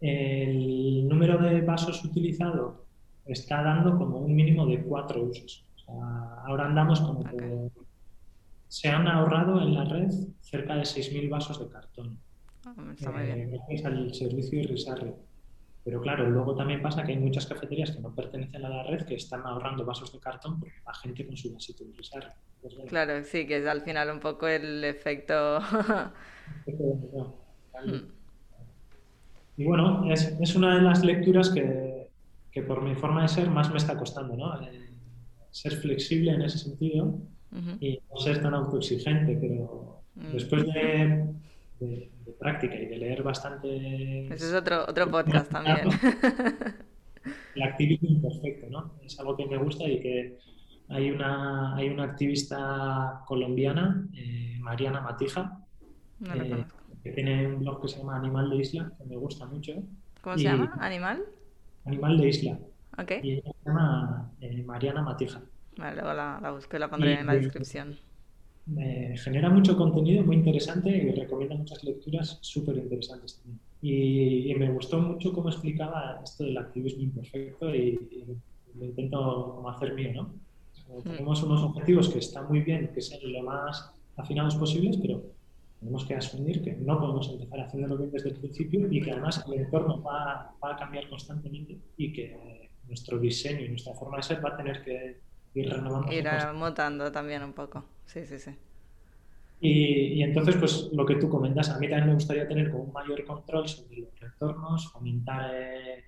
el 0.00 1.08
número 1.08 1.38
de 1.38 1.60
vasos 1.62 2.04
utilizado 2.04 2.86
está 3.24 3.62
dando 3.62 3.96
como 3.98 4.18
un 4.18 4.34
mínimo 4.34 4.66
de 4.66 4.82
cuatro 4.82 5.22
usos. 5.24 5.66
O 5.76 5.78
sea, 5.78 6.44
ahora 6.46 6.66
andamos 6.66 7.00
como 7.00 7.20
Ok. 7.20 7.30
que 7.30 7.70
se 8.74 8.88
han 8.88 9.06
ahorrado 9.06 9.60
en 9.62 9.72
la 9.72 9.84
red 9.84 10.10
cerca 10.40 10.74
de 10.74 10.82
6.000 10.82 11.30
vasos 11.30 11.60
de 11.60 11.68
cartón 11.68 12.18
Ah, 12.66 12.74
Está 12.92 13.12
muy 13.12 13.22
bien. 13.22 13.38
eh, 13.42 13.46
gracias 13.52 13.84
al 13.84 14.12
servicio. 14.12 14.60
Pero 15.84 16.00
claro, 16.00 16.28
luego 16.28 16.56
también 16.56 16.82
pasa 16.82 17.04
que 17.04 17.12
hay 17.12 17.18
muchas 17.18 17.46
cafeterías 17.46 17.92
que 17.92 18.00
no 18.00 18.12
pertenecen 18.12 18.64
a 18.64 18.68
la 18.68 18.82
red 18.82 19.04
que 19.06 19.14
están 19.14 19.42
ahorrando 19.46 19.84
vasos 19.84 20.12
de 20.12 20.18
cartón 20.18 20.58
porque 20.58 20.74
la 20.84 20.94
gente 20.94 21.24
con 21.24 21.36
su 21.36 21.52
vasito 21.52 21.84
de 21.84 21.90
Irisarri. 21.90 22.26
Pues, 22.62 22.74
bueno, 22.74 22.88
Claro, 22.88 23.22
sí, 23.22 23.46
que 23.46 23.58
es 23.58 23.66
al 23.66 23.82
final 23.82 24.10
un 24.10 24.18
poco 24.18 24.48
el 24.48 24.82
efecto... 24.82 25.60
Mm. 27.86 28.02
Y 29.56 29.64
bueno, 29.64 30.10
es, 30.12 30.36
es 30.40 30.54
una 30.56 30.76
de 30.76 30.82
las 30.82 31.04
lecturas 31.04 31.50
que, 31.50 32.08
que 32.50 32.62
por 32.62 32.82
mi 32.82 32.94
forma 32.94 33.22
de 33.22 33.28
ser 33.28 33.50
más 33.50 33.70
me 33.70 33.76
está 33.78 33.96
costando, 33.98 34.36
¿no? 34.36 34.62
Eh, 34.62 34.90
ser 35.50 35.72
flexible 35.76 36.32
en 36.32 36.42
ese 36.42 36.58
sentido 36.58 37.18
Y 37.80 38.00
no 38.10 38.16
ser 38.20 38.42
tan 38.42 38.54
autoexigente, 38.54 39.36
pero 39.40 39.92
Mm. 40.16 40.32
después 40.32 40.64
de, 40.66 41.26
de- 41.80 42.10
de 42.24 42.32
práctica 42.38 42.76
y 42.76 42.86
de 42.86 42.98
leer 42.98 43.22
bastante... 43.24 44.26
Ese 44.32 44.46
es 44.48 44.54
otro, 44.54 44.84
otro 44.88 45.10
podcast 45.10 45.50
también. 45.50 45.78
El 47.56 47.62
activismo 47.64 48.08
imperfecto, 48.10 48.66
¿no? 48.70 48.92
Es 49.04 49.18
algo 49.18 49.36
que 49.36 49.46
me 49.46 49.56
gusta 49.56 49.84
y 49.88 50.00
que 50.00 50.38
hay 50.88 51.10
una, 51.10 51.74
hay 51.74 51.88
una 51.88 52.04
activista 52.04 53.22
colombiana, 53.26 54.06
eh, 54.14 54.56
Mariana 54.60 55.00
Matija, 55.00 55.60
No 56.20 56.34
eh, 56.34 56.64
que 57.02 57.10
tiene 57.10 57.46
un 57.48 57.58
blog 57.60 57.82
que 57.82 57.88
se 57.88 57.98
llama 57.98 58.16
Animal 58.16 58.50
de 58.50 58.56
Isla, 58.56 58.92
que 58.96 59.04
me 59.04 59.16
gusta 59.16 59.46
mucho. 59.46 59.72
¿Cómo 60.22 60.36
se 60.38 60.44
llama? 60.44 60.72
¿Animal? 60.80 61.22
Animal 61.86 62.18
de 62.18 62.28
Isla. 62.28 62.58
Ok. 62.98 63.12
Y 63.22 63.32
ella 63.32 63.42
se 63.52 63.68
llama 63.68 64.30
eh, 64.40 64.62
Mariana 64.62 65.02
Matija. 65.02 65.42
Vale, 65.76 65.94
luego 65.96 66.14
la, 66.14 66.40
la 66.40 66.50
busco 66.52 66.76
y 66.76 66.80
la 66.80 66.90
pondré 66.90 67.12
Y- 67.12 67.14
en 67.20 67.26
la 67.26 67.34
descripción. 67.34 68.00
Eh, 68.78 69.14
genera 69.22 69.50
mucho 69.50 69.76
contenido 69.76 70.24
muy 70.24 70.36
interesante 70.36 70.88
y 70.90 71.10
recomienda 71.12 71.54
muchas 71.54 71.84
lecturas 71.84 72.38
súper 72.40 72.78
interesantes 72.78 73.36
también. 73.36 73.60
Y, 73.82 74.50
y 74.50 74.54
me 74.54 74.70
gustó 74.72 74.98
mucho 75.02 75.32
cómo 75.34 75.50
explicaba 75.50 76.20
esto 76.24 76.44
del 76.44 76.56
activismo 76.56 77.02
imperfecto 77.02 77.74
y, 77.74 78.08
y 78.10 78.24
lo 78.78 78.84
intento 78.86 79.54
como 79.56 79.68
hacer 79.68 79.92
mío, 79.94 80.12
¿no? 80.14 80.40
Como 80.86 81.04
tenemos 81.04 81.42
unos 81.42 81.62
objetivos 81.62 82.08
que 82.08 82.20
están 82.20 82.48
muy 82.48 82.60
bien, 82.62 82.90
que 82.94 83.02
sean 83.02 83.20
lo 83.30 83.42
más 83.42 83.94
afinados 84.16 84.56
posibles, 84.56 84.96
pero 84.96 85.22
tenemos 85.78 86.06
que 86.06 86.14
asumir 86.14 86.62
que 86.62 86.72
no 86.76 86.98
podemos 86.98 87.28
empezar 87.30 87.60
haciéndolo 87.60 87.98
bien 87.98 88.10
desde 88.12 88.30
el 88.30 88.36
principio 88.38 88.90
y 88.90 89.02
que 89.02 89.12
además 89.12 89.44
el 89.46 89.60
entorno 89.60 90.02
va, 90.02 90.56
va 90.62 90.72
a 90.72 90.76
cambiar 90.76 91.08
constantemente 91.10 91.78
y 91.98 92.12
que 92.14 92.70
nuestro 92.84 93.18
diseño 93.18 93.60
y 93.66 93.68
nuestra 93.68 93.94
forma 93.94 94.16
de 94.18 94.22
ser 94.22 94.42
va 94.44 94.50
a 94.50 94.56
tener 94.56 94.82
que 94.82 95.23
ir 95.54 95.70
renovándose 95.70 96.14
Ir 96.16 96.28
mutando 96.54 97.10
también 97.12 97.42
un 97.42 97.52
poco. 97.52 97.84
Sí, 98.06 98.24
sí, 98.26 98.38
sí. 98.38 98.54
Y, 99.60 100.14
y 100.14 100.22
entonces, 100.22 100.56
pues 100.56 100.90
lo 100.92 101.06
que 101.06 101.16
tú 101.16 101.28
comentas, 101.28 101.70
a 101.70 101.78
mí 101.78 101.88
también 101.88 102.08
me 102.08 102.14
gustaría 102.14 102.46
tener 102.46 102.70
como 102.70 102.84
un 102.84 102.92
mayor 102.92 103.24
control 103.24 103.66
sobre 103.68 103.96
los 103.98 104.20
retornos, 104.20 104.92
fomentar 104.92 105.50
eh, 105.54 106.04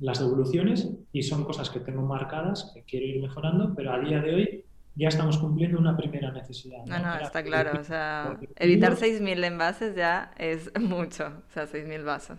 las 0.00 0.18
devoluciones 0.18 0.90
y 1.12 1.22
son 1.22 1.44
cosas 1.44 1.70
que 1.70 1.80
tengo 1.80 2.02
marcadas, 2.02 2.72
que 2.74 2.82
quiero 2.82 3.06
ir 3.06 3.22
mejorando, 3.22 3.74
pero 3.76 3.92
a 3.92 4.00
día 4.00 4.20
de 4.20 4.34
hoy 4.34 4.64
ya 4.96 5.08
estamos 5.08 5.38
cumpliendo 5.38 5.78
una 5.78 5.96
primera 5.96 6.32
necesidad. 6.32 6.84
No, 6.86 6.98
no, 6.98 7.14
está 7.20 7.42
claro. 7.42 7.78
O 7.78 7.84
sea, 7.84 8.38
evitar 8.56 8.96
6.000 8.96 9.44
envases 9.44 9.94
ya 9.94 10.32
es 10.36 10.70
mucho. 10.80 11.26
O 11.48 11.52
sea, 11.52 11.66
6.000 11.66 12.04
vasos. 12.04 12.38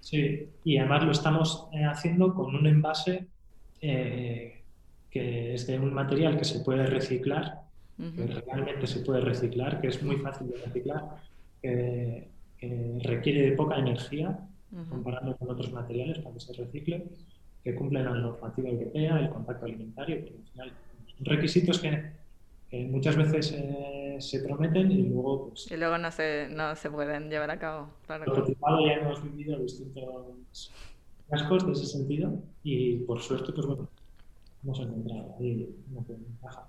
Sí, 0.00 0.48
y 0.62 0.78
además 0.78 1.04
lo 1.04 1.12
estamos 1.12 1.68
eh, 1.72 1.84
haciendo 1.84 2.34
con 2.34 2.54
un 2.54 2.66
envase 2.66 3.26
eh, 3.80 4.55
que 5.16 5.54
es 5.54 5.66
de 5.66 5.78
un 5.78 5.94
material 5.94 6.36
que 6.36 6.44
se 6.44 6.60
puede 6.60 6.86
reciclar, 6.86 7.62
que 7.96 8.26
realmente 8.26 8.86
se 8.86 9.00
puede 9.00 9.20
reciclar, 9.20 9.80
que 9.80 9.88
es 9.88 10.02
muy 10.02 10.16
fácil 10.16 10.48
de 10.48 10.58
reciclar, 10.58 11.02
que, 11.62 12.28
requiere 13.02 13.50
de 13.50 13.52
poca 13.52 13.76
energía 13.76 14.38
comparando 14.88 15.36
con 15.36 15.50
otros 15.50 15.72
materiales 15.72 16.18
para 16.18 16.34
que 16.34 16.40
se 16.40 16.52
recicle, 16.52 17.04
que 17.62 17.74
cumplen 17.74 18.04
la 18.04 18.12
normativa 18.12 18.68
europea, 18.68 19.18
el 19.20 19.30
contacto 19.30 19.66
alimentario, 19.66 20.24
que 20.24 20.30
al 20.30 20.44
final 20.52 20.72
requisitos 21.20 21.78
que, 21.78 22.16
muchas 22.88 23.16
veces 23.16 23.54
eh, 23.56 24.16
se 24.18 24.40
prometen 24.40 24.90
y 24.90 25.02
luego 25.04 25.48
pues, 25.48 25.70
y 25.70 25.76
luego 25.76 25.96
no 25.96 26.10
se, 26.10 26.48
no 26.50 26.76
se 26.76 26.90
pueden 26.90 27.30
llevar 27.30 27.50
a 27.50 27.58
cabo. 27.58 27.88
Claro. 28.06 28.24
ya 28.86 28.94
hemos 28.94 29.22
vivido 29.22 29.58
distintos 29.58 30.72
cascos 31.30 31.66
de 31.66 31.72
ese 31.72 31.86
sentido 31.86 32.38
y 32.62 32.96
por 32.98 33.22
suerte 33.22 33.52
pues 33.52 33.66
bueno 33.66 33.88
hemos 34.66 34.80
encontrado 34.80 35.36
ahí 35.38 35.68
una 35.90 36.00
ventaja. 36.08 36.68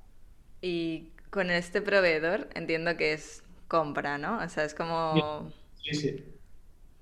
Y 0.62 1.10
con 1.32 1.50
este 1.50 1.82
proveedor 1.82 2.48
entiendo 2.54 2.96
que 2.96 3.14
es 3.14 3.44
compra, 3.68 4.18
¿no? 4.18 4.38
O 4.38 4.50
sea, 4.50 4.64
es 4.64 4.74
como... 4.74 5.52
Sí, 5.82 5.96
sí. 5.96 6.24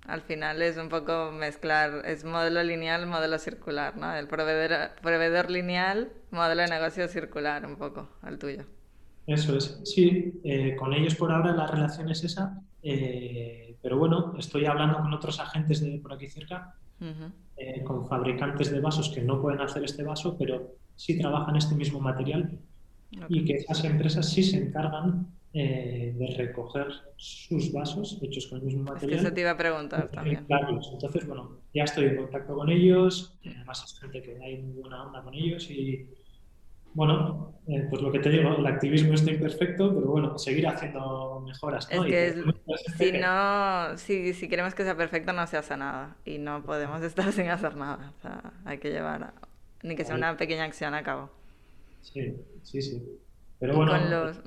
Al 0.08 0.22
final 0.22 0.62
es 0.62 0.78
un 0.78 0.90
poco 0.90 1.32
mezclar, 1.32 2.04
es 2.06 2.24
modelo 2.24 2.64
lineal, 2.64 3.08
modelo 3.08 3.40
circular, 3.40 3.98
¿no? 3.98 4.16
El 4.16 4.28
proveedor, 4.28 4.92
proveedor 5.02 5.50
lineal, 5.50 6.12
modelo 6.32 6.62
de 6.62 6.68
negocio 6.68 7.08
circular, 7.08 7.66
un 7.66 7.76
poco, 7.76 8.08
al 8.22 8.38
tuyo. 8.38 8.66
Eso 9.26 9.58
es, 9.58 9.82
sí, 9.84 10.40
eh, 10.44 10.76
con 10.76 10.94
ellos 10.94 11.16
por 11.16 11.32
ahora 11.32 11.54
la 11.54 11.66
relación 11.66 12.10
es 12.12 12.24
esa, 12.24 12.62
eh, 12.84 13.76
pero 13.82 13.98
bueno, 13.98 14.36
estoy 14.38 14.66
hablando 14.66 15.00
con 15.00 15.12
otros 15.12 15.40
agentes 15.40 15.82
de 15.82 15.98
por 15.98 16.14
aquí 16.14 16.28
cerca, 16.28 16.76
eh, 17.58 17.84
con 17.84 18.08
fabricantes 18.08 18.70
de 18.70 18.80
vasos 18.80 19.10
que 19.10 19.22
no 19.22 19.42
pueden 19.42 19.62
hacer 19.62 19.84
este 19.84 20.04
vaso, 20.04 20.38
pero 20.38 20.76
sí 20.96 21.18
trabajan 21.18 21.56
este 21.56 21.76
mismo 21.76 22.00
material 22.00 22.58
y 23.30 23.46
que 23.46 23.54
esas 23.54 23.84
empresas 23.84 24.30
sí 24.30 24.44
se 24.44 24.58
encargan 24.58 25.28
eh, 25.54 26.14
de 26.18 26.28
recoger 26.36 26.88
sus 27.16 27.72
vasos 27.72 28.20
hechos 28.22 28.48
con 28.48 28.60
el 28.60 28.66
mismo 28.66 28.84
material. 28.84 29.14
Es 29.14 29.22
que 29.22 29.28
eso 29.28 29.34
te 29.34 29.42
iba 29.42 29.52
a 29.52 29.58
preguntar 29.58 30.10
también. 30.10 30.46
Entonces, 30.50 31.26
bueno, 31.26 31.62
ya 31.74 31.84
estoy 31.84 32.08
en 32.08 32.18
contacto 32.18 32.56
con 32.56 32.70
ellos, 32.70 33.38
además 33.46 33.84
es 33.86 34.00
gente 34.00 34.22
que 34.22 34.38
hay 34.44 34.62
muy 34.62 34.82
buena 34.82 35.04
onda 35.04 35.24
con 35.24 35.34
ellos 35.34 35.70
y, 35.70 36.10
bueno, 36.94 37.54
eh, 37.68 37.88
pues 37.90 38.02
lo 38.02 38.12
que 38.12 38.20
te 38.20 38.30
digo, 38.30 38.56
el 38.58 38.66
activismo 38.66 39.14
está 39.14 39.32
imperfecto, 39.32 39.96
pero 39.96 40.08
bueno, 40.08 40.38
seguir 40.38 40.68
haciendo 40.68 41.42
mejoras. 41.46 41.88
Es 41.90 42.02
que 42.02 42.44
si 42.98 43.12
no, 43.14 43.98
si, 43.98 44.34
si, 44.34 44.50
queremos 44.50 44.76
que 44.76 44.84
sea 44.84 44.98
perfecto 44.98 45.32
no 45.32 45.48
se 45.48 45.56
hace 45.56 45.78
nada 45.78 46.18
y 46.26 46.38
no 46.38 46.64
podemos 46.64 47.02
estar 47.02 47.32
sin 47.34 47.48
hacer 47.48 47.78
nada. 47.78 48.12
O 48.18 48.22
sea, 48.22 48.54
hay 48.66 48.78
que 48.78 48.92
llevar, 48.92 49.34
ni 49.86 49.96
que 49.96 50.04
sea 50.04 50.16
una 50.16 50.36
pequeña 50.36 50.64
acción 50.64 50.94
a 50.94 51.04
cabo. 51.04 51.30
Sí, 52.02 52.36
sí, 52.64 52.82
sí. 52.82 53.20
Pero 53.60 53.76
bueno. 53.76 53.92
Con 53.92 54.10
los... 54.10 54.42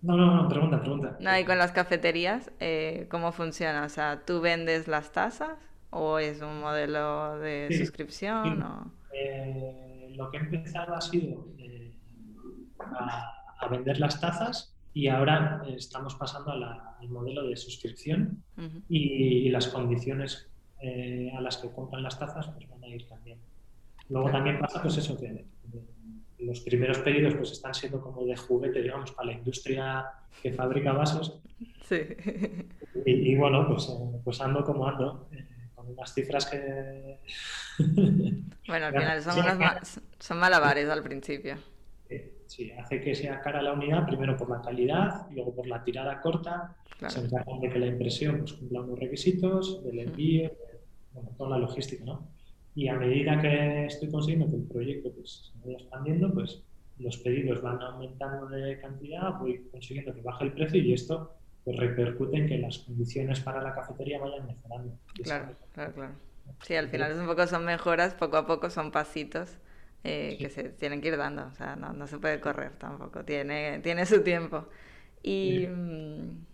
No, 0.00 0.16
no, 0.16 0.42
no, 0.42 0.48
pregunta, 0.48 0.80
pregunta. 0.80 1.16
No, 1.20 1.36
y 1.36 1.44
con 1.44 1.58
las 1.58 1.72
cafeterías, 1.72 2.52
eh, 2.60 3.08
¿cómo 3.10 3.32
funciona? 3.32 3.84
O 3.84 3.88
sea, 3.88 4.22
¿tú 4.24 4.40
vendes 4.40 4.86
las 4.86 5.10
tazas 5.10 5.58
o 5.90 6.20
es 6.20 6.40
un 6.40 6.60
modelo 6.60 7.38
de 7.40 7.68
suscripción? 7.76 8.94
Eh, 9.12 10.12
lo 10.16 10.30
que 10.30 10.36
he 10.36 10.40
empezado 10.40 10.94
ha 10.94 11.00
sido 11.00 11.48
eh, 11.58 11.92
a, 12.78 13.68
vender 13.68 13.98
las 13.98 14.20
tazas 14.20 14.76
y 14.94 15.08
ahora 15.08 15.64
estamos 15.76 16.14
pasando 16.14 16.52
al 16.52 17.08
modelo 17.08 17.48
de 17.48 17.56
suscripción 17.56 18.44
y, 18.88 19.50
las 19.50 19.66
condiciones 19.66 20.48
a 21.36 21.40
las 21.40 21.56
que 21.56 21.70
compran 21.72 22.04
las 22.04 22.18
tazas 22.18 22.48
pues 22.48 22.68
van 22.68 22.84
a 22.84 22.88
ir 22.88 23.08
también. 23.08 23.40
Luego 24.08 24.30
también 24.30 24.58
pasa 24.58 24.82
pues 24.82 24.96
eso 24.96 25.18
que 25.18 25.44
los 26.38 26.60
primeros 26.60 26.98
pedidos 26.98 27.34
pues 27.34 27.52
están 27.52 27.74
siendo 27.74 28.00
como 28.00 28.24
de 28.24 28.36
juguete, 28.36 28.82
digamos, 28.82 29.12
para 29.12 29.26
la 29.26 29.32
industria 29.34 30.06
que 30.42 30.52
fabrica 30.52 30.92
vasos. 30.92 31.40
Sí. 31.82 32.00
Y, 33.04 33.36
bueno, 33.36 33.66
pues, 33.66 33.88
eh, 33.88 34.20
pues 34.24 34.40
ando 34.40 34.64
como 34.64 34.86
ando, 34.86 35.28
eh, 35.32 35.46
con 35.74 35.88
unas 35.88 36.12
cifras 36.14 36.46
que... 36.46 37.18
bueno, 38.68 38.86
al 38.86 38.92
final 38.98 39.22
son, 39.22 39.34
son 40.18 40.38
malabares 40.38 40.88
al 40.88 41.02
principio. 41.02 41.56
Sí, 42.48 42.72
hace 42.72 43.02
que 43.02 43.14
sea 43.14 43.40
cara 43.42 43.60
la 43.60 43.74
unidad, 43.74 44.06
primero 44.06 44.34
por 44.34 44.48
la 44.48 44.62
calidad, 44.62 45.26
luego 45.30 45.54
por 45.54 45.66
la 45.66 45.84
tirada 45.84 46.18
corta, 46.22 46.76
se 47.06 47.20
encargan 47.20 47.60
de 47.60 47.68
que 47.68 47.78
la 47.78 47.86
impresión 47.86 48.38
pues, 48.38 48.54
cumpla 48.54 48.80
unos 48.80 48.98
requisitos, 48.98 49.84
del 49.84 49.98
envío, 49.98 50.50
bueno, 51.12 51.28
toda 51.36 51.50
la 51.50 51.58
logística, 51.58 52.04
¿no? 52.06 52.26
Y 52.78 52.86
a 52.86 52.94
medida 52.94 53.40
que 53.42 53.86
estoy 53.86 54.08
consiguiendo 54.08 54.48
que 54.48 54.54
el 54.54 54.62
proyecto 54.62 55.10
pues, 55.10 55.50
se 55.52 55.66
vaya 55.66 55.78
expandiendo, 55.78 56.32
pues 56.32 56.62
los 57.00 57.16
pedidos 57.16 57.60
van 57.60 57.82
aumentando 57.82 58.46
de 58.46 58.80
cantidad, 58.80 59.36
voy 59.40 59.68
consiguiendo 59.72 60.14
que 60.14 60.20
baje 60.20 60.44
el 60.44 60.52
precio 60.52 60.80
y 60.80 60.92
esto 60.92 61.28
pues, 61.64 61.76
repercute 61.76 62.36
en 62.36 62.46
que 62.46 62.58
las 62.58 62.78
condiciones 62.78 63.40
para 63.40 63.64
la 63.64 63.74
cafetería 63.74 64.20
vayan 64.20 64.46
mejorando. 64.46 64.96
Claro, 65.24 65.56
claro, 65.74 65.92
claro. 65.92 66.12
Sí, 66.62 66.76
al 66.76 66.88
final 66.88 67.10
es 67.10 67.18
un 67.18 67.26
poco 67.26 67.48
son 67.48 67.64
mejoras, 67.64 68.14
poco 68.14 68.36
a 68.36 68.46
poco 68.46 68.70
son 68.70 68.92
pasitos 68.92 69.58
eh, 70.04 70.36
que 70.38 70.48
se 70.48 70.68
tienen 70.68 71.00
que 71.00 71.08
ir 71.08 71.16
dando, 71.16 71.48
o 71.48 71.54
sea, 71.54 71.74
no, 71.74 71.92
no, 71.92 72.06
se 72.06 72.18
puede 72.18 72.38
correr 72.38 72.78
tampoco, 72.78 73.24
tiene, 73.24 73.80
tiene 73.80 74.06
su 74.06 74.22
tiempo. 74.22 74.68
Y, 75.24 75.66
mm, 75.66 76.46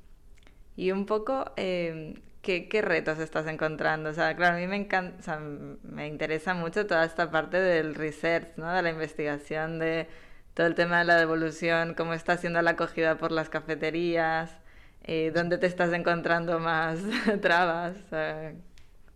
y 0.77 0.91
un 0.91 1.05
poco, 1.05 1.53
eh, 1.59 2.15
¿qué, 2.45 2.83
retos 2.83 3.19
estás 3.19 3.47
encontrando? 3.47 4.11
O 4.11 4.13
sea, 4.13 4.37
claro, 4.37 4.57
a 4.57 4.61
mí 4.61 4.67
me 4.67 4.77
encanta, 4.77 5.41
me 5.83 6.07
interesa 6.07 6.55
mucho 6.55 6.87
toda 6.87 7.05
esta 7.05 7.31
parte 7.31 7.57
del 7.57 7.95
research, 7.95 8.57
¿no? 8.57 8.73
De 8.73 8.83
la 8.83 8.91
investigación, 8.91 9.79
de 9.79 10.07
todo 10.53 10.67
el 10.67 10.75
tema 10.75 10.99
de 10.99 11.05
la 11.07 11.17
devolución, 11.17 11.95
cómo 11.95 12.13
está 12.15 12.37
siendo 12.37 12.61
la 12.63 12.73
acogida 12.73 13.17
por 13.17 13.33
las 13.33 13.49
cafeterías, 13.49 14.61
eh, 15.03 15.33
dónde 15.35 15.59
te 15.59 15.67
estás 15.67 15.93
encontrando 15.93 16.61
más 16.61 17.01
trabas, 17.41 17.97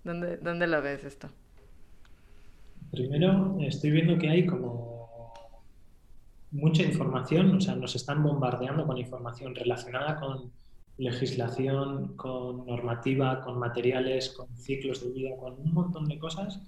¿dónde, 0.04 0.38
¿dónde 0.38 0.66
lo 0.66 0.82
ves 0.82 1.04
esto? 1.04 1.28
Primero, 2.90 3.58
estoy 3.60 3.90
viendo 3.90 4.18
que 4.18 4.30
hay 4.30 4.46
como 4.46 5.34
mucha 6.50 6.82
información, 6.82 7.54
o 7.54 7.60
sea, 7.60 7.76
nos 7.76 7.94
están 7.94 8.22
bombardeando 8.22 8.86
con 8.86 8.96
información 8.96 9.54
relacionada 9.54 10.18
con 10.18 10.50
legislación, 10.98 12.16
con 12.16 12.66
normativa, 12.66 13.40
con 13.40 13.58
materiales, 13.58 14.30
con 14.30 14.48
ciclos 14.56 15.02
de 15.02 15.12
vida, 15.12 15.36
con 15.36 15.54
un 15.54 15.72
montón 15.72 16.06
de 16.06 16.18
cosas 16.18 16.60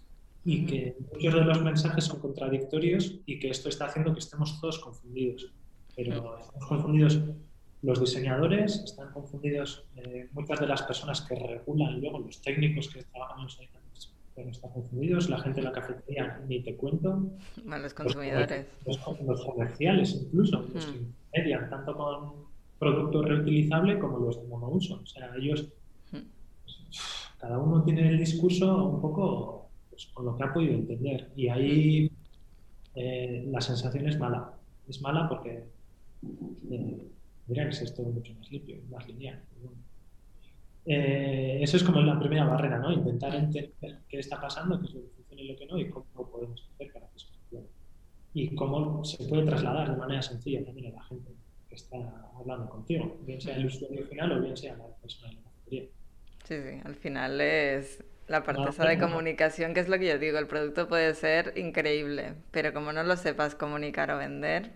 y 0.45 0.65
que 0.65 0.97
muchos 1.13 1.35
de 1.35 1.45
los 1.45 1.63
mensajes 1.63 2.05
son 2.05 2.21
contradictorios 2.21 3.21
y 3.27 3.39
que 3.39 3.51
esto 3.51 3.69
está 3.69 3.87
haciendo 3.87 4.15
que 4.15 4.21
estemos 4.21 4.61
todos 4.61 4.79
confundidos. 4.79 5.53
Pero 5.95 6.39
estamos 6.39 6.67
confundidos 6.67 7.21
los 7.83 8.01
diseñadores, 8.01 8.83
están 8.85 9.13
confundidos 9.13 9.85
eh, 9.97 10.29
muchas 10.33 10.61
de 10.61 10.67
las 10.67 10.83
personas 10.83 11.23
que 11.23 11.35
regulan, 11.35 12.01
luego 12.01 12.21
los 12.21 12.41
técnicos 12.41 12.89
que 12.89 13.03
trabajan 13.03 13.39
en 13.39 13.45
los 13.45 13.59
pero 14.35 14.51
están 14.51 14.71
confundidos, 14.71 15.29
la 15.29 15.39
gente 15.39 15.61
de 15.61 15.67
la 15.67 15.73
cafetería 15.73 16.41
ni 16.47 16.63
te 16.63 16.77
cuento. 16.77 17.31
los 17.65 17.93
consumidores. 17.93 18.67
Los, 18.87 18.99
comerciales 19.45 20.15
incluso, 20.15 20.67
los 20.73 20.87
que 20.87 21.01
median 21.35 21.69
tanto 21.69 21.95
con 21.97 22.50
producto 22.81 23.23
reutilizable 23.23 23.99
como 23.99 24.19
los 24.19 24.41
de 24.41 24.49
monouso. 24.49 25.01
O 25.03 25.07
sea, 25.07 25.31
ellos, 25.37 25.69
cada 27.39 27.59
uno 27.59 27.85
tiene 27.85 28.09
el 28.09 28.19
discurso 28.19 28.89
un 28.89 29.01
poco 29.03 29.69
pues, 29.91 30.07
con 30.15 30.25
lo 30.25 30.37
que 30.37 30.45
ha 30.45 30.53
podido 30.53 30.75
entender. 30.75 31.31
Y 31.37 31.49
ahí 31.49 32.11
eh, 32.95 33.45
la 33.49 33.61
sensación 33.61 34.09
es 34.09 34.19
mala. 34.19 34.55
Es 34.89 35.01
mala 35.03 35.29
porque 35.29 35.63
eh, 36.71 37.07
tendría 37.47 37.67
que 37.67 37.77
ser 37.77 37.95
todo 37.95 38.07
mucho 38.07 38.33
más 38.35 38.51
limpio, 38.51 38.79
más 38.91 39.07
lineal. 39.07 39.43
Eh, 40.87 41.59
eso 41.61 41.77
es 41.77 41.85
como 41.85 42.01
la 42.01 42.19
primera 42.19 42.47
barrera, 42.47 42.79
¿no? 42.79 42.91
Intentar 42.91 43.35
entender 43.35 43.99
qué 44.09 44.19
está 44.19 44.41
pasando, 44.41 44.81
qué 44.81 44.87
es 44.87 44.95
lo 44.95 45.03
que 45.03 45.09
funciona 45.09 45.43
y 45.43 45.49
lo 45.49 45.57
que 45.57 45.67
no, 45.67 45.79
y 45.79 45.91
cómo 45.91 46.07
podemos 46.31 46.67
hacer 46.75 46.91
para 46.95 47.07
que 47.09 47.17
eso 47.19 47.29
funcione. 47.29 47.67
Y 48.33 48.55
cómo 48.55 49.05
se 49.05 49.23
puede 49.25 49.45
trasladar 49.45 49.91
de 49.91 49.99
manera 49.99 50.23
sencilla 50.23 50.65
también 50.65 50.95
a 50.95 50.97
la 50.97 51.03
gente 51.03 51.31
que 51.71 51.77
está 51.77 51.97
hablando 52.37 52.69
contigo, 52.69 53.17
bien 53.23 53.41
sea 53.41 53.57
el 53.57 53.67
usuario 53.67 54.05
final 54.07 54.33
o 54.33 54.43
bien 54.43 54.57
sea 54.57 54.77
la 54.77 54.87
persona 55.01 55.29
de 55.29 55.37
la 55.37 55.43
cafetería. 55.43 55.85
Sí, 56.45 56.57
sí, 56.63 56.81
al 56.85 56.97
final 56.97 57.41
es 57.41 58.05
la 58.27 58.43
parte 58.43 58.69
esa 58.69 58.87
de 58.87 58.99
comunicación, 58.99 59.73
que 59.73 59.81
es 59.81 59.89
lo 59.89 59.99
que 59.99 60.09
yo 60.09 60.19
digo, 60.19 60.39
el 60.39 60.47
producto 60.47 60.89
puede 60.89 61.15
ser 61.15 61.55
increíble, 61.57 62.35
pero 62.51 62.75
como 62.75 62.93
no 62.93 63.03
lo 63.03 63.17
sepas 63.17 63.55
comunicar 63.55 64.11
o 64.11 64.19
vender... 64.19 64.73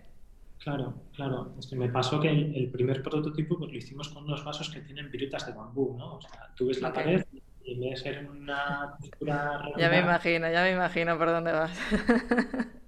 Claro, 0.59 0.95
claro. 1.13 1.53
Es 1.59 1.67
que 1.67 1.75
me 1.75 1.89
pasó 1.89 2.19
que 2.19 2.29
el, 2.29 2.69
primer 2.71 3.03
prototipo 3.03 3.57
pues, 3.57 3.71
lo 3.71 3.77
hicimos 3.77 4.09
con 4.09 4.23
unos 4.23 4.43
vasos 4.43 4.69
que 4.69 4.79
tienen 4.79 5.11
virutas 5.11 5.45
de 5.45 5.53
bambú, 5.53 5.95
¿no? 5.97 6.15
O 6.15 6.21
sea, 6.21 6.49
tú 6.55 6.67
ves 6.67 6.81
la 6.81 6.91
pared 6.91 7.23
y 7.31 7.73
en 7.73 7.79
vez 7.81 7.89
de 7.91 7.97
ser 7.97 8.29
una 8.29 8.95
textura... 8.99 9.69
Ya 9.77 9.89
me 9.89 9.99
imagino, 9.99 10.49
ya 10.49 10.63
me 10.63 10.71
imagino 10.71 11.17
por 11.17 11.27
dónde 11.27 11.51
vas. 11.51 11.77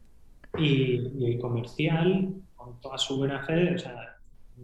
Y, 0.57 1.25
el 1.25 1.39
comercial, 1.39 2.33
con 2.67 2.81
toda 2.81 2.97
su 2.97 3.17
buena 3.17 3.41
fe, 3.43 3.75
o 3.75 3.77
sea, 3.77 4.17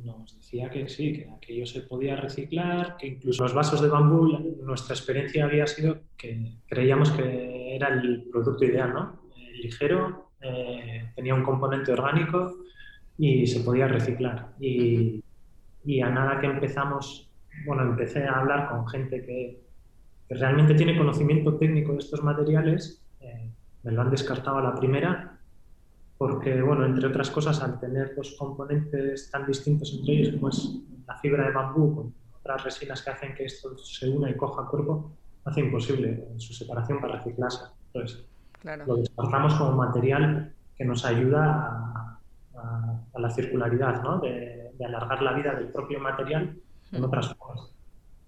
nos 0.04 0.36
decía 0.36 0.70
que 0.70 0.90
sí, 0.90 1.14
que 1.14 1.30
aquello 1.30 1.66
se 1.66 1.82
podía 1.82 2.18
reciclar, 2.18 2.98
que 2.98 3.08
incluso 3.08 3.44
los 3.44 3.54
vasos 3.54 3.82
de 3.82 3.88
bambú, 3.88 4.28
nuestra 4.62 4.94
experiencia 4.94 5.46
había 5.46 5.66
sido 5.68 6.00
que 6.18 6.58
creíamos 6.68 7.12
que 7.12 7.76
era 7.76 7.88
el 7.90 8.24
producto 8.30 8.66
ideal, 8.66 8.94
¿no? 8.94 9.24
ligero, 9.62 10.32
eh, 10.42 11.12
tenía 11.16 11.34
un 11.34 11.44
componente 11.44 11.94
orgánico 11.94 12.58
y 13.18 13.48
se 13.48 13.62
podía 13.62 13.88
reciclar. 13.88 14.50
Y, 14.60 15.24
y, 15.86 16.02
a 16.02 16.10
nada 16.10 16.42
que 16.42 16.48
empezamos, 16.48 17.30
bueno, 17.66 17.84
empecé 17.84 18.26
a 18.26 18.40
hablar 18.40 18.68
con 18.68 18.86
gente 18.88 19.24
que, 19.24 19.62
que 20.28 20.36
realmente 20.36 20.74
tiene 20.74 20.98
conocimiento 20.98 21.56
técnico 21.56 21.94
de 21.94 22.00
estos 22.00 22.22
materiales, 22.22 23.02
eh, 23.22 23.50
me 23.84 23.92
lo 23.94 24.02
han 24.02 24.12
descartado 24.12 24.58
a 24.58 24.64
la 24.64 24.76
primera 24.76 25.33
porque, 26.26 26.62
bueno, 26.62 26.86
entre 26.86 27.08
otras 27.08 27.30
cosas, 27.30 27.62
al 27.62 27.82
tener 27.82 28.16
dos 28.16 28.38
componentes 28.40 29.30
tan 29.30 29.46
distintos 29.46 29.94
entre 29.94 30.14
ellos, 30.14 30.36
como 30.36 30.48
es 30.48 30.80
la 31.06 31.18
fibra 31.18 31.48
de 31.48 31.52
bambú 31.52 31.94
con 31.94 32.14
otras 32.40 32.64
resinas 32.64 33.02
que 33.02 33.10
hacen 33.10 33.36
que 33.36 33.44
esto 33.44 33.78
se 33.78 34.08
una 34.08 34.30
y 34.30 34.38
coja 34.38 34.66
cuerpo, 34.66 35.12
hace 35.44 35.60
imposible 35.60 36.30
su 36.38 36.54
separación 36.54 37.02
para 37.02 37.18
reciclarse. 37.18 37.66
Entonces, 37.88 38.26
lo 38.88 38.96
descartamos 38.96 39.54
como 39.56 39.74
material 39.74 40.54
que 40.78 40.86
nos 40.86 41.04
ayuda 41.04 41.92
a, 42.56 43.20
la 43.20 43.30
circularidad, 43.30 44.02
¿no? 44.02 44.20
de, 44.20 44.72
alargar 44.86 45.22
la 45.22 45.34
vida 45.34 45.54
del 45.56 45.68
propio 45.74 46.00
material 46.00 46.56
en 46.94 47.04
otras 47.04 47.34
cosas. 47.36 47.70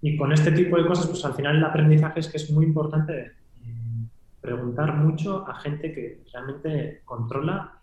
Y 0.02 0.18
con 0.18 0.34
este 0.34 0.52
tipo 0.52 0.76
de 0.76 0.86
cosas, 0.86 1.06
pues 1.06 1.24
al 1.24 1.32
final 1.32 1.56
el 1.56 1.64
aprendizaje 1.64 2.20
es 2.20 2.28
que 2.28 2.36
es 2.36 2.50
muy 2.50 2.66
importante 2.66 3.32
preguntar 4.46 4.96
mucho 4.96 5.46
a 5.46 5.54
gente 5.60 5.92
que 5.92 6.22
realmente 6.32 7.02
controla 7.04 7.78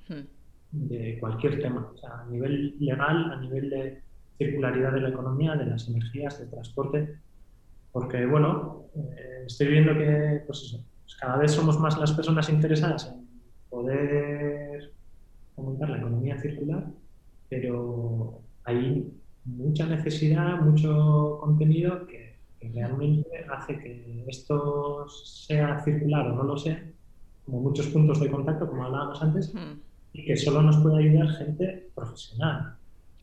de 0.72 1.18
cualquier 1.20 1.62
tema, 1.62 1.92
o 1.94 1.98
sea, 1.98 2.22
a 2.22 2.26
nivel 2.26 2.76
legal, 2.80 3.32
a 3.32 3.40
nivel 3.40 3.70
de 3.70 4.02
circularidad 4.38 4.94
de 4.94 5.02
la 5.02 5.10
economía, 5.10 5.56
de 5.56 5.68
las 5.68 5.88
energías, 5.88 6.40
del 6.40 6.50
transporte, 6.50 7.20
porque 7.92 8.26
bueno, 8.26 8.86
eh, 8.96 9.44
estoy 9.46 9.68
viendo 9.68 9.94
que 9.94 10.44
pues 10.48 10.80
pues 11.04 11.16
cada 11.22 11.38
vez 11.38 11.52
somos 11.52 11.80
más 11.80 11.98
las 12.00 12.14
personas 12.14 12.50
interesadas 12.50 13.14
en 13.14 13.28
poder 13.70 14.92
fomentar 15.56 15.90
la 15.90 15.98
economía 15.98 16.40
circular, 16.40 16.88
pero 17.50 18.42
hay 18.64 19.12
mucha 19.46 19.86
necesidad, 19.86 20.60
mucho 20.62 21.38
contenido 21.42 22.08
que, 22.08 22.23
realmente 22.74 23.46
hace 23.52 23.80
que 23.80 24.26
esto 24.28 25.08
sea 25.10 25.82
circular 25.84 26.28
o 26.28 26.36
no 26.36 26.44
lo 26.44 26.58
sea, 26.58 26.84
como 27.46 27.62
muchos 27.62 27.88
puntos 27.88 28.20
de 28.20 28.32
contacto, 28.32 28.68
como 28.68 28.86
hablábamos 28.86 29.22
antes, 29.22 29.54
y 30.14 30.26
que 30.26 30.38
solo 30.38 30.62
nos 30.62 30.78
puede 30.78 31.04
ayudar 31.04 31.28
gente 31.36 31.90
profesional. 31.96 32.76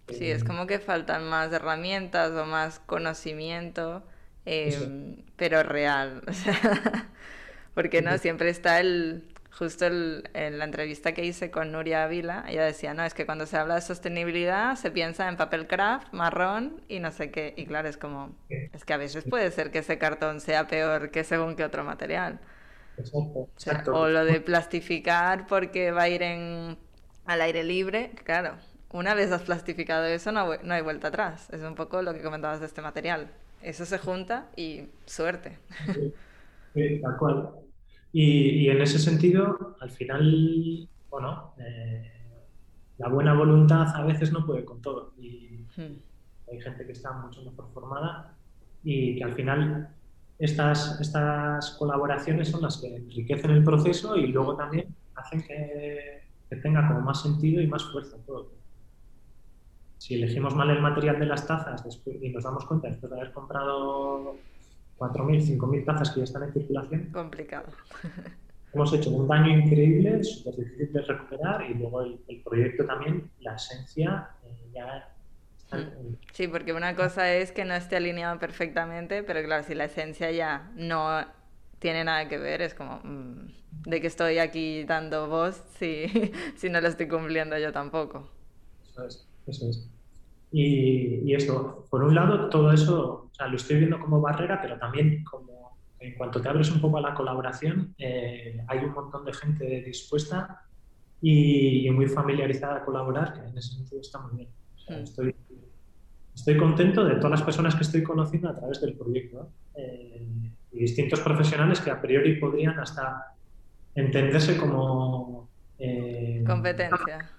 Sí, 0.08 0.30
es 0.30 0.44
como 0.44 0.66
que 0.66 0.78
faltan 0.78 1.28
más 1.28 1.52
herramientas 1.52 2.32
o 2.32 2.44
más 2.44 2.80
conocimiento, 2.80 4.02
em, 4.44 5.22
pero 5.36 5.62
real. 5.62 6.22
Porque 7.74 8.02
no, 8.02 8.18
siempre 8.18 8.50
está 8.50 8.80
el, 8.80 9.29
justo 9.60 9.86
en 9.86 10.58
la 10.58 10.64
entrevista 10.64 11.12
que 11.14 11.24
hice 11.24 11.50
con 11.52 11.70
Nuria 11.72 12.04
Ávila, 12.04 12.44
ella 12.48 12.64
decía, 12.64 12.94
no, 12.94 13.04
es 13.04 13.14
que 13.14 13.26
cuando 13.26 13.46
se 13.46 13.58
habla 13.58 13.76
de 13.76 13.82
sostenibilidad 13.82 14.74
se 14.76 14.90
piensa 14.90 15.28
en 15.28 15.36
papel 15.36 15.68
craft, 15.68 16.12
marrón 16.12 16.82
y 16.88 16.98
no 17.00 17.12
sé 17.12 17.30
qué. 17.30 17.54
Y 17.56 17.66
claro, 17.66 17.88
es 17.88 17.98
como, 17.98 18.34
es 18.72 18.84
que 18.84 18.94
a 18.94 18.96
veces 18.96 19.24
puede 19.26 19.50
ser 19.52 19.70
que 19.70 19.80
ese 19.80 19.98
cartón 19.98 20.40
sea 20.40 20.66
peor 20.66 21.10
que 21.12 21.24
según 21.24 21.56
que 21.56 21.64
otro 21.64 21.84
material. 21.84 22.40
Exacto, 22.96 23.92
O, 23.92 24.08
lo 24.08 24.24
de 24.24 24.40
plastificar 24.40 25.46
porque 25.46 25.90
va 25.92 26.02
a 26.02 26.08
ir 26.08 26.22
en, 26.22 26.78
al 27.26 27.40
aire 27.42 27.64
libre, 27.64 28.12
claro. 28.24 28.56
Una 28.92 29.14
vez 29.14 29.30
has 29.32 29.42
plastificado 29.42 30.04
eso, 30.06 30.32
no, 30.32 30.56
no 30.62 30.74
hay 30.74 30.82
vuelta 30.82 31.08
atrás. 31.08 31.48
Es 31.52 31.62
un 31.62 31.74
poco 31.76 32.02
lo 32.02 32.12
que 32.14 32.22
comentabas 32.22 32.60
de 32.60 32.66
este 32.66 32.82
material. 32.82 33.30
Eso 33.62 33.84
se 33.86 33.98
junta 33.98 34.48
y 34.56 34.88
suerte. 35.06 35.58
Sí, 36.74 37.00
tal 37.02 37.16
cual. 37.18 37.69
Y, 38.12 38.68
en 38.68 38.80
ese 38.80 38.98
sentido, 38.98 39.76
al 39.80 39.90
final, 39.90 40.88
bueno, 41.10 41.54
eh, 41.58 42.10
la 42.98 43.08
buena 43.08 43.34
voluntad 43.34 43.94
a 43.94 44.04
veces 44.04 44.32
no 44.32 44.44
puede 44.44 44.64
con 44.64 44.82
todo. 44.82 45.12
Y 45.18 45.64
hmm. 45.76 46.50
hay 46.50 46.60
gente 46.60 46.86
que 46.86 46.92
está 46.92 47.12
mucho 47.12 47.42
mejor 47.42 47.68
formada 47.72 48.34
y 48.82 49.16
que 49.16 49.24
al 49.24 49.34
final 49.34 49.88
estas, 50.38 51.00
estas 51.00 51.72
colaboraciones 51.72 52.48
son 52.48 52.62
las 52.62 52.78
que 52.78 52.96
enriquecen 52.96 53.50
el 53.50 53.62
proceso 53.62 54.16
y 54.16 54.28
luego 54.28 54.56
también 54.56 54.94
hacen 55.14 55.42
que, 55.42 56.22
que 56.48 56.56
tenga 56.56 56.88
como 56.88 57.00
más 57.00 57.22
sentido 57.22 57.60
y 57.60 57.66
más 57.66 57.84
fuerza 57.84 58.16
todo. 58.26 58.50
Si 59.98 60.14
elegimos 60.14 60.54
mal 60.56 60.70
el 60.70 60.80
material 60.80 61.20
de 61.20 61.26
las 61.26 61.46
tazas 61.46 61.84
después, 61.84 62.16
y 62.22 62.30
nos 62.30 62.42
damos 62.42 62.64
cuenta 62.64 62.88
después 62.88 63.10
de 63.10 63.20
haber 63.20 63.32
comprado 63.32 64.36
4.000, 65.00 65.58
5.000 65.58 65.84
tazas 65.86 66.10
que 66.10 66.20
ya 66.20 66.24
están 66.24 66.42
en 66.42 66.52
circulación. 66.52 67.10
Complicado. 67.10 67.68
Hemos 68.72 68.92
hecho 68.92 69.10
un 69.10 69.26
daño 69.26 69.58
increíble, 69.58 70.22
súper 70.22 70.56
difícil 70.56 70.92
de 70.92 71.02
recuperar 71.02 71.68
y 71.68 71.74
luego 71.74 72.02
el, 72.02 72.42
proyecto 72.44 72.84
también, 72.84 73.28
la 73.40 73.56
esencia 73.56 74.28
eh, 74.44 74.70
ya 74.74 75.12
está... 75.56 75.78
Mm. 75.78 76.18
Sí, 76.32 76.46
porque 76.48 76.72
una 76.72 76.94
cosa 76.94 77.32
es 77.32 77.50
que 77.50 77.64
no 77.64 77.74
esté 77.74 77.96
alineado 77.96 78.38
perfectamente, 78.38 79.24
pero 79.24 79.42
claro, 79.42 79.64
si 79.64 79.74
la 79.74 79.86
esencia 79.86 80.30
ya 80.30 80.70
no 80.76 81.24
tiene 81.78 82.04
nada 82.04 82.28
que 82.28 82.38
ver, 82.38 82.60
es 82.60 82.74
como, 82.74 83.00
mm, 83.02 83.88
¿de 83.88 84.00
que 84.02 84.06
estoy 84.06 84.38
aquí 84.38 84.84
dando 84.84 85.28
voz 85.28 85.64
si, 85.78 86.06
si 86.56 86.68
no 86.68 86.80
lo 86.80 86.88
estoy 86.88 87.08
cumpliendo 87.08 87.58
yo 87.58 87.72
tampoco? 87.72 88.28
Eso 88.84 89.06
es, 89.06 89.26
eso 89.46 89.68
es. 89.68 89.88
Y, 90.52 91.32
esto, 91.32 91.86
por 91.90 92.02
un 92.02 92.14
lado, 92.14 92.48
todo 92.48 92.72
eso, 92.72 93.28
o 93.30 93.34
sea, 93.34 93.46
lo 93.46 93.56
estoy 93.56 93.78
viendo 93.78 94.00
como 94.00 94.20
barrera, 94.20 94.60
pero 94.60 94.78
también 94.78 95.22
como 95.24 95.78
en 96.00 96.14
cuanto 96.14 96.40
te 96.40 96.48
abres 96.48 96.70
un 96.70 96.80
poco 96.80 96.98
a 96.98 97.00
la 97.00 97.14
colaboración, 97.14 97.94
eh, 97.98 98.58
hay 98.66 98.78
un 98.78 98.92
montón 98.92 99.24
de 99.24 99.32
gente 99.32 99.82
dispuesta 99.82 100.62
y, 101.20 101.88
muy 101.90 102.06
familiarizada 102.06 102.76
a 102.76 102.84
colaborar, 102.84 103.34
que 103.34 103.40
en 103.40 103.58
ese 103.58 103.74
sentido 103.74 104.00
está 104.00 104.18
muy 104.18 104.38
bien. 104.38 104.48
Hmm. 104.88 105.02
estoy, 105.04 105.34
estoy, 106.34 106.56
contento 106.56 107.04
de 107.04 107.16
todas 107.16 107.30
las 107.32 107.42
personas 107.42 107.74
que 107.74 107.82
estoy 107.82 108.02
conociendo 108.02 108.48
a 108.48 108.54
través 108.54 108.80
del 108.80 108.94
proyecto 108.94 109.50
eh, 109.76 110.26
y 110.72 110.78
distintos 110.78 111.20
profesionales 111.20 111.80
que 111.80 111.90
a 111.90 112.00
priori 112.00 112.36
podrían 112.40 112.78
hasta 112.80 113.34
entenderse 113.94 114.56
como... 114.56 115.48
Eh, 115.78 116.42
Competencia 116.46 117.30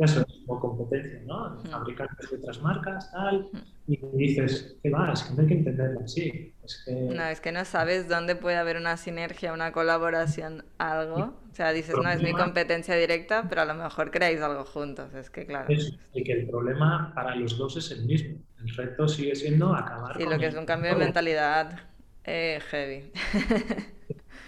eso 0.00 0.20
es 0.20 0.26
como 0.46 0.60
competencia, 0.60 1.20
¿no? 1.26 1.58
Fabricantes 1.70 2.30
de 2.30 2.36
otras 2.36 2.62
marcas, 2.62 3.10
tal, 3.12 3.48
y 3.86 3.98
dices, 4.14 4.76
¿qué 4.82 4.90
va? 4.90 5.12
Es 5.12 5.22
que 5.22 5.34
no 5.34 5.42
hay 5.42 5.48
que 5.48 5.54
entenderlo 5.54 6.00
así. 6.00 6.54
Es 6.64 6.82
que... 6.84 6.92
No, 6.92 7.24
es 7.24 7.40
que 7.40 7.52
no 7.52 7.64
sabes 7.64 8.08
dónde 8.08 8.36
puede 8.36 8.56
haber 8.56 8.78
una 8.78 8.96
sinergia, 8.96 9.52
una 9.52 9.72
colaboración, 9.72 10.64
algo. 10.78 11.34
O 11.52 11.54
sea, 11.54 11.72
dices, 11.72 11.94
no, 12.02 12.08
es 12.10 12.22
mi 12.22 12.32
competencia 12.32 12.96
directa, 12.96 13.46
pero 13.48 13.62
a 13.62 13.64
lo 13.66 13.74
mejor 13.74 14.10
creáis 14.10 14.40
algo 14.40 14.64
juntos. 14.64 15.12
Es 15.14 15.30
que, 15.30 15.46
claro. 15.46 15.66
y 16.14 16.24
que 16.24 16.32
el 16.32 16.48
problema 16.48 17.12
para 17.14 17.36
los 17.36 17.58
dos 17.58 17.76
es 17.76 17.90
el 17.90 18.06
mismo. 18.06 18.38
El 18.58 18.74
reto 18.74 19.06
sigue 19.06 19.34
siendo 19.34 19.74
acabar 19.74 20.16
sí, 20.16 20.24
lo 20.24 20.38
que 20.38 20.46
es 20.46 20.54
un 20.54 20.64
cambio 20.64 20.92
de 20.92 20.96
mentalidad 20.96 21.78
eh, 22.24 22.60
heavy. 22.70 23.12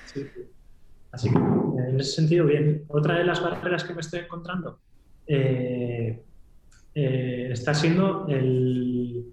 sí, 0.06 0.22
sí. 0.34 0.48
Así 1.12 1.30
que, 1.30 1.38
en 1.38 2.00
ese 2.00 2.12
sentido, 2.12 2.46
bien. 2.46 2.84
Otra 2.88 3.18
de 3.18 3.24
las 3.24 3.42
barreras 3.42 3.84
que 3.84 3.94
me 3.94 4.00
estoy 4.00 4.20
encontrando 4.20 4.78
eh, 5.28 6.22
eh, 6.94 7.48
está 7.52 7.74
siendo 7.74 8.26
el, 8.28 9.26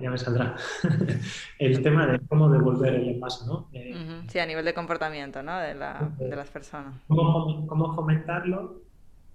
ya 0.00 0.10
me 0.10 0.18
saldrá, 0.18 0.54
el 1.58 1.82
tema 1.82 2.06
de 2.06 2.20
cómo 2.28 2.50
devolver 2.50 2.94
el 2.94 3.08
envase, 3.08 3.46
¿no? 3.46 3.68
Eh, 3.72 4.22
sí, 4.28 4.38
a 4.38 4.46
nivel 4.46 4.64
de 4.66 4.74
comportamiento, 4.74 5.42
¿no? 5.42 5.58
De, 5.58 5.74
la, 5.74 6.12
de 6.18 6.36
las 6.36 6.50
personas. 6.50 6.94
Cómo, 7.08 7.66
cómo 7.66 7.94
fomentarlo 7.94 8.82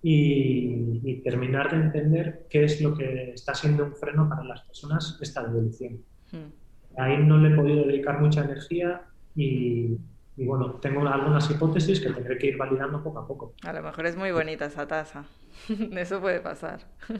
y, 0.04 1.22
terminar 1.24 1.72
de 1.72 1.78
entender 1.78 2.46
qué 2.50 2.64
es 2.64 2.80
lo 2.80 2.96
que 2.96 3.32
está 3.32 3.56
siendo 3.56 3.86
un 3.86 3.96
freno 3.96 4.30
para 4.30 4.44
las 4.44 4.62
personas 4.62 5.18
esta 5.20 5.44
devolución. 5.44 6.00
Ahí 6.98 7.18
no 7.18 7.38
le 7.40 7.50
he 7.50 7.56
podido 7.56 7.86
dedicar 7.86 8.22
mucha 8.22 8.44
energía 8.44 9.02
y, 9.36 9.98
y 10.38 10.46
bueno, 10.46 10.76
tengo 10.76 11.08
algunas 11.08 11.50
hipótesis 11.50 12.00
que 12.00 12.12
tendré 12.12 12.38
que 12.38 12.48
ir 12.48 12.58
validando 12.58 13.04
poco 13.04 13.20
a 13.20 13.28
poco. 13.28 13.54
A 13.64 13.74
lo 13.74 13.82
mejor 13.82 14.06
es 14.06 14.16
muy 14.16 14.32
bonita 14.32 14.66
esa 14.66 14.88
taza. 14.88 15.26
Eso 15.92 16.22
puede 16.22 16.40
pasar. 16.40 16.82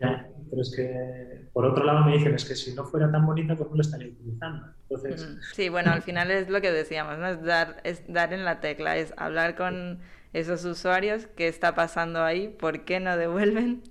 Ya, 0.00 0.28
pero 0.50 0.62
es 0.62 0.74
que 0.74 1.48
por 1.52 1.64
otro 1.64 1.84
lado 1.84 2.04
me 2.04 2.14
dicen 2.14 2.34
es 2.34 2.44
que 2.44 2.56
si 2.56 2.74
no 2.74 2.84
fuera 2.84 3.08
tan 3.12 3.24
bonita, 3.24 3.54
pues 3.54 3.70
no 3.70 3.76
lo 3.76 3.82
estaría 3.82 4.08
utilizando. 4.08 4.66
Entonces... 4.88 5.38
Sí, 5.52 5.68
bueno, 5.68 5.92
al 5.92 6.02
final 6.02 6.32
es 6.32 6.48
lo 6.48 6.60
que 6.60 6.72
decíamos, 6.72 7.18
¿no? 7.18 7.28
Es 7.28 7.40
dar, 7.44 7.80
es 7.84 8.02
dar 8.12 8.32
en 8.32 8.44
la 8.44 8.58
tecla, 8.58 8.96
es 8.96 9.14
hablar 9.16 9.54
con 9.54 10.00
esos 10.32 10.64
usuarios, 10.64 11.28
qué 11.36 11.46
está 11.46 11.76
pasando 11.76 12.24
ahí, 12.24 12.48
por 12.48 12.84
qué 12.84 12.98
no 12.98 13.16
devuelven, 13.16 13.84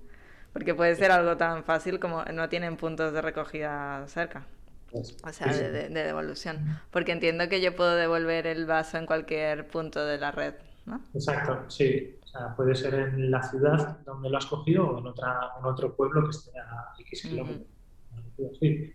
porque 0.52 0.74
puede 0.74 0.96
ser 0.96 1.12
algo 1.12 1.38
tan 1.38 1.64
fácil 1.64 1.98
como 1.98 2.26
no 2.26 2.50
tienen 2.50 2.76
puntos 2.76 3.14
de 3.14 3.22
recogida 3.22 4.06
cerca. 4.06 4.46
O 4.92 5.32
sea, 5.32 5.52
de, 5.52 5.88
devolución. 5.88 6.80
Porque 6.90 7.12
entiendo 7.12 7.48
que 7.48 7.60
yo 7.60 7.74
puedo 7.74 7.96
devolver 7.96 8.46
el 8.46 8.66
vaso 8.66 8.98
en 8.98 9.06
cualquier 9.06 9.66
punto 9.68 10.04
de 10.04 10.18
la 10.18 10.30
red. 10.30 10.54
¿no? 10.86 11.00
Exacto, 11.14 11.70
sí. 11.70 12.16
O 12.22 12.26
sea, 12.26 12.54
puede 12.56 12.74
ser 12.74 12.94
en 12.94 13.30
la 13.30 13.42
ciudad 13.42 13.98
donde 14.04 14.30
lo 14.30 14.38
has 14.38 14.46
cogido 14.46 14.88
o 14.88 14.98
en, 14.98 15.06
otra, 15.06 15.52
en 15.58 15.64
otro 15.64 15.94
pueblo 15.94 16.24
que 16.24 16.30
esté 16.30 16.58
a 16.58 16.92
X 16.98 17.22
kilómetros. 17.22 17.66
Sí. 18.60 18.92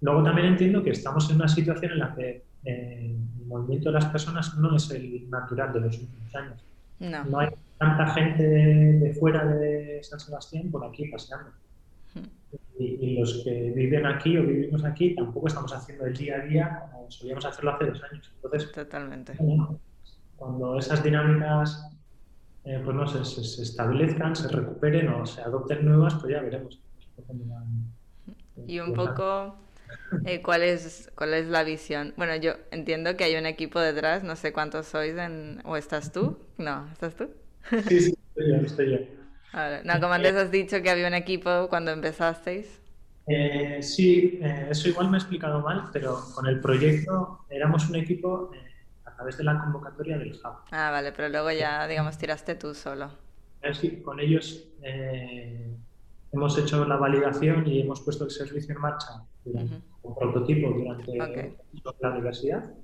Luego 0.00 0.22
también 0.24 0.48
entiendo 0.48 0.82
que 0.82 0.90
estamos 0.90 1.30
en 1.30 1.36
una 1.36 1.48
situación 1.48 1.92
en 1.92 1.98
la 1.98 2.14
que 2.14 2.44
eh, 2.64 3.16
el 3.40 3.46
movimiento 3.46 3.88
de 3.88 3.94
las 3.94 4.06
personas 4.06 4.56
no 4.56 4.76
es 4.76 4.90
el 4.90 5.28
natural 5.30 5.72
de 5.72 5.80
los 5.80 5.98
últimos 5.98 6.34
años. 6.34 6.64
No. 6.98 7.24
No 7.24 7.38
hay 7.40 7.50
tanta 7.78 8.06
gente 8.08 8.42
de 8.42 9.14
fuera 9.14 9.44
de 9.44 10.00
San 10.02 10.20
Sebastián 10.20 10.70
por 10.70 10.84
aquí 10.84 11.08
paseando. 11.08 11.50
Y, 12.78 12.84
y 12.84 13.18
los 13.18 13.42
que 13.44 13.72
viven 13.74 14.06
aquí 14.06 14.36
o 14.38 14.42
vivimos 14.42 14.84
aquí 14.84 15.14
tampoco 15.14 15.48
estamos 15.48 15.72
haciendo 15.72 16.06
el 16.06 16.16
día 16.16 16.36
a 16.36 16.46
día 16.46 16.82
como 16.90 17.10
solíamos 17.10 17.44
hacerlo 17.44 17.72
hace 17.72 17.86
dos 17.86 18.02
años. 18.04 18.32
Entonces, 18.36 18.72
Totalmente. 18.72 19.34
bueno, 19.38 19.78
cuando 20.36 20.78
esas 20.78 21.02
dinámicas 21.04 21.92
eh, 22.64 22.80
pues 22.84 22.96
no 22.96 23.06
se, 23.06 23.24
se 23.24 23.62
establezcan, 23.62 24.36
se 24.36 24.48
recuperen 24.48 25.08
o 25.08 25.26
se 25.26 25.40
adopten 25.42 25.84
nuevas, 25.84 26.14
pues 26.14 26.32
ya 26.32 26.40
veremos. 26.40 26.80
Y 28.66 28.78
un 28.78 28.94
poco, 28.94 29.56
eh, 30.24 30.42
¿cuál, 30.42 30.62
es, 30.62 31.10
¿cuál 31.16 31.34
es 31.34 31.46
la 31.48 31.64
visión? 31.64 32.14
Bueno, 32.16 32.36
yo 32.36 32.52
entiendo 32.70 33.16
que 33.16 33.24
hay 33.24 33.36
un 33.36 33.46
equipo 33.46 33.80
detrás, 33.80 34.22
no 34.22 34.36
sé 34.36 34.52
cuántos 34.52 34.86
sois, 34.86 35.16
en... 35.16 35.60
¿o 35.64 35.76
estás 35.76 36.12
tú? 36.12 36.38
No, 36.58 36.88
¿estás 36.92 37.16
tú? 37.16 37.30
Sí, 37.88 38.00
sí, 38.00 38.14
estoy 38.28 38.48
yo, 38.48 38.56
estoy 38.56 38.90
yo. 38.92 38.98
No, 39.84 40.00
como 40.00 40.14
antes 40.14 40.34
has 40.34 40.50
dicho 40.50 40.82
que 40.82 40.90
había 40.90 41.06
un 41.08 41.14
equipo 41.14 41.68
cuando 41.68 41.90
empezasteis. 41.90 42.80
Eh, 43.26 43.82
sí, 43.82 44.40
eh, 44.42 44.68
eso 44.70 44.88
igual 44.88 45.10
me 45.10 45.16
he 45.16 45.20
explicado 45.20 45.60
mal, 45.60 45.90
pero 45.92 46.18
con 46.34 46.46
el 46.46 46.60
proyecto 46.60 47.40
éramos 47.48 47.88
un 47.88 47.96
equipo 47.96 48.50
eh, 48.54 48.58
a 49.04 49.14
través 49.14 49.36
de 49.36 49.44
la 49.44 49.58
convocatoria 49.60 50.18
del 50.18 50.32
Hub. 50.32 50.56
Ah, 50.72 50.90
vale, 50.90 51.12
pero 51.12 51.28
luego 51.28 51.50
ya, 51.52 51.86
digamos, 51.86 52.18
tiraste 52.18 52.54
tú 52.56 52.74
solo. 52.74 53.10
Así, 53.62 54.02
con 54.02 54.18
ellos 54.18 54.72
eh, 54.82 55.76
hemos 56.32 56.58
hecho 56.58 56.84
la 56.84 56.96
validación 56.96 57.66
y 57.66 57.80
hemos 57.80 58.00
puesto 58.00 58.24
el 58.24 58.30
servicio 58.30 58.74
en 58.74 58.80
marcha 58.80 59.06
durante, 59.44 59.76
Ujú. 59.76 59.84
como 60.00 60.18
prototipo 60.18 60.70
durante 60.70 61.12
Ok. 61.20 61.94
la 62.00 62.10
universidad 62.10 62.74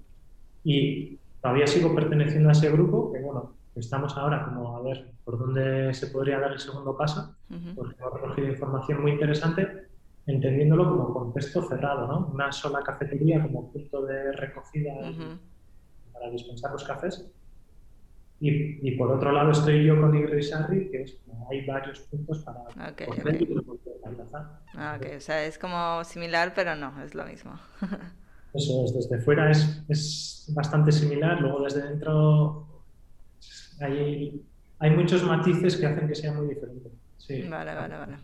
y 0.63 1.19
todavía 1.43 1.67
sigo 1.67 1.95
perteneciendo 1.95 2.49
a 2.49 2.53
ese 2.53 2.71
grupo 2.71 3.13
que 3.13 3.21
bueno 3.21 3.58
estamos 3.81 4.17
ahora 4.17 4.45
como 4.45 4.77
a 4.77 4.83
ver 4.83 5.13
por 5.25 5.39
dónde 5.39 5.93
se 5.95 6.09
podría 6.09 6.39
dar 6.41 6.53
el 6.53 6.59
segundo 6.61 6.97
paso 6.97 7.37
porque 7.75 7.95
hemos 7.99 8.15
recogido 8.15 8.49
información 8.49 9.03
muy 9.03 9.13
interesante 9.13 9.89
entendiéndolo 10.27 10.85
como 10.91 11.13
contexto 11.15 11.63
cerrado 11.63 12.07
¿no? 12.07 12.27
una 12.33 12.53
sola 12.53 12.83
cafetería 12.83 13.43
como 13.43 13.73
punto 13.73 14.05
de 14.07 14.33
recogida 14.33 14.95
para 16.13 16.31
dispensar 16.31 16.73
los 16.73 16.85
cafés. 16.85 17.31
Y, 18.41 18.89
y 18.89 18.97
por 18.97 19.11
otro 19.11 19.33
lado 19.33 19.51
estoy 19.51 19.85
yo 19.85 20.01
con 20.01 20.15
Igrisarri, 20.17 20.91
que 20.91 21.03
es 21.03 21.15
como 21.27 21.49
hay 21.51 21.67
varios 21.67 22.01
puntos 22.01 22.39
para 22.45 22.61
Ok, 22.91 23.03
coger 23.07 23.29
ok. 23.29 23.41
y 23.41 23.47
poder 23.47 23.97
alcanzar. 24.05 24.61
Ah, 24.75 24.97
ok, 25.01 25.07
o 25.17 25.21
sea, 25.21 25.45
es 25.45 25.59
como 25.59 26.05
similar, 26.05 26.53
pero 26.55 26.77
no, 26.77 27.03
es 27.03 27.15
lo 27.15 27.25
mismo. 27.25 27.59
Eso 28.55 28.85
es, 28.85 28.95
desde 28.95 29.21
fuera 29.21 29.51
es, 29.51 29.85
es 29.89 30.51
bastante 30.55 30.93
similar, 30.93 31.41
luego 31.41 31.63
desde 31.65 31.83
dentro 31.83 32.78
hay, 33.81 34.43
hay 34.79 34.91
muchos 34.91 35.23
matices 35.23 35.77
que 35.77 35.87
hacen 35.87 36.09
que 36.09 36.15
sea 36.15 36.33
muy 36.33 36.55
diferente. 36.55 36.91
Sí. 37.19 37.43
Vale, 37.43 37.75
vale, 37.75 37.97
vale. 37.97 38.17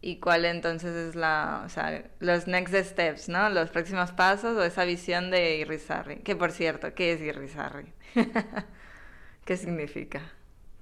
¿Y 0.00 0.16
cuál 0.18 0.44
entonces 0.44 0.94
es 0.96 1.14
la, 1.14 1.62
o 1.64 1.68
sea, 1.68 2.10
los 2.18 2.48
next 2.48 2.74
steps, 2.74 3.28
¿no? 3.28 3.48
Los 3.50 3.70
próximos 3.70 4.10
pasos 4.10 4.56
o 4.56 4.64
esa 4.64 4.84
visión 4.84 5.30
de 5.30 5.58
Irizarry? 5.58 6.16
Que 6.18 6.34
por 6.34 6.50
cierto, 6.50 6.92
¿qué 6.94 7.12
es 7.12 7.20
Irizarry? 7.20 7.92
¿Qué 9.44 9.56
significa? 9.56 10.20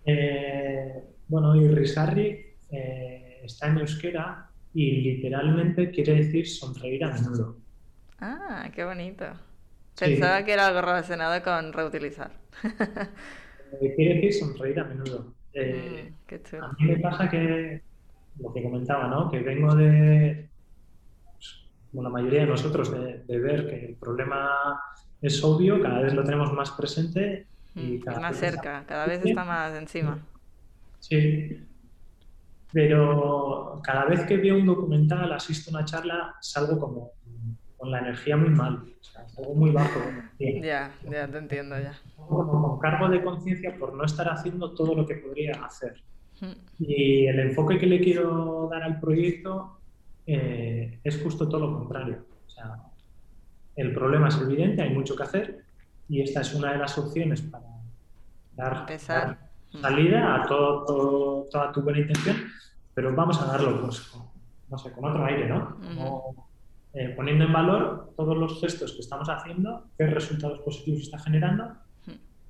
Eh, 0.06 1.04
bueno, 1.28 1.54
Irrisarri 1.54 2.54
eh, 2.70 3.40
está 3.44 3.68
en 3.68 3.78
euskera 3.78 4.50
y 4.72 5.02
literalmente 5.02 5.90
quiere 5.90 6.14
decir 6.14 6.48
sonreír 6.48 7.04
a 7.04 7.12
menudo. 7.12 7.56
Ah, 8.20 8.70
qué 8.74 8.84
bonito. 8.84 9.26
Sí. 9.94 10.06
Pensaba 10.06 10.44
que 10.44 10.52
era 10.52 10.66
algo 10.66 10.80
relacionado 10.80 11.42
con 11.42 11.72
reutilizar. 11.72 12.32
Eh, 13.80 13.94
quiere 13.94 14.14
decir 14.14 14.32
sonreír 14.34 14.80
a 14.80 14.84
menudo. 14.84 15.34
Eh, 15.52 16.10
Mm, 16.12 16.14
qué. 16.26 16.40
A 16.60 16.68
mí 16.78 16.84
me 16.86 16.96
pasa 17.00 17.28
que, 17.28 17.82
lo 18.38 18.52
que 18.52 18.62
comentaba, 18.62 19.08
¿no? 19.08 19.30
Que 19.30 19.40
vengo 19.40 19.74
de, 19.74 20.50
pues, 21.32 21.70
como 21.90 22.02
la 22.04 22.10
mayoría 22.10 22.40
de 22.42 22.46
nosotros, 22.46 22.90
de, 22.92 23.24
de 23.24 23.38
ver 23.40 23.66
que 23.68 23.86
el 23.86 23.96
problema 23.96 24.50
es 25.20 25.42
obvio, 25.44 25.80
cada 25.82 26.00
vez 26.02 26.14
lo 26.14 26.24
tenemos 26.24 26.52
más 26.52 26.70
presente 26.72 27.48
y 27.74 27.98
Mm, 27.98 28.00
cada 28.00 28.16
Es 28.16 28.22
más 28.22 28.36
cerca, 28.36 28.84
cada 28.86 29.06
vez 29.06 29.24
está 29.24 29.44
más 29.44 29.74
encima. 29.74 30.26
Sí. 30.98 31.66
Pero 32.72 33.80
cada 33.82 34.04
vez 34.06 34.24
que 34.26 34.36
veo 34.36 34.56
un 34.56 34.66
documental, 34.66 35.32
asisto 35.32 35.70
a 35.70 35.78
una 35.78 35.84
charla, 35.84 36.36
salgo 36.40 36.78
como 36.78 37.12
con 37.80 37.90
la 37.90 37.98
energía 38.00 38.36
muy 38.36 38.50
mal, 38.50 38.74
o 39.00 39.02
sea, 39.02 39.26
salgo 39.26 39.54
muy 39.54 39.70
bajo 39.70 39.98
de. 40.38 40.60
Ya, 40.60 40.92
ya 41.10 41.26
te 41.26 41.38
entiendo 41.38 41.78
ya. 41.80 41.98
Como 42.14 42.60
con 42.62 42.78
cargo 42.78 43.08
de 43.08 43.24
conciencia 43.24 43.74
por 43.78 43.94
no 43.94 44.04
estar 44.04 44.28
haciendo 44.28 44.74
todo 44.74 44.94
lo 44.94 45.06
que 45.06 45.14
podría 45.16 45.52
hacer. 45.64 45.94
Mm, 46.42 46.52
Y 46.78 47.26
el 47.26 47.40
enfoque 47.40 47.78
que 47.78 47.86
le 47.86 47.98
quiero 48.00 48.68
dar 48.70 48.82
al 48.82 49.00
proyecto 49.00 49.80
eh, 50.26 51.00
es 51.02 51.22
justo 51.22 51.48
todo 51.48 51.60
lo 51.68 51.78
contrario. 51.78 52.26
O 52.46 52.50
sea, 52.50 52.76
el 53.76 53.94
problema 53.94 54.28
es 54.28 54.38
evidente, 54.42 54.82
hay 54.82 54.90
mucho 54.92 55.16
que 55.16 55.22
hacer 55.22 55.64
y 56.06 56.20
esta 56.20 56.42
es 56.42 56.54
una 56.54 56.72
de 56.72 56.78
las 56.78 56.98
opciones 56.98 57.40
para 57.40 57.64
dar, 58.52 58.84
dar 59.14 59.50
salida 59.80 60.34
a 60.34 60.46
todo, 60.46 60.84
todo- 60.84 61.48
toda 61.50 61.72
tu 61.72 61.80
buena 61.80 62.00
intención, 62.00 62.36
pero 62.92 63.14
vamos 63.16 63.40
a 63.40 63.46
darlo 63.46 63.80
pues, 63.80 64.00
con, 64.02 64.26
no 64.68 64.76
sé, 64.76 64.92
con 64.92 65.06
otro 65.06 65.24
aire, 65.24 65.48
¿no? 65.48 65.78
Como, 65.80 66.49
eh, 66.92 67.12
poniendo 67.16 67.44
en 67.44 67.52
valor 67.52 68.12
todos 68.16 68.36
los 68.36 68.60
gestos 68.60 68.92
que 68.94 69.00
estamos 69.00 69.28
haciendo, 69.28 69.84
qué 69.96 70.06
resultados 70.06 70.58
positivos 70.60 71.02
está 71.02 71.18
generando 71.18 71.72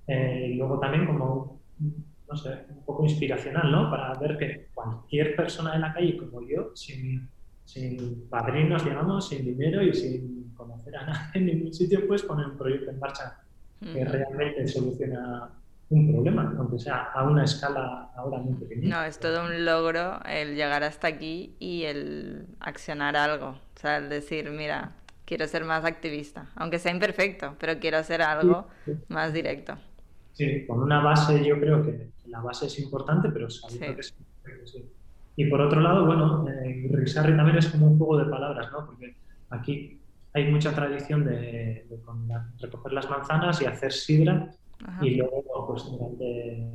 eh, 0.07 0.53
y 0.53 0.55
luego 0.55 0.78
también 0.80 1.07
como, 1.07 1.61
no 1.78 2.36
sé, 2.36 2.64
un 2.70 2.84
poco 2.84 3.05
inspiracional, 3.05 3.70
¿no? 3.70 3.91
Para 3.91 4.14
ver 4.14 4.38
que 4.38 4.68
cualquier 4.72 5.36
persona 5.36 5.74
de 5.74 5.78
la 5.80 5.93
calle 5.93 6.16
como 6.16 6.41
yo, 6.43 6.70
sin, 6.74 7.28
sin 7.64 8.28
padrinos, 8.28 8.84
digamos, 8.84 9.28
sin 9.28 9.45
dinero 9.45 9.82
y 9.82 9.93
sin 9.95 10.53
conocer 10.55 10.97
a 10.97 11.07
nadie 11.07 11.30
en 11.34 11.47
ningún 11.47 11.74
sitio, 11.74 12.07
pues 12.09 12.22
poner 12.22 12.47
un 12.47 12.57
proyecto 12.57 12.91
en 12.91 12.99
marcha 12.99 13.41
que 13.78 14.05
mm. 14.05 14.09
realmente 14.09 14.68
soluciona 14.68 15.51
un 15.91 16.12
problema, 16.12 16.55
aunque 16.59 16.78
sea 16.78 17.11
a 17.12 17.24
una 17.28 17.45
escala 17.45 18.11
ahora 18.16 18.38
muy 18.38 18.55
pequeña. 18.55 18.88
No, 19.01 19.05
es 19.05 19.18
todo 19.18 19.45
un 19.45 19.64
logro 19.64 20.20
el 20.24 20.55
llegar 20.55 20.82
hasta 20.84 21.09
aquí 21.09 21.57
y 21.59 21.82
el 21.84 22.47
accionar 22.61 23.16
algo. 23.16 23.49
O 23.49 23.78
sea, 23.80 23.97
el 23.99 24.09
decir, 24.09 24.51
mira, 24.51 24.93
quiero 25.24 25.47
ser 25.49 25.64
más 25.64 25.84
activista, 25.84 26.47
aunque 26.55 26.78
sea 26.78 26.93
imperfecto, 26.93 27.57
pero 27.59 27.78
quiero 27.80 27.99
hacer 27.99 28.22
algo 28.22 28.68
más 29.09 29.32
directo. 29.32 29.76
Sí, 30.32 30.64
con 30.66 30.80
una 30.80 31.01
base, 31.03 31.45
yo 31.45 31.59
creo 31.59 31.82
que 31.82 32.12
la 32.26 32.41
base 32.41 32.66
es 32.66 32.78
importante, 32.78 33.28
pero 33.30 33.51
sabiendo 33.51 33.86
Sí. 33.88 33.95
que 33.95 34.01
es 34.01 34.14
imperfecto, 34.16 34.66
sí. 34.66 34.93
Y 35.36 35.47
por 35.51 35.61
otro 35.61 35.80
lado, 35.80 36.07
bueno, 36.07 36.47
eh, 36.49 36.86
Risarri 36.93 37.36
también 37.36 37.59
es 37.59 37.66
como 37.68 37.86
un 37.86 37.99
juego 37.99 38.18
de 38.18 38.30
palabras, 38.30 38.70
¿no? 38.72 38.86
Porque 38.86 39.16
aquí 39.49 40.01
hay 40.34 40.51
mucha 40.53 40.72
tradición 40.72 41.24
de, 41.24 41.86
de 41.88 42.01
la- 42.28 42.49
recoger 42.61 42.93
las 42.93 43.09
manzanas 43.11 43.61
y 43.62 43.66
hacer 43.66 43.93
sidra, 43.93 44.51
Ajá. 44.85 45.05
y 45.05 45.16
luego, 45.16 45.66
pues 45.68 45.85
durante 45.85 46.70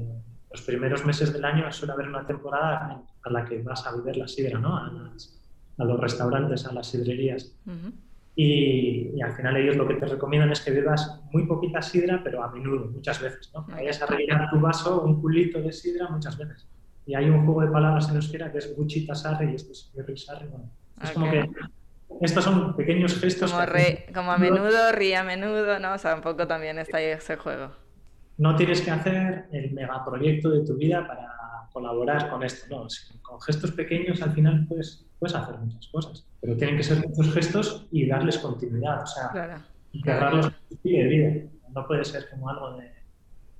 los 0.51 0.61
primeros 0.61 1.05
meses 1.05 1.33
del 1.33 1.43
año 1.43 1.71
suele 1.71 1.93
haber 1.93 2.07
una 2.07 2.25
temporada 2.25 3.03
a 3.23 3.29
la 3.29 3.45
que 3.45 3.61
vas 3.61 3.85
a 3.87 3.95
beber 3.95 4.17
la 4.17 4.27
sidra, 4.27 4.59
¿no? 4.59 4.77
A, 4.77 4.91
las- 4.91 5.41
a 5.77 5.83
los 5.83 5.99
restaurantes, 5.99 6.65
a 6.65 6.73
las 6.73 6.87
sidrerías. 6.87 7.57
Ujú. 7.65 7.91
Y, 8.37 9.11
y 9.15 9.21
al 9.21 9.31
final 9.33 9.55
ellos 9.57 9.75
lo 9.77 9.87
que 9.87 9.95
te 9.95 10.05
recomiendan 10.05 10.51
es 10.51 10.61
que 10.61 10.71
bebas 10.71 11.21
muy 11.31 11.45
poquita 11.47 11.81
sidra, 11.81 12.21
pero 12.23 12.43
a 12.43 12.51
menudo, 12.51 12.85
muchas 12.91 13.21
veces, 13.21 13.49
¿no? 13.53 13.65
Que 13.65 13.73
vayas 13.73 14.01
a 14.01 14.05
rellenar 14.05 14.49
tu 14.49 14.59
vaso 14.59 15.01
un 15.03 15.21
culito 15.21 15.61
de 15.61 15.71
sidra 15.71 16.09
muchas 16.09 16.37
veces. 16.37 16.69
Y 17.05 17.15
hay 17.15 17.29
un 17.29 17.45
juego 17.45 17.61
de 17.61 17.67
palabras 17.71 18.09
en 18.09 18.15
euskera 18.15 18.51
que 18.51 18.57
es 18.59 18.75
Gucci 18.75 19.05
Tasarri 19.05 19.51
y 19.51 19.55
esto 19.55 19.71
es 19.71 19.91
Sarri, 20.25 20.47
bueno, 20.47 20.69
Es 21.01 21.11
como 21.11 21.29
que 21.31 21.49
estos 22.21 22.43
son 22.43 22.75
pequeños 22.75 23.19
gestos 23.19 23.51
Como, 23.51 23.65
re- 23.65 24.05
como 24.13 24.31
a 24.31 24.37
menudo, 24.37 24.91
ríe 24.91 25.15
a 25.15 25.23
menudo, 25.23 25.79
¿no? 25.79 25.93
O 25.93 25.97
sea, 25.97 26.15
un 26.15 26.21
poco 26.21 26.47
también 26.47 26.77
está 26.79 26.97
ahí 26.97 27.05
ese 27.05 27.35
juego. 27.37 27.71
No 28.37 28.55
tienes 28.55 28.81
que 28.81 28.91
hacer 28.91 29.45
el 29.51 29.71
megaproyecto 29.71 30.49
de 30.49 30.65
tu 30.65 30.75
vida 30.75 31.07
para 31.07 31.35
colaborar 31.71 32.29
con 32.29 32.43
esto, 32.43 32.65
no. 32.69 32.87
Con 33.21 33.41
gestos 33.41 33.71
pequeños 33.71 34.21
al 34.21 34.31
final 34.31 34.65
puedes, 34.67 35.05
puedes 35.19 35.35
hacer 35.35 35.57
muchas 35.57 35.87
cosas, 35.87 36.25
pero 36.41 36.55
tienen 36.55 36.77
que 36.77 36.83
ser 36.83 37.05
muchos 37.05 37.33
gestos 37.33 37.87
y 37.91 38.07
darles 38.07 38.37
continuidad, 38.37 39.03
o 39.03 39.07
sea, 39.07 39.29
Claro. 39.31 39.55
integrarlos 39.91 40.45
en 40.47 40.51
tu 40.69 40.75
estilo 40.75 40.97
de 40.99 41.09
vida. 41.09 41.49
No 41.73 41.87
puede 41.87 42.05
ser 42.05 42.29
como 42.29 42.49
algo 42.49 42.77
de, 42.77 42.91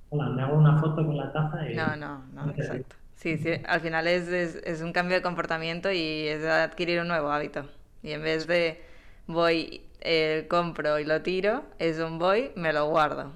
hola, 0.08 0.30
me 0.30 0.42
hago 0.42 0.56
una 0.56 0.78
foto 0.78 1.04
con 1.04 1.16
la 1.16 1.32
taza 1.32 1.70
y... 1.70 1.74
No, 1.74 1.96
no, 1.96 2.24
no, 2.32 2.50
exacto. 2.50 2.96
Sí, 3.16 3.38
sí, 3.38 3.52
al 3.66 3.80
final 3.80 4.06
es, 4.06 4.28
es, 4.28 4.56
es 4.64 4.82
un 4.82 4.92
cambio 4.92 5.16
de 5.16 5.22
comportamiento 5.22 5.90
y 5.90 6.26
es 6.28 6.44
adquirir 6.44 7.00
un 7.00 7.08
nuevo 7.08 7.30
hábito. 7.30 7.66
Y 8.02 8.12
en 8.12 8.22
vez 8.22 8.46
de 8.46 8.82
voy, 9.26 9.82
eh, 10.00 10.46
compro 10.48 10.98
y 10.98 11.04
lo 11.04 11.22
tiro, 11.22 11.64
es 11.78 11.98
un 11.98 12.18
voy, 12.18 12.50
me 12.56 12.72
lo 12.72 12.88
guardo 12.88 13.32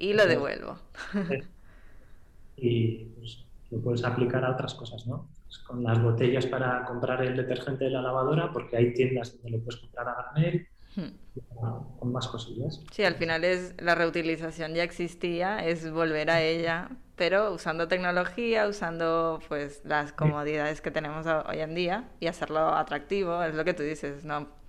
y 0.00 0.14
lo 0.14 0.26
devuelvo. 0.26 0.78
y 2.56 3.04
pues, 3.16 3.44
lo 3.70 3.80
puedes 3.80 4.02
aplicar 4.04 4.44
a 4.44 4.52
otras 4.52 4.74
cosas, 4.74 5.06
¿no? 5.06 5.28
Pues 5.44 5.58
con 5.58 5.84
las 5.84 6.02
botellas 6.02 6.46
para 6.46 6.84
comprar 6.84 7.22
el 7.22 7.36
detergente 7.36 7.84
de 7.84 7.90
la 7.90 8.02
lavadora, 8.02 8.52
porque 8.52 8.76
hay 8.76 8.94
tiendas 8.94 9.32
donde 9.34 9.58
lo 9.58 9.64
puedes 9.64 9.80
comprar 9.80 10.08
a 10.08 10.32
granel, 10.32 10.66
hmm. 10.96 11.98
con 11.98 12.12
más 12.12 12.26
cosillas. 12.28 12.80
Sí, 12.90 13.04
al 13.04 13.14
final 13.14 13.44
es 13.44 13.74
la 13.80 13.94
reutilización 13.94 14.74
ya 14.74 14.82
existía, 14.82 15.64
es 15.64 15.90
volver 15.90 16.30
a 16.30 16.42
ella, 16.42 16.90
pero 17.16 17.52
usando 17.52 17.86
tecnología, 17.86 18.66
usando 18.66 19.40
pues 19.48 19.82
las 19.84 20.12
comodidades 20.12 20.80
que 20.80 20.90
tenemos 20.90 21.26
hoy 21.26 21.58
en 21.58 21.74
día 21.74 22.08
y 22.18 22.28
hacerlo 22.28 22.74
atractivo, 22.74 23.42
es 23.42 23.54
lo 23.54 23.64
que 23.64 23.74
tú 23.74 23.82
dices, 23.82 24.24
no 24.24 24.59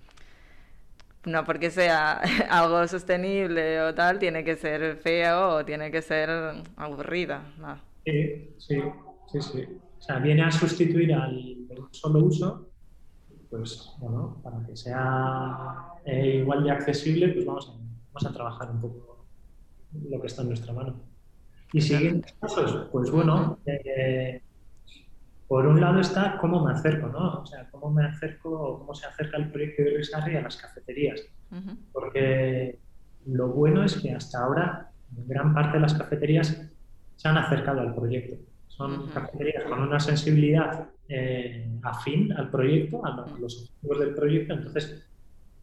no 1.24 1.44
porque 1.44 1.70
sea 1.70 2.20
algo 2.50 2.86
sostenible 2.86 3.80
o 3.82 3.94
tal, 3.94 4.18
tiene 4.18 4.44
que 4.44 4.56
ser 4.56 4.96
feo 4.96 5.56
o 5.56 5.64
tiene 5.64 5.90
que 5.90 6.02
ser 6.02 6.30
aburrida. 6.76 7.42
Sí, 8.04 8.54
sí, 8.58 8.82
sí, 9.30 9.40
sí. 9.40 9.68
O 9.98 10.02
sea, 10.02 10.18
viene 10.18 10.42
a 10.42 10.50
sustituir 10.50 11.14
al 11.14 11.56
solo 11.92 12.24
uso, 12.24 12.70
pues 13.48 13.92
bueno, 13.98 14.40
para 14.42 14.64
que 14.66 14.76
sea 14.76 15.92
eh, 16.04 16.38
igual 16.38 16.64
de 16.64 16.70
accesible, 16.70 17.28
pues 17.28 17.44
vamos 17.44 17.68
a, 17.68 17.72
vamos 18.12 18.26
a 18.26 18.32
trabajar 18.32 18.70
un 18.70 18.80
poco 18.80 19.26
lo 20.10 20.20
que 20.20 20.26
está 20.26 20.42
en 20.42 20.48
nuestra 20.48 20.72
mano. 20.72 21.00
Y 21.72 21.80
siguientes 21.80 22.32
pasos, 22.32 22.88
pues 22.90 23.10
bueno, 23.10 23.58
eh, 23.64 24.42
por 25.52 25.66
un 25.66 25.78
lado 25.82 26.00
está 26.00 26.38
cómo 26.38 26.64
me 26.64 26.72
acerco, 26.72 27.08
¿no? 27.08 27.42
O 27.42 27.44
sea, 27.44 27.68
cómo 27.70 27.90
me 27.90 28.06
acerco, 28.06 28.78
cómo 28.78 28.94
se 28.94 29.04
acerca 29.04 29.36
el 29.36 29.50
proyecto 29.50 29.82
de 29.82 29.98
Risarri 29.98 30.34
a 30.36 30.40
las 30.40 30.56
cafeterías. 30.56 31.20
Porque 31.92 32.78
lo 33.26 33.48
bueno 33.48 33.84
es 33.84 33.96
que 33.96 34.14
hasta 34.14 34.42
ahora 34.42 34.90
gran 35.10 35.52
parte 35.52 35.74
de 35.74 35.80
las 35.80 35.92
cafeterías 35.92 36.58
se 37.16 37.28
han 37.28 37.36
acercado 37.36 37.82
al 37.82 37.94
proyecto. 37.94 38.36
Son 38.68 39.08
cafeterías 39.08 39.64
con 39.64 39.82
una 39.82 40.00
sensibilidad 40.00 40.88
eh, 41.10 41.70
afín 41.82 42.32
al 42.32 42.48
proyecto, 42.48 43.04
a 43.04 43.26
los 43.38 43.64
objetivos 43.64 43.98
del 43.98 44.14
proyecto. 44.14 44.54
Entonces, 44.54 45.06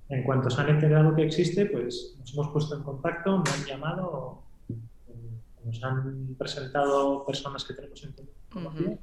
en 0.10 0.22
cuanto 0.22 0.52
se 0.52 0.62
han 0.62 0.70
enterado 0.70 1.16
que 1.16 1.24
existe, 1.24 1.66
pues 1.66 2.16
nos 2.20 2.32
hemos 2.36 2.50
puesto 2.50 2.76
en 2.76 2.84
contacto, 2.84 3.40
me 3.40 3.50
han 3.50 3.66
llamado, 3.66 4.44
eh, 4.70 4.76
nos 5.66 5.84
han 5.84 6.36
presentado 6.38 7.26
personas 7.26 7.66
que 7.66 7.74
tenemos 7.74 8.04
en 8.04 8.14
común 8.52 9.00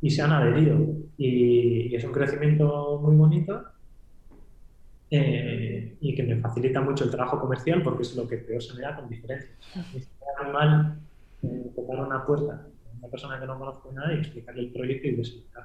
y 0.00 0.10
se 0.10 0.22
han 0.22 0.32
adherido. 0.32 0.78
Y, 1.16 1.94
es 1.94 2.04
un 2.04 2.12
crecimiento 2.12 2.98
muy 3.02 3.16
bonito 3.16 3.64
eh, 5.10 5.96
y 6.00 6.14
que 6.14 6.22
me 6.22 6.36
facilita 6.36 6.80
mucho 6.80 7.04
el 7.04 7.10
trabajo 7.10 7.40
comercial 7.40 7.82
porque 7.82 8.02
es 8.02 8.14
lo 8.16 8.26
que 8.28 8.38
peor 8.38 8.62
se 8.62 8.74
me 8.74 8.82
da 8.82 8.96
con 8.96 9.08
diferencia. 9.08 9.50
Es 9.94 10.08
normal 10.42 10.98
eh, 11.42 11.70
tocar 11.74 12.00
una 12.00 12.24
puerta 12.24 12.54
a 12.54 12.98
una 12.98 13.08
persona 13.08 13.40
que 13.40 13.46
no 13.46 13.58
conozco 13.58 13.92
nada 13.92 14.14
y 14.14 14.18
explicarle 14.18 14.62
el 14.62 14.72
proyecto 14.72 15.08
y 15.08 15.10
desexplicar. 15.16 15.64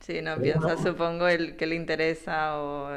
Sí, 0.00 0.22
no 0.22 0.40
piensas, 0.40 0.82
supongo, 0.82 1.26
el 1.26 1.56
que 1.56 1.66
le 1.66 1.74
interesa 1.74 2.60
o 2.60 2.88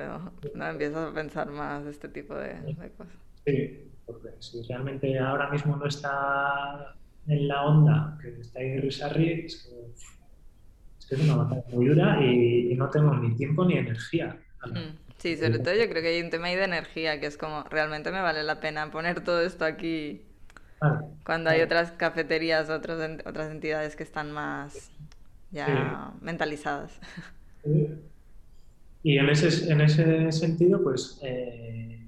no 0.53 0.67
empiezas 0.67 1.11
a 1.11 1.13
pensar 1.13 1.49
más 1.49 1.85
este 1.87 2.07
tipo 2.07 2.35
de, 2.35 2.51
cosas. 2.97 3.13
Sí, 3.45 3.89
porque 4.05 4.29
si 4.39 4.61
realmente 4.63 5.17
ahora 5.17 5.49
mismo 5.49 5.75
no 5.75 5.87
está 5.87 6.95
en 7.27 7.47
la 7.47 7.65
onda 7.65 8.17
que 8.21 8.39
está 8.41 8.59
ahí 8.59 8.79
Risarri, 8.79 9.45
es 9.45 9.63
que 9.63 10.18
es 11.09 11.21
una 11.21 11.35
batalla 11.35 11.63
muy 11.71 11.87
dura 11.87 12.23
y, 12.23 12.75
no 12.75 12.89
tengo 12.89 13.13
ni 13.15 13.35
tiempo 13.35 13.65
ni 13.65 13.77
energía. 13.77 14.37
Mm, 14.65 14.95
sí, 15.17 15.35
sobre 15.35 15.59
todo 15.59 15.73
yo 15.75 15.89
creo 15.89 16.01
que 16.01 16.09
hay 16.09 16.21
un 16.21 16.29
tema 16.29 16.47
ahí 16.47 16.55
de 16.55 16.63
energía, 16.63 17.19
que 17.19 17.25
es 17.25 17.37
como, 17.37 17.63
realmente 17.63 18.11
me 18.11 18.21
vale 18.21 18.43
la 18.43 18.59
pena 18.59 18.89
poner 18.89 19.21
todo 19.21 19.41
esto 19.41 19.65
aquí 19.65 20.21
cuando 21.25 21.49
hay 21.49 21.61
otras 21.61 21.91
cafeterías, 21.91 22.69
otras 22.69 22.97
otras 23.25 23.51
entidades 23.51 23.95
que 23.95 24.03
están 24.03 24.31
más 24.31 24.91
ya 25.51 26.13
mentalizadas. 26.21 26.99
Y 29.03 29.17
en 29.17 29.29
ese, 29.29 29.71
en 29.71 29.81
ese 29.81 30.31
sentido, 30.31 30.81
pues 30.81 31.19
eh, 31.23 32.05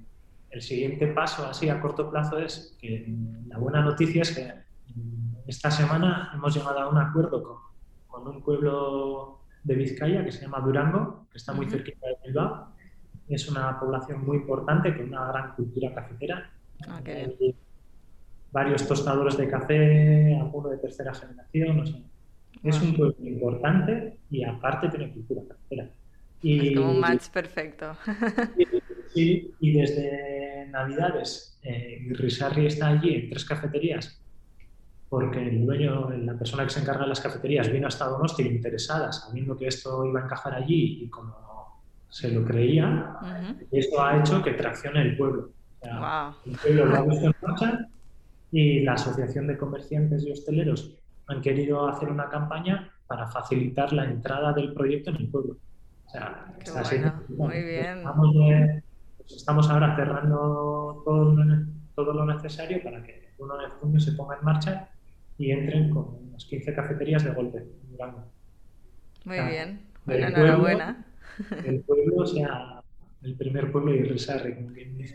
el 0.50 0.62
siguiente 0.62 1.06
paso 1.08 1.46
así 1.46 1.68
a 1.68 1.80
corto 1.80 2.10
plazo 2.10 2.38
es 2.38 2.76
que 2.80 3.06
la 3.48 3.58
buena 3.58 3.82
noticia 3.82 4.22
es 4.22 4.32
que 4.32 4.52
esta 5.46 5.70
semana 5.70 6.30
hemos 6.34 6.54
llegado 6.54 6.78
a 6.78 6.88
un 6.88 6.98
acuerdo 6.98 7.42
con 7.42 7.56
con 8.22 8.36
un 8.36 8.42
pueblo 8.42 9.40
de 9.62 9.74
Vizcaya 9.74 10.24
que 10.24 10.32
se 10.32 10.42
llama 10.42 10.60
Durango, 10.60 11.26
que 11.30 11.38
está 11.38 11.52
muy 11.52 11.68
cerquita 11.68 12.06
de 12.06 12.16
Bilbao. 12.24 12.68
Es 13.28 13.48
una 13.48 13.78
población 13.78 14.24
muy 14.24 14.38
importante 14.38 14.96
con 14.96 15.08
una 15.08 15.26
gran 15.28 15.54
cultura 15.54 15.94
cafetera. 15.94 16.50
Ah, 16.88 17.00
varios 18.50 18.86
tostadores 18.86 19.36
de 19.36 19.48
café, 19.48 20.36
alguno 20.38 20.68
de 20.68 20.78
tercera 20.78 21.14
generación. 21.14 22.04
es 22.62 22.82
un 22.82 22.94
pueblo 22.94 23.16
importante 23.26 24.18
y 24.30 24.44
aparte 24.44 24.88
tiene 24.88 25.12
cultura 25.12 25.42
cafetera. 25.48 25.88
Y, 26.42 26.68
es 26.68 26.76
como 26.76 26.90
un 26.90 27.00
match 27.00 27.28
perfecto. 27.28 27.96
y, 29.14 29.50
y 29.60 29.72
desde 29.72 30.66
Navidades, 30.70 31.58
eh, 31.62 32.04
Risarri 32.10 32.66
está 32.66 32.88
allí 32.88 33.14
en 33.14 33.30
tres 33.30 33.44
cafeterías 33.44 34.22
porque 35.12 35.46
el 35.46 35.66
dueño, 35.66 36.08
la 36.08 36.32
persona 36.32 36.64
que 36.64 36.70
se 36.70 36.80
encarga 36.80 37.02
de 37.02 37.08
las 37.08 37.20
cafeterías, 37.20 37.70
vino 37.70 37.86
hasta 37.86 38.06
Donosti 38.06 38.44
interesada, 38.44 39.12
sabiendo 39.12 39.54
que 39.58 39.66
esto 39.66 40.06
iba 40.06 40.20
a 40.20 40.24
encajar 40.24 40.54
allí 40.54 41.02
y 41.02 41.10
como 41.10 41.82
se 42.08 42.30
lo 42.30 42.42
creía, 42.46 43.18
y 43.70 43.78
esto 43.78 44.02
ha 44.02 44.18
hecho 44.18 44.42
que 44.42 44.52
traccione 44.52 45.02
el 45.02 45.18
pueblo. 45.18 45.50
El 45.82 46.56
pueblo 46.56 46.86
lo 46.86 46.96
ha 46.96 47.04
puesto 47.04 47.26
en 47.26 47.34
marcha 47.42 47.88
y 48.52 48.80
la 48.84 48.94
Asociación 48.94 49.48
de 49.48 49.58
Comerciantes 49.58 50.24
y 50.24 50.32
Hosteleros 50.32 50.94
han 51.26 51.42
querido 51.42 51.86
hacer 51.86 52.08
una 52.08 52.30
campaña 52.30 52.90
para 53.06 53.26
facilitar 53.26 53.92
la 53.92 54.06
entrada 54.06 54.54
del 54.54 54.72
proyecto 54.72 55.10
en 55.10 55.16
el 55.16 55.28
pueblo. 55.28 55.58
O 56.06 56.08
sea, 56.08 56.54
está 56.58 57.22
Muy 57.28 57.62
bien. 57.62 58.82
Pues 59.18 59.32
estamos, 59.36 59.68
ahora 59.68 59.94
cerrando 59.94 61.02
todo, 61.04 61.36
todo 61.94 62.14
lo 62.14 62.24
necesario 62.24 62.82
para 62.82 63.02
que 63.02 63.12
el 63.12 63.44
1 63.44 63.58
de 63.58 63.68
junio 63.68 64.00
se 64.00 64.12
ponga 64.12 64.38
en 64.38 64.44
marcha 64.46 64.88
y 65.38 65.50
entren 65.50 65.90
con 65.90 66.16
unas 66.28 66.44
15 66.44 66.74
cafeterías 66.74 67.24
de 67.24 67.30
golpe 67.30 67.64
Muy 69.24 69.40
bien, 69.40 69.80
bueno, 70.04 70.28
enhorabuena. 70.28 71.06
El 71.64 71.80
pueblo 71.80 72.26
sea 72.26 72.82
el 73.22 73.36
primer 73.36 73.70
pueblo 73.70 73.94
y 73.94 74.02
Risarri, 74.02 74.54
como 74.54 74.72
quien 74.72 74.96
dice. 74.96 75.14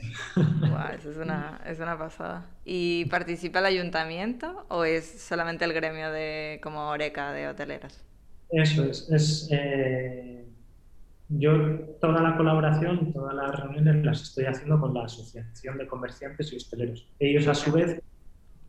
eso 0.97 1.11
es 1.11 1.18
una, 1.18 1.61
es 1.65 1.80
una 1.80 1.97
pasada. 1.97 2.45
¿Y 2.63 3.05
participa 3.05 3.59
el 3.59 3.65
ayuntamiento 3.65 4.65
o 4.70 4.86
es 4.86 5.05
solamente 5.05 5.65
el 5.65 5.74
gremio 5.74 6.11
de 6.11 6.59
como 6.63 6.89
Oreca 6.89 7.34
de 7.34 7.49
hoteleras? 7.49 8.03
Eso 8.49 8.86
es. 8.86 9.09
es 9.11 9.49
eh, 9.51 10.45
yo 11.30 11.80
toda 11.99 12.22
la 12.22 12.38
colaboración, 12.38 13.11
todas 13.11 13.36
las 13.36 13.59
reuniones 13.59 14.05
las 14.05 14.22
estoy 14.22 14.45
haciendo 14.45 14.80
con 14.80 14.93
la 14.93 15.03
Asociación 15.03 15.78
de 15.78 15.88
Comerciantes 15.88 16.53
y 16.53 16.55
Hosteleros. 16.55 17.05
Ellos 17.20 17.47
a 17.47 17.55
su 17.55 17.74
vez 17.74 18.01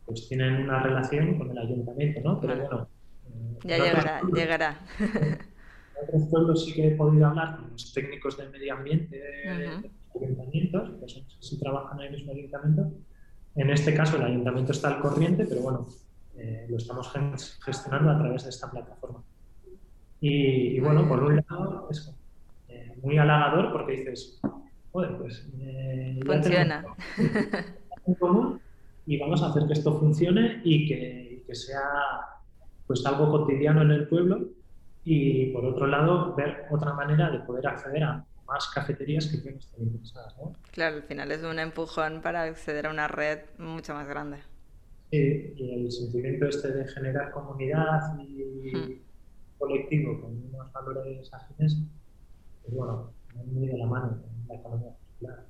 pues 0.09 0.27
tienen 0.27 0.63
una 0.63 0.81
relación 0.81 1.37
con 1.37 1.51
el 1.51 1.57
ayuntamiento, 1.59 2.19
¿no? 2.23 2.41
Pero 2.41 2.55
bueno. 2.55 2.87
Ya 3.63 3.77
llegará, 3.77 4.21
llegará. 4.33 4.79
En 6.01 6.05
otros 6.07 6.29
pueblos 6.29 6.65
sí 6.65 6.73
que 6.73 6.87
he 6.87 6.91
podido 6.91 7.27
hablar 7.27 7.57
con 7.57 7.71
los 7.71 7.93
técnicos 7.93 8.37
de 8.37 8.47
medio 8.47 8.73
ambiente 8.73 9.17
de, 9.17 9.65
los 9.65 10.23
ayuntamientos, 10.23 10.91
que 10.97 11.09
son, 11.09 11.23
si 11.41 11.59
trabajan 11.59 11.99
en 11.99 12.05
el 12.05 12.13
mismo 12.13 12.31
ayuntamiento. 12.31 12.93
En 13.57 13.69
este 13.69 13.93
caso 13.93 14.15
el 14.15 14.23
ayuntamiento 14.23 14.71
está 14.71 14.87
al 14.87 15.01
corriente, 15.01 15.45
pero 15.45 15.59
bueno, 15.59 15.87
eh, 16.37 16.67
lo 16.69 16.77
estamos 16.77 17.11
gestionando 17.61 18.11
a 18.11 18.17
través 18.17 18.45
de 18.45 18.49
esta 18.49 18.71
plataforma. 18.71 19.21
Y, 20.21 20.79
bueno, 20.79 21.05
por 21.05 21.21
un 21.21 21.35
lado 21.35 21.89
es 21.91 22.15
eh, 22.69 22.93
muy 23.03 23.17
halagador 23.17 23.73
porque 23.73 23.97
dices, 23.97 24.39
joder, 24.93 25.17
pues... 25.17 25.49
Eh, 25.59 26.17
Funciona. 26.25 26.85
En 28.07 28.15
común 28.15 28.61
y 29.09 29.17
vamos 29.17 29.41
a 29.41 29.47
hacer 29.47 29.65
que 29.65 29.73
esto 29.73 29.97
funcione 29.97 30.61
y 30.63 30.87
que, 30.87 31.43
que 31.47 31.55
sea 31.55 31.81
pues 32.85 33.03
algo 33.07 33.31
cotidiano 33.31 33.81
en 33.81 33.89
el 33.89 34.07
pueblo 34.07 34.49
y 35.03 35.47
por 35.47 35.65
otro 35.65 35.87
lado 35.87 36.35
ver 36.35 36.67
otra 36.69 36.93
manera 36.93 37.31
de 37.31 37.39
poder 37.39 37.65
acceder 37.65 38.03
a 38.03 38.23
más 38.45 38.67
cafeterías 38.67 39.25
que 39.25 39.39
pueden 39.39 39.57
estar 39.57 39.79
interesadas. 39.79 40.37
¿no? 40.37 40.53
Claro, 40.71 40.97
al 40.97 41.03
final 41.03 41.31
es 41.31 41.41
un 41.41 41.57
empujón 41.57 42.21
para 42.21 42.43
acceder 42.43 42.85
a 42.85 42.91
una 42.91 43.07
red 43.07 43.39
mucho 43.57 43.95
más 43.95 44.07
grande. 44.07 44.37
Sí, 45.09 45.55
y 45.57 45.85
el 45.85 45.91
sentimiento 45.91 46.45
este 46.45 46.71
de 46.71 46.87
generar 46.87 47.31
comunidad 47.31 48.15
y 48.19 48.75
hmm. 48.75 49.01
colectivo 49.57 50.21
con 50.21 50.35
unos 50.35 50.71
valores 50.71 51.33
afines, 51.33 51.79
pues 52.61 52.75
bueno, 52.75 53.11
muy 53.47 53.69
de 53.69 53.75
la 53.75 53.87
mano 53.87 54.21
con 54.21 54.47
la 54.47 54.53
economía 54.53 54.91
circular. 54.99 55.45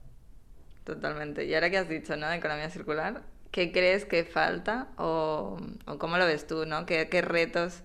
Totalmente. 0.86 1.44
Y 1.44 1.54
ahora 1.54 1.70
que 1.70 1.78
has 1.78 1.90
dicho, 1.90 2.16
¿no? 2.16 2.30
De 2.30 2.38
economía 2.38 2.70
circular, 2.70 3.22
¿qué 3.52 3.72
crees 3.72 4.06
que 4.06 4.24
falta 4.24 4.88
o, 4.98 5.58
cómo 5.98 6.18
lo 6.18 6.26
ves 6.26 6.48
tú, 6.48 6.66
¿no? 6.66 6.86
¿Qué, 6.86 7.22
retos? 7.22 7.84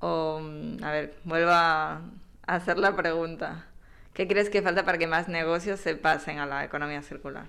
O, 0.00 0.40
a 0.82 0.90
ver, 0.90 1.14
vuelvo 1.24 1.50
a 1.52 2.02
hacer 2.46 2.78
la 2.78 2.96
pregunta. 2.96 3.66
¿Qué 4.14 4.26
crees 4.28 4.50
que 4.50 4.62
falta 4.62 4.84
para 4.84 4.98
que 4.98 5.06
más 5.06 5.28
negocios 5.28 5.80
se 5.80 5.94
pasen 5.96 6.38
a 6.38 6.46
la 6.46 6.64
economía 6.64 7.02
circular? 7.02 7.46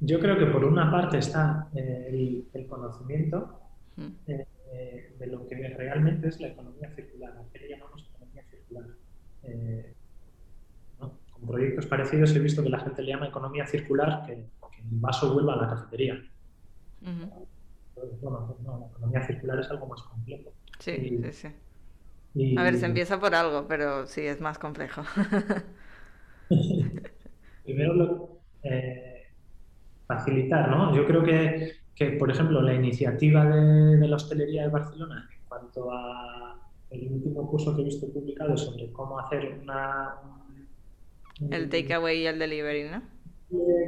yo 0.00 0.18
creo 0.18 0.38
que 0.38 0.46
por 0.46 0.64
una 0.64 0.90
parte 0.90 1.18
está 1.18 1.68
eh, 1.74 2.42
el, 2.54 2.66
conocimiento 2.66 3.60
mm. 3.96 4.08
eh, 4.26 5.14
de 5.18 5.26
lo 5.26 5.46
que 5.46 5.56
realmente 5.56 6.28
es 6.28 6.40
la 6.40 6.48
economía 6.48 6.90
circular. 6.94 7.32
¿A 7.36 7.52
qué 7.52 7.58
le 7.58 7.68
llamamos 7.68 8.08
economía 8.14 8.42
circular? 8.50 8.86
Eh, 9.42 9.94
Proyectos 11.46 11.86
parecidos 11.86 12.34
he 12.34 12.38
visto 12.38 12.62
que 12.62 12.68
la 12.68 12.80
gente 12.80 13.02
le 13.02 13.12
llama 13.12 13.28
economía 13.28 13.66
circular 13.66 14.24
que, 14.26 14.34
que 14.34 14.82
el 14.82 15.00
vaso 15.00 15.32
vuelva 15.32 15.54
a 15.54 15.62
la 15.62 15.68
cafetería. 15.68 16.14
bueno, 17.00 17.46
pues 17.94 18.60
no, 18.62 18.78
la 18.80 18.86
economía 18.86 19.26
circular 19.26 19.60
es 19.60 19.70
algo 19.70 19.86
más 19.86 20.02
complejo. 20.02 20.52
Sí, 20.78 21.20
sí, 21.22 21.32
sí. 21.32 21.48
A 22.56 22.62
ver, 22.62 22.76
se 22.76 22.86
empieza 22.86 23.18
por 23.18 23.34
algo, 23.34 23.66
pero 23.66 24.06
sí, 24.06 24.20
es 24.20 24.40
más 24.40 24.58
complejo. 24.58 25.02
Primero, 27.64 27.94
lo, 27.94 28.40
facilitar, 30.06 30.68
¿no? 30.68 30.94
Yo 30.94 31.06
creo 31.06 31.22
que, 31.22 31.72
que 31.94 32.12
por 32.12 32.30
ejemplo, 32.30 32.60
la 32.60 32.74
iniciativa 32.74 33.44
de, 33.44 33.96
de, 33.96 34.08
la 34.08 34.16
hostelería 34.16 34.62
de 34.62 34.68
Barcelona 34.68 35.28
en 35.32 35.48
cuanto 35.48 35.90
a 35.92 36.56
el 36.90 37.12
último 37.12 37.48
curso 37.48 37.74
que 37.76 37.82
he 37.82 37.84
visto 37.84 38.12
publicado 38.12 38.56
sobre 38.56 38.90
cómo 38.92 39.18
hacer 39.18 39.60
una... 39.62 40.16
el 41.50 41.68
takeaway 41.68 42.22
y 42.22 42.26
el 42.26 42.38
delivery, 42.38 42.90
¿no? 42.90 43.02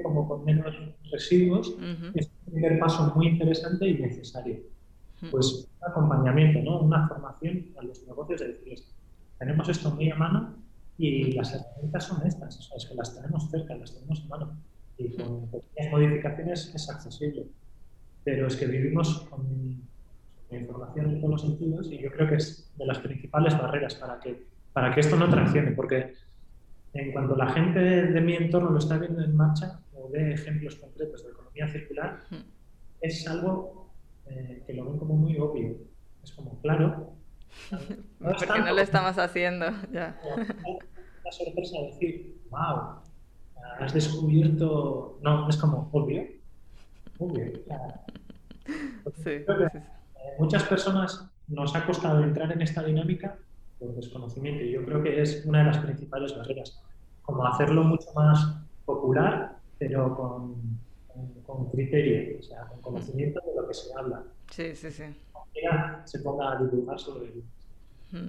Como 0.03 0.29
con 0.29 0.45
menos 0.45 0.75
residuos, 1.11 1.77
es 2.15 2.31
un 2.47 2.53
primer 2.53 2.79
paso 2.79 3.13
muy 3.15 3.29
interesante 3.29 3.89
y 3.89 3.95
necesario. 3.95 4.61
Pues 5.31 5.69
un 5.81 5.89
acompañamiento, 5.89 6.61
¿no? 6.61 6.81
Una 6.81 7.07
formación 7.07 7.67
a 7.79 7.85
los 7.85 8.05
negocios 8.07 8.41
de 8.41 8.49
decirles, 8.49 8.93
tenemos 9.39 9.69
esto 9.69 9.91
muy 9.91 10.11
a 10.11 10.17
mano 10.17 10.57
y 10.99 11.33
las 11.33 11.55
herramientas 11.55 12.05
son 12.05 12.27
estas, 12.27 12.59
o 12.59 12.63
sea, 12.63 12.77
es 12.77 12.87
que 12.87 12.95
las 12.95 13.15
tenemos 13.15 13.51
cerca, 13.51 13.75
las 13.77 13.95
tenemos 13.95 14.25
a 14.25 14.29
mano 14.29 14.57
y 14.99 15.17
con 15.17 15.49
pequeñas 15.49 15.93
modificaciones 15.93 16.73
es 16.75 16.91
accesible. 16.91 17.47
Pero 18.25 18.47
es 18.47 18.57
que 18.57 18.67
vivimos 18.67 19.27
con, 19.31 19.83
información 20.51 21.07
en 21.07 21.21
todos 21.21 21.31
los 21.31 21.41
sentidos 21.41 21.91
y 21.91 21.99
yo 21.99 22.11
creo 22.11 22.29
que 22.29 22.35
es 22.35 22.71
de 22.77 22.85
las 22.85 22.99
principales 22.99 23.57
barreras 23.57 23.95
para 23.95 24.21
que, 24.21 24.47
para 24.75 24.95
que 24.95 25.01
esto 25.01 25.17
no 25.17 25.31
traccione, 25.31 25.71
porque 25.71 26.13
en 26.95 27.13
cuanto 27.13 27.37
la 27.37 27.49
gente 27.49 27.81
de 27.81 28.21
mi 28.21 28.35
entorno 28.35 28.71
lo 28.71 28.79
está 28.79 28.99
viendo 28.99 29.23
en 29.23 29.35
marcha 29.35 29.81
o 29.95 30.11
ve 30.11 30.35
ejemplos 30.35 30.77
concretos 30.77 31.25
de 31.25 31.31
economía 31.31 31.69
circular, 31.69 32.21
es 33.01 33.27
algo 33.27 33.91
eh, 34.27 34.63
que 34.67 34.75
lo 34.75 34.85
ven 34.85 34.99
como 34.99 35.15
muy 35.17 35.39
obvio. 35.39 35.77
Es 36.23 36.33
como, 36.33 36.61
claro. 36.61 37.15
No 38.21 38.31
porque 38.39 38.61
no 38.61 38.73
lo 38.73 38.81
estamos 38.81 39.19
haciendo. 39.19 39.67
Ya. 39.93 40.19
La 41.25 41.33
sorpresa 41.33 41.79
de 41.79 41.87
decir, 41.87 42.41
wow, 42.51 43.01
has 43.79 43.93
descubierto, 43.93 45.19
no, 45.23 45.49
es 45.49 45.57
como 45.57 45.89
obvio, 45.93 46.27
obvio. 47.19 47.53
muchas 50.39 50.65
personas 50.65 51.31
nos 51.49 51.75
ha 51.75 51.87
costado 51.87 52.23
entrar 52.23 52.51
en 52.53 52.63
esta 52.63 52.83
dinámica 52.83 53.39
por 53.83 53.95
desconocimiento 53.95 54.65
y 54.65 54.73
yo 54.73 54.85
creo 54.85 55.03
que 55.03 55.21
es 55.21 55.45
una 55.45 55.59
de 55.59 55.65
las 55.65 55.79
principales 55.79 56.37
barreras, 56.37 56.81
como 57.23 57.45
hacerlo 57.47 57.83
mucho 57.83 58.13
más 58.15 58.57
popular, 58.85 59.57
pero 59.79 60.17
con, 60.17 60.79
con, 61.45 61.71
criterio, 61.71 62.39
o 62.39 62.43
sea, 62.43 62.65
con 62.67 62.81
conocimiento 62.81 63.41
de 63.45 63.61
lo 63.61 63.67
que 63.67 63.75
se 63.75 63.93
habla. 63.95 64.23
Sí, 64.51 64.75
sí, 64.75 64.91
sí. 64.91 65.05
Se 66.05 66.19
ponga 66.21 66.53
a 66.53 66.63
divulgar 66.63 66.99
sobre 66.99 67.29
ello. 67.29 67.43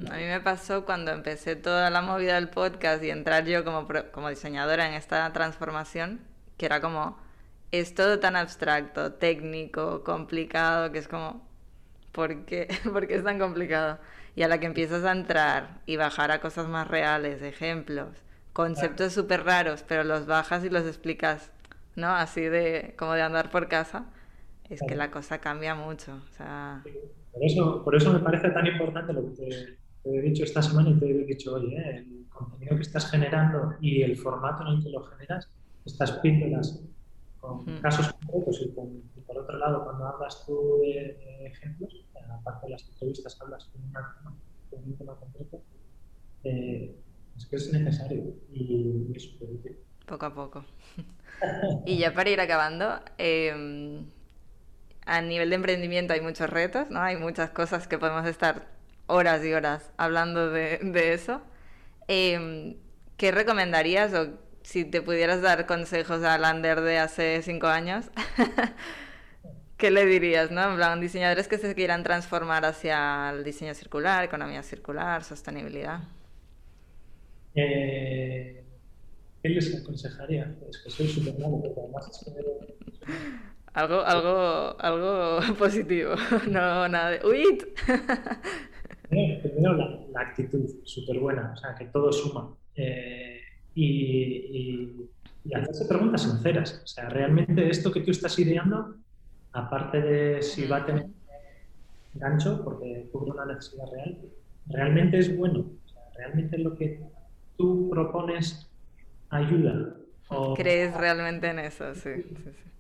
A 0.10 0.16
mí 0.16 0.24
me 0.24 0.40
pasó 0.40 0.86
cuando 0.86 1.12
empecé 1.12 1.58
toda 1.58 1.90
la 1.90 2.02
movida 2.02 2.36
del 2.36 2.50
podcast 2.50 3.04
y 3.04 3.10
entrar 3.10 3.46
yo 3.46 3.66
como, 3.66 3.86
como 4.12 4.30
diseñadora 4.30 4.88
en 4.88 4.94
esta 4.94 5.32
transformación, 5.34 6.22
que 6.58 6.66
era 6.66 6.80
como, 6.80 7.18
es 7.72 7.94
todo 7.94 8.20
tan 8.20 8.38
abstracto, 8.38 9.14
técnico, 9.14 10.04
complicado, 10.04 10.92
que 10.92 11.00
es 11.00 11.08
como, 11.10 11.46
¿por 12.14 12.46
qué? 12.46 12.70
¿Por 12.92 13.08
qué 13.08 13.16
es 13.16 13.24
tan 13.24 13.40
complicado? 13.40 14.00
Y 14.36 14.44
a 14.44 14.48
la 14.48 14.60
que 14.60 14.66
empiezas 14.66 15.04
a 15.04 15.12
entrar 15.12 15.82
y 15.86 15.96
bajar 15.96 16.32
a 16.32 16.42
cosas 16.42 16.68
más 16.68 16.88
reales, 16.88 17.42
ejemplos, 17.42 18.10
conceptos 18.52 19.14
súper 19.14 19.44
raros, 19.44 19.84
pero 19.88 20.04
los 20.04 20.26
bajas 20.26 20.64
y 20.64 20.70
los 20.70 20.86
explicas, 20.86 21.52
¿no? 21.96 22.08
Así 22.08 22.42
de, 22.42 22.96
como 22.98 23.14
de 23.14 23.22
andar 23.22 23.52
por 23.52 23.68
casa, 23.68 24.06
es 24.70 24.82
que 24.88 24.96
la 24.96 25.12
cosa 25.12 25.40
cambia 25.40 25.76
mucho. 25.76 26.14
O 26.14 26.34
sea... 26.36 26.84
Por 27.32 27.44
eso, 27.44 27.84
por 27.84 27.96
eso 27.96 28.14
me 28.14 28.20
parece 28.20 28.50
tan 28.50 28.68
importante 28.68 29.12
lo 29.12 29.26
que 29.26 29.32
te, 29.32 30.18
he 30.18 30.22
dicho 30.22 30.44
esta 30.44 30.62
semana 30.62 30.90
y 30.92 31.00
te 31.00 31.10
he 31.10 31.26
dicho 31.26 31.56
hoy, 31.56 31.74
¿eh? 31.74 31.98
el 31.98 32.26
contenido 32.30 32.76
que 32.76 32.84
estás 32.84 33.10
generando 33.10 33.76
y 33.82 34.04
el 34.04 34.16
formato 34.18 34.64
en 34.64 34.78
el 34.78 34.84
que 34.84 34.90
lo 34.90 35.04
generas, 35.04 35.50
estas 35.86 36.12
píldoras 36.20 36.80
con 37.40 37.66
casos 37.82 38.14
concretos 38.14 38.62
y, 38.62 38.74
por 39.34 39.44
otro 39.44 39.58
lado, 39.58 39.84
cuando 39.84 40.08
hablas 40.08 40.46
tú 40.46 40.80
de, 40.82 41.48
ejemplos, 41.48 42.06
aparte 42.40 42.68
de 42.68 42.72
las 42.74 42.88
entrevistas, 42.88 43.38
hablas 43.42 43.66
con, 43.66 43.82
un 44.86 44.98
tema 44.98 45.16
concreto, 45.16 45.62
eh, 46.44 46.96
es 47.38 47.46
que 47.46 47.56
es 47.56 47.72
necesario 47.72 48.34
y, 48.52 49.12
es 49.16 49.24
súper 49.24 49.50
útil. 49.50 49.78
Poco 50.06 50.26
a 50.26 50.34
poco. 50.34 50.66
y 51.86 51.98
ya 51.98 52.14
para 52.14 52.30
ir 52.30 52.42
acabando, 52.42 53.00
eh, 53.18 54.04
a 55.06 55.22
nivel 55.22 55.50
de 55.50 55.56
emprendimiento 55.56 56.14
hay 56.14 56.22
muchos 56.22 56.50
retos, 56.50 56.90
¿no? 56.90 57.02
Hay 57.02 57.18
muchas 57.18 57.50
cosas 57.52 57.88
que 57.88 57.98
podemos 57.98 58.26
estar 58.26 58.68
horas 59.08 59.44
y 59.44 59.54
horas 59.54 59.92
hablando 59.98 60.50
de, 60.50 61.14
eso. 61.14 61.42
Em, 62.08 62.78
¿Qué 63.18 63.32
recomendarías 63.32 64.14
o 64.14 64.40
si 64.64 64.86
te 64.86 65.02
pudieras 65.02 65.42
dar 65.42 65.66
consejos 65.66 66.24
a 66.24 66.38
Lander 66.38 66.82
de 66.82 67.00
hace 67.00 67.42
cinco 67.42 67.68
años? 67.68 68.10
¿Qué 69.78 69.92
le 69.92 70.06
dirías, 70.06 70.52
no? 70.52 70.72
En 70.72 70.76
plan, 70.76 71.02
diseñadores 71.02 71.48
que 71.48 71.58
se 71.58 71.74
quieran 71.76 72.04
transformar 72.04 72.66
hacia 72.66 73.32
el 73.32 73.44
diseño 73.44 73.74
circular, 73.74 74.24
economía 74.24 74.64
circular, 74.64 75.24
sostenibilidad. 75.24 76.02
Eh, 77.56 78.64
¿Qué 79.42 79.50
les 79.50 79.76
aconsejaría? 79.76 80.56
Es 80.70 80.78
que 80.78 80.90
soy 80.90 81.08
súper 81.08 81.38
malo, 81.40 81.60
porque 81.62 81.80
además 81.80 82.26
algo, 83.74 84.02
algo, 84.02 84.76
algo 84.80 85.40
positivo, 85.58 86.16
no 86.50 86.88
nada 86.88 87.12
de 87.12 87.20
¡Uit! 87.26 87.64
Primero, 89.10 89.74
la, 89.74 90.22
actitud, 90.22 90.66
súper 90.86 91.20
buena, 91.20 91.52
o 91.54 91.58
sea, 91.58 91.76
que 91.76 91.86
todo 91.86 92.12
suma. 92.12 92.56
Eh, 92.76 93.42
y, 93.76 95.10
y, 95.46 95.54
hacerse 95.54 95.86
preguntas 95.86 96.24
sinceras. 96.24 96.82
O 96.84 96.88
sea, 96.88 97.10
realmente 97.10 97.70
esto 97.70 97.92
que 97.92 98.00
tú 98.00 98.12
estás 98.12 98.40
ideando, 98.40 98.96
aparte 99.54 100.02
de 100.02 100.42
si 100.42 100.68
va 100.68 100.78
a 100.78 100.86
tener 100.86 101.08
gancho, 102.16 102.64
porque 102.64 103.10
cubre 103.12 103.32
una 103.32 103.46
necesidad 103.46 103.86
real, 103.92 104.18
realmente 104.68 105.20
es 105.20 105.36
bueno. 105.36 105.60
O 105.60 105.90
sea, 105.90 106.02
realmente 106.16 106.58
lo 106.58 106.76
que 106.76 107.00
tú 107.58 107.90
propones 107.90 108.70
ayuda. 109.30 109.96
¿Crees 110.56 110.96
realmente 110.96 111.50
en 111.50 111.60
eso? 111.60 111.94
Sí, 111.96 112.24
sí, 112.24 112.36
sí 112.44 112.74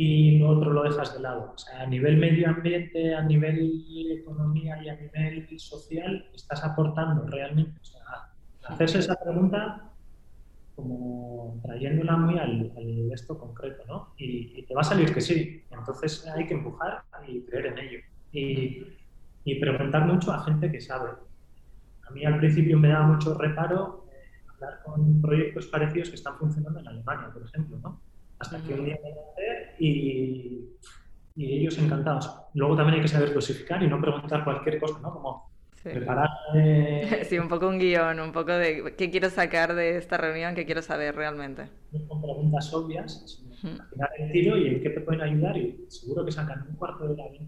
y 0.00 0.38
lo 0.38 0.50
otro 0.50 0.72
lo 0.72 0.84
dejas 0.84 1.12
de 1.12 1.20
lado. 1.20 1.52
O 1.52 1.58
sea, 1.58 1.82
a 1.82 1.86
nivel 1.86 2.18
medio 2.18 2.48
ambiente, 2.48 3.16
a 3.16 3.22
nivel 3.22 3.82
economía 4.12 4.80
y 4.80 4.88
a 4.88 4.94
nivel 4.94 5.58
social, 5.58 6.24
estás 6.32 6.62
aportando 6.62 7.26
realmente. 7.26 7.80
O 7.82 7.84
sea, 7.84 8.00
hacerse 8.68 9.00
esa 9.00 9.16
pregunta 9.16 9.87
como 10.78 11.60
trayéndola 11.64 12.16
muy 12.16 12.38
al, 12.38 12.72
esto 13.12 13.36
concreto, 13.36 13.82
¿no? 13.88 14.14
Y, 14.16 14.62
te 14.62 14.74
va 14.74 14.82
a 14.82 14.84
salir 14.84 15.12
que 15.12 15.20
sí. 15.20 15.64
Entonces 15.72 16.24
hay 16.28 16.46
que 16.46 16.54
empujar 16.54 17.02
y 17.26 17.40
creer 17.42 17.66
en 17.66 17.78
ello. 17.78 17.98
Y, 18.30 18.86
y 19.42 19.54
preguntar 19.58 20.06
mucho 20.06 20.30
a 20.30 20.44
gente 20.44 20.70
que 20.70 20.80
sabe. 20.80 21.10
A 22.06 22.10
mí 22.12 22.24
al 22.24 22.38
principio 22.38 22.78
me 22.78 22.90
daba 22.90 23.08
mucho 23.08 23.34
reparo 23.34 24.06
eh, 24.12 24.44
hablar 24.54 24.78
con 24.84 25.20
proyectos 25.20 25.66
parecidos 25.66 26.10
que 26.10 26.14
están 26.14 26.38
funcionando 26.38 26.78
en 26.78 26.86
Alemania, 26.86 27.28
por 27.32 27.42
ejemplo, 27.42 27.76
¿no? 27.82 28.00
hasta 28.38 28.62
que 28.62 28.74
un 28.74 28.84
día 28.84 28.96
me 29.02 29.84
y, 29.84 30.64
y 31.34 31.58
ellos 31.58 31.76
encantados. 31.78 32.30
Luego 32.54 32.76
también 32.76 32.96
hay 32.96 33.02
que 33.02 33.08
saber 33.08 33.34
dosificar 33.34 33.82
y 33.82 33.88
no 33.88 34.00
preguntar 34.00 34.44
cualquier 34.44 34.78
cosa, 34.78 35.00
¿no? 35.00 35.12
Como 35.12 35.47
preparar... 35.82 36.28
Sí, 37.24 37.38
un 37.38 37.48
poco 37.48 37.68
un 37.68 37.78
guion, 37.78 38.20
un 38.20 38.32
poco 38.32 38.52
de 38.52 38.94
qué 38.96 39.10
quiero 39.10 39.30
sacar 39.30 39.74
de 39.74 39.96
esta 39.96 40.16
reunión, 40.16 40.54
qué 40.54 40.64
quiero 40.64 40.82
saber 40.82 41.14
realmente. 41.14 41.68
Con 42.08 42.22
preguntas 42.22 42.72
obvias, 42.72 43.40
sino 43.60 43.82
al 44.00 44.08
el 44.18 44.32
tiro 44.32 44.56
y 44.56 44.68
en 44.68 44.82
qué 44.82 44.90
te 44.90 45.00
pueden 45.00 45.22
ayudar 45.22 45.56
y 45.56 45.84
seguro 45.88 46.24
que 46.24 46.32
sacan 46.32 46.66
un 46.68 46.76
cuarto 46.76 47.08
de 47.08 47.16
la 47.16 47.28
vida 47.28 47.46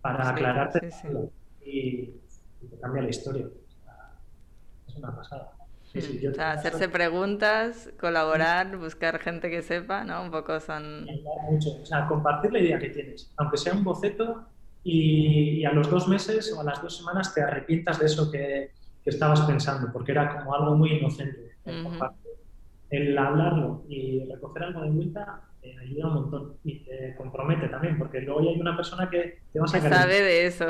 para 0.00 0.28
aclararte 0.28 0.88
y, 1.64 1.70
y, 1.70 2.66
te 2.68 2.78
cambia 2.80 3.02
la 3.02 3.10
historia. 3.10 3.46
Es 4.86 4.96
una 4.96 5.14
pasada. 5.14 5.50
Hacerse 6.38 6.88
preguntas, 6.88 7.90
colaborar, 8.00 8.76
buscar 8.76 9.20
gente 9.20 9.48
que 9.48 9.62
sepa, 9.62 10.02
¿no? 10.02 10.22
Un 10.22 10.30
poco 10.30 10.58
son... 10.58 11.06
O 11.08 11.86
sea, 11.86 12.06
compartir 12.08 12.52
la 12.52 12.58
idea 12.58 12.78
que 12.78 12.90
tienes, 12.90 13.32
aunque 13.36 13.56
sea 13.56 13.74
un 13.74 13.84
boceto 13.84 14.44
y, 14.84 15.64
a 15.64 15.72
los 15.72 15.90
dos 15.90 16.06
meses 16.08 16.52
o 16.52 16.60
a 16.60 16.64
las 16.64 16.82
dos 16.82 16.96
semanas 16.96 17.34
te 17.34 17.42
arrepientas 17.42 17.98
de 17.98 18.06
eso 18.06 18.30
que, 18.30 18.70
estabas 19.04 19.42
pensando, 19.42 19.92
porque 19.92 20.12
era 20.12 20.34
como 20.34 20.54
algo 20.54 20.76
muy 20.76 20.92
inocente. 20.92 21.56
el 22.90 23.18
hablarlo 23.18 23.84
y 23.88 24.24
recoger 24.24 24.62
algo 24.62 24.82
de 24.82 24.90
vuelta 24.90 25.42
te 25.60 25.78
ayuda 25.78 26.08
un 26.08 26.14
montón 26.14 26.56
y 26.64 26.84
te 26.84 27.14
compromete 27.16 27.68
también, 27.68 27.98
porque 27.98 28.20
luego 28.20 28.40
hay 28.40 28.60
una 28.60 28.76
persona 28.76 29.10
que 29.10 29.40
te 29.52 29.58
va 29.58 29.64
a 29.64 29.68
sacar. 29.68 29.92
sabe 29.92 30.22
de 30.22 30.46
eso. 30.46 30.66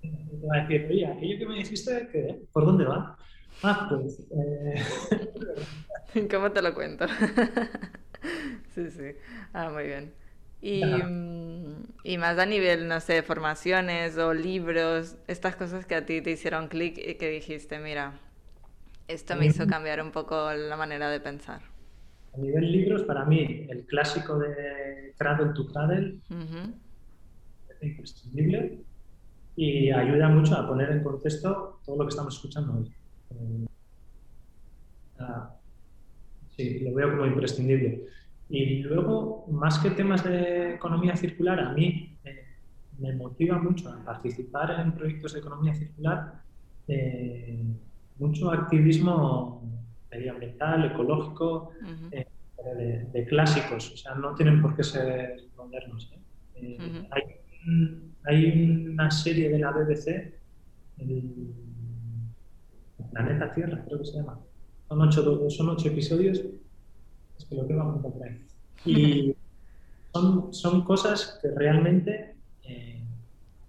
Te 0.00 0.46
va 0.46 0.56
a 0.56 0.60
decir, 0.66 0.86
oye, 0.88 1.06
aquello 1.06 1.38
que 1.38 1.46
me 1.46 1.54
dijiste, 1.56 2.08
¿qué? 2.12 2.42
¿por 2.52 2.64
dónde 2.64 2.84
va? 2.84 3.16
Ah, 3.62 3.88
pues. 3.90 4.20
Eh... 4.30 4.74
¿Cómo 6.30 6.52
te 6.52 6.62
lo 6.62 6.74
cuento? 6.74 7.06
sí, 8.74 8.90
sí. 8.90 9.16
Ah, 9.52 9.70
muy 9.70 9.84
bien. 9.84 10.12
Y, 10.60 10.84
mm, 10.84 11.84
y, 12.02 12.18
más 12.18 12.38
a 12.38 12.46
nivel, 12.46 12.88
no 12.88 13.00
sé, 13.00 13.22
formaciones 13.22 14.18
o 14.18 14.34
libros, 14.34 15.16
estas 15.28 15.54
cosas 15.56 15.86
que 15.86 15.94
a 15.94 16.04
ti 16.04 16.20
te 16.20 16.32
hicieron 16.32 16.68
clic 16.68 16.98
y 16.98 17.14
que 17.14 17.30
dijiste, 17.30 17.78
mira, 17.78 18.18
esto 19.06 19.36
me 19.36 19.46
hizo 19.46 19.66
cambiar 19.66 20.02
un 20.02 20.10
poco 20.10 20.52
la 20.52 20.76
manera 20.76 21.10
de 21.10 21.20
pensar. 21.20 21.62
A 22.34 22.38
nivel 22.38 22.70
libros, 22.70 23.02
para 23.04 23.24
mí, 23.24 23.66
el 23.70 23.86
clásico 23.86 24.38
de 24.38 25.14
Cradle 25.16 25.52
to 25.54 25.66
Cradle 25.66 26.18
es 27.70 27.82
imprescindible 27.82 28.80
y 29.56 29.90
ayuda 29.90 30.28
mucho 30.28 30.54
a 30.56 30.68
poner 30.68 30.90
en 30.90 31.02
contexto 31.02 31.80
todo 31.84 31.96
lo 31.96 32.04
que 32.04 32.10
estamos 32.10 32.34
escuchando 32.34 32.74
hoy. 32.74 32.92
Eh, 33.30 33.66
ah, 35.20 35.54
sí, 36.56 36.80
lo 36.80 36.94
veo 36.94 37.10
como 37.10 37.26
imprescindible. 37.26 38.04
Y 38.50 38.82
luego, 38.82 39.46
más 39.50 39.78
que 39.78 39.90
temas 39.90 40.24
de 40.24 40.74
economía 40.74 41.14
circular, 41.16 41.60
a 41.60 41.72
mí 41.72 42.16
eh, 42.24 42.44
me 42.98 43.14
motiva 43.14 43.58
mucho 43.58 43.90
a 43.90 44.02
participar 44.02 44.80
en 44.80 44.92
proyectos 44.92 45.34
de 45.34 45.40
economía 45.40 45.74
circular, 45.74 46.42
eh, 46.86 47.62
mucho 48.18 48.50
activismo 48.50 49.62
medioambiental, 50.10 50.86
ecológico, 50.86 51.72
eh, 52.10 52.26
de, 53.12 53.26
clásicos, 53.26 53.92
o 53.92 53.96
sea, 53.96 54.14
no 54.14 54.34
tienen 54.34 54.62
por 54.62 54.74
qué 54.74 54.82
ser 54.82 55.42
modernos. 55.56 56.10
hay, 56.56 57.22
hay, 58.24 58.86
una 58.88 59.10
serie 59.10 59.50
de 59.50 59.58
la 59.58 59.70
BBC, 59.72 60.34
el, 60.98 61.54
Planeta 63.12 63.52
Tierra, 63.54 63.82
creo 63.86 63.98
que 63.98 64.04
se 64.04 64.16
llama. 64.16 64.38
Son 64.88 65.00
ocho, 65.00 65.50
son 65.50 65.68
ocho 65.70 65.88
episodios 65.88 66.42
es 67.38 67.44
que 67.44 67.54
lo 67.54 67.64
tengo 67.64 68.02
por 68.02 68.22
ahí. 68.22 68.44
Y 68.84 69.34
son, 70.12 70.52
son 70.52 70.84
cosas 70.84 71.38
que 71.40 71.50
realmente 71.50 72.34
eh, 72.64 73.00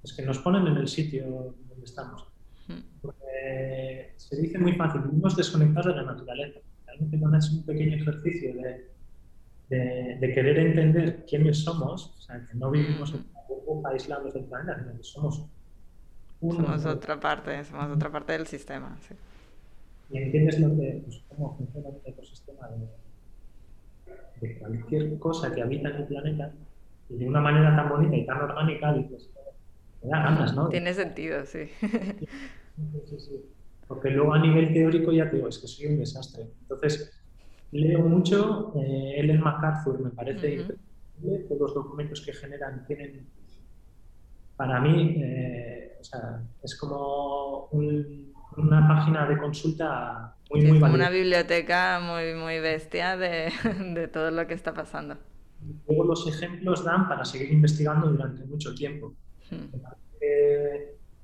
es 0.03 0.13
que 0.13 0.23
nos 0.23 0.39
ponen 0.39 0.67
en 0.67 0.77
el 0.77 0.87
sitio 0.87 1.53
donde 1.69 1.85
estamos. 1.85 2.25
Porque 3.01 4.13
se 4.17 4.35
dice 4.35 4.59
muy 4.59 4.73
fácil, 4.73 5.01
vivimos 5.01 5.35
desconectados 5.35 5.87
de 5.87 6.01
la 6.01 6.11
naturaleza. 6.11 6.59
Realmente 6.85 7.19
cuando 7.19 7.37
es 7.37 7.49
un 7.49 7.63
pequeño 7.63 7.95
ejercicio 7.95 8.53
de, 8.53 8.89
de, 10.17 10.33
querer 10.33 10.59
entender 10.59 11.25
quiénes 11.25 11.59
somos, 11.59 12.13
o 12.17 12.21
sea, 12.21 12.45
que 12.45 12.53
no 12.55 12.69
vivimos 12.69 13.11
en 13.13 13.25
una 13.31 13.41
burbuja 13.47 13.89
aislados 13.89 14.33
del 14.33 14.43
planeta, 14.45 14.77
sino 14.79 14.97
que 14.97 15.03
somos 15.03 15.45
uno. 16.41 16.65
Somos 16.65 16.85
otra 16.85 17.19
parte, 17.19 17.63
somos 17.63 17.89
otra 17.95 18.11
parte 18.11 18.33
del 18.33 18.45
sistema. 18.45 18.97
Sí. 19.07 19.15
Y 20.11 20.17
entiendes 20.17 20.59
lo 20.59 20.75
que, 20.75 21.01
pues, 21.05 21.21
cómo 21.29 21.55
funciona 21.55 21.89
el 21.89 22.11
ecosistema 22.11 22.67
de, 22.69 22.87
de 24.41 24.57
cualquier 24.57 25.17
cosa 25.19 25.53
que 25.53 25.61
habita 25.61 25.89
en 25.89 25.95
el 25.95 26.07
planeta 26.07 26.53
y 27.09 27.17
de 27.17 27.27
una 27.27 27.41
manera 27.41 27.75
tan 27.75 27.89
bonita 27.89 28.15
y 28.15 28.25
tan 28.25 28.41
orgánica, 28.41 28.93
dices, 28.93 29.29
me 30.03 30.09
da 30.09 30.23
ganas, 30.23 30.55
¿no? 30.55 30.69
Tiene 30.69 30.93
sentido, 30.93 31.45
sí. 31.45 31.65
sí, 31.79 33.19
sí, 33.19 33.45
Porque 33.87 34.11
luego 34.11 34.33
a 34.33 34.39
nivel 34.39 34.71
teórico 34.73 35.11
ya 35.11 35.29
te 35.29 35.37
digo, 35.37 35.49
es 35.49 35.57
que 35.57 35.67
soy 35.67 35.87
un 35.87 35.99
desastre. 35.99 36.47
Entonces, 36.61 37.11
leo 37.71 37.99
mucho, 38.01 38.73
eh, 38.77 39.15
Ellen 39.17 39.41
MacArthur 39.41 39.99
me 39.99 40.11
parece 40.11 40.55
increíble, 40.55 41.45
todos 41.47 41.61
los 41.61 41.73
documentos 41.73 42.21
que 42.21 42.33
generan 42.33 42.85
tienen, 42.85 43.27
para 44.55 44.79
mí, 44.79 45.15
eh, 45.17 45.97
o 45.99 46.03
sea, 46.03 46.41
es 46.61 46.77
como 46.77 47.69
una 48.57 48.87
página 48.87 49.25
de 49.27 49.37
consulta 49.37 50.35
es 50.49 50.79
como 50.79 50.93
una 50.93 51.09
biblioteca 51.09 51.99
muy, 51.99 52.33
muy 52.33 52.59
bestia 52.59 53.15
de, 53.17 53.51
de, 53.93 54.07
todo 54.07 54.31
lo 54.31 54.47
que 54.47 54.55
está 54.55 54.73
pasando. 54.73 55.17
Luego 55.87 56.05
los 56.05 56.27
ejemplos 56.27 56.83
dan 56.83 57.07
para 57.07 57.23
seguir 57.23 57.51
investigando 57.51 58.07
durante 58.07 58.43
mucho 58.45 58.73
tiempo. 58.73 59.13
Hmm. 59.51 59.65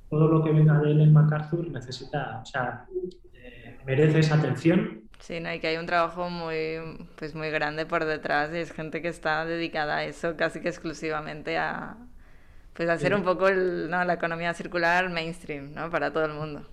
todo 0.09 0.27
lo 0.27 0.43
que 0.43 0.51
venga 0.51 0.79
de 0.79 0.91
Ellen 0.91 1.13
MacArthur 1.13 1.69
necesita, 1.69 2.41
o 2.41 2.45
sea, 2.45 2.87
eh, 3.33 3.77
merece 3.85 4.19
esa 4.19 4.35
atención. 4.35 5.01
Sí, 5.19 5.39
no, 5.39 5.53
y 5.53 5.59
que 5.59 5.67
hay 5.67 5.77
un 5.77 5.85
trabajo 5.85 6.29
muy, 6.29 7.07
pues 7.15 7.35
muy 7.35 7.49
grande 7.49 7.85
por 7.85 8.05
detrás 8.05 8.51
y 8.53 8.57
es 8.57 8.71
gente 8.71 9.01
que 9.01 9.07
está 9.07 9.45
dedicada 9.45 9.97
a 9.97 10.03
eso 10.05 10.35
casi 10.35 10.59
que 10.59 10.69
exclusivamente 10.69 11.57
a, 11.57 11.97
pues 12.73 12.89
hacer 12.89 13.15
un 13.15 13.23
poco 13.23 13.47
el, 13.47 13.89
¿no? 13.89 14.03
la 14.03 14.13
economía 14.13 14.53
circular 14.53 15.09
mainstream, 15.09 15.73
¿no? 15.73 15.89
Para 15.89 16.11
todo 16.11 16.25
el 16.25 16.33
mundo. 16.33 16.67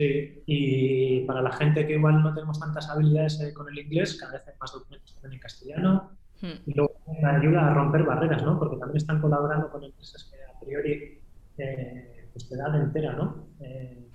Sí, 0.00 0.42
y 0.46 1.20
para 1.26 1.42
la 1.42 1.52
gente 1.52 1.86
que 1.86 1.92
igual 1.92 2.22
no 2.22 2.32
tenemos 2.32 2.58
tantas 2.58 2.88
habilidades 2.88 3.38
eh, 3.42 3.52
con 3.52 3.68
el 3.68 3.80
inglés, 3.80 4.16
cada 4.18 4.32
vez 4.32 4.48
hay 4.48 4.54
más 4.58 4.72
documentos 4.72 5.12
también 5.12 5.34
en 5.34 5.40
castellano. 5.40 6.10
Hmm. 6.40 6.52
Y 6.64 6.72
luego 6.72 6.94
ayuda 7.22 7.70
a 7.70 7.74
romper 7.74 8.04
barreras, 8.04 8.42
¿no? 8.42 8.58
Porque 8.58 8.78
también 8.78 8.96
están 8.96 9.20
colaborando 9.20 9.68
con 9.68 9.84
empresas 9.84 10.24
que 10.24 10.38
a 10.42 10.58
priori 10.58 11.20
eh, 11.58 12.28
pues 12.32 12.48
te 12.48 12.56
dan 12.56 12.76
entera, 12.76 13.12
¿no? 13.12 13.46
Eh, 13.62 14.06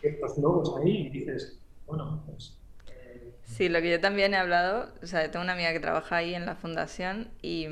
ciertos 0.00 0.38
logos 0.38 0.74
ahí 0.80 1.06
y 1.06 1.10
dices, 1.10 1.60
bueno, 1.86 2.24
pues... 2.24 2.58
Eh, 2.88 3.34
sí, 3.44 3.68
lo 3.68 3.82
que 3.82 3.90
yo 3.90 4.00
también 4.00 4.32
he 4.32 4.38
hablado, 4.38 4.88
o 5.02 5.06
sea, 5.06 5.30
tengo 5.30 5.44
una 5.44 5.52
amiga 5.52 5.74
que 5.74 5.80
trabaja 5.80 6.16
ahí 6.16 6.34
en 6.34 6.46
la 6.46 6.56
fundación 6.56 7.28
y, 7.42 7.66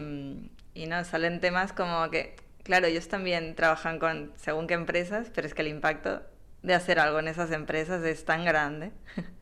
y 0.75 0.87
no, 0.87 1.03
salen 1.05 1.41
temas 1.41 1.73
como 1.73 2.11
que, 2.11 2.37
claro, 2.63 2.89
ellos 2.89 3.09
también 3.09 3.55
trabajan 3.55 3.99
con 3.99 4.33
según 4.37 4.67
qué 4.67 4.75
empresas, 4.75 5.33
pero 5.35 5.47
es 5.47 5.55
que 5.55 5.63
el 5.63 5.69
impacto 5.69 6.21
de 6.63 6.75
hacer 6.75 6.99
algo 6.99 7.19
en 7.19 7.29
esas 7.29 7.51
empresas 7.53 8.03
es 8.05 8.25
tan 8.25 8.45
grande 8.45 8.93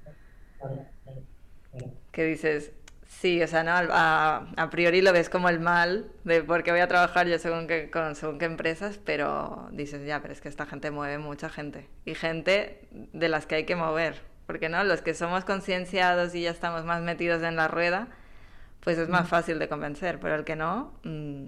que 2.13 2.25
dices, 2.25 2.73
sí, 3.07 3.43
o 3.43 3.47
sea, 3.47 3.65
no, 3.65 3.73
a, 3.73 4.49
a, 4.57 4.71
priori 4.71 5.03
lo 5.03 5.13
ves 5.13 5.29
como 5.29 5.49
el 5.49 5.61
mal 5.61 6.11
de 6.25 6.43
por 6.43 6.63
qué 6.63 6.71
voy 6.71 6.81
a 6.81 6.89
trabajar 6.89 7.27
yo 7.27 7.39
según 7.39 7.67
qué, 7.67 7.91
con 7.91 8.15
según 8.15 8.39
qué 8.39 8.45
empresas, 8.45 8.99
pero 9.05 9.69
dices, 9.73 10.07
ya, 10.07 10.21
pero 10.21 10.33
es 10.33 10.41
que 10.41 10.49
esta 10.49 10.67
gente 10.67 10.91
mueve 10.91 11.19
mucha 11.19 11.49
gente 11.49 11.89
y 12.05 12.15
gente 12.15 12.89
de 12.91 13.29
las 13.29 13.47
que 13.47 13.57
hay 13.57 13.65
que 13.65 13.77
mover, 13.77 14.21
porque 14.47 14.69
no, 14.69 14.83
los 14.85 15.03
que 15.03 15.15
somos 15.15 15.45
concienciados 15.45 16.35
y 16.35 16.43
ya 16.43 16.51
estamos 16.51 16.85
más 16.85 17.03
metidos 17.03 17.43
en 17.43 17.57
la 17.57 17.69
rueda, 17.69 18.09
pues 18.81 18.99
es 18.99 19.09
más 19.09 19.29
fácil 19.29 19.59
de 19.59 19.69
convencer, 19.69 20.19
pero 20.21 20.35
el 20.35 20.45
que 20.45 20.57
no, 20.57 20.93
mm, 21.05 21.47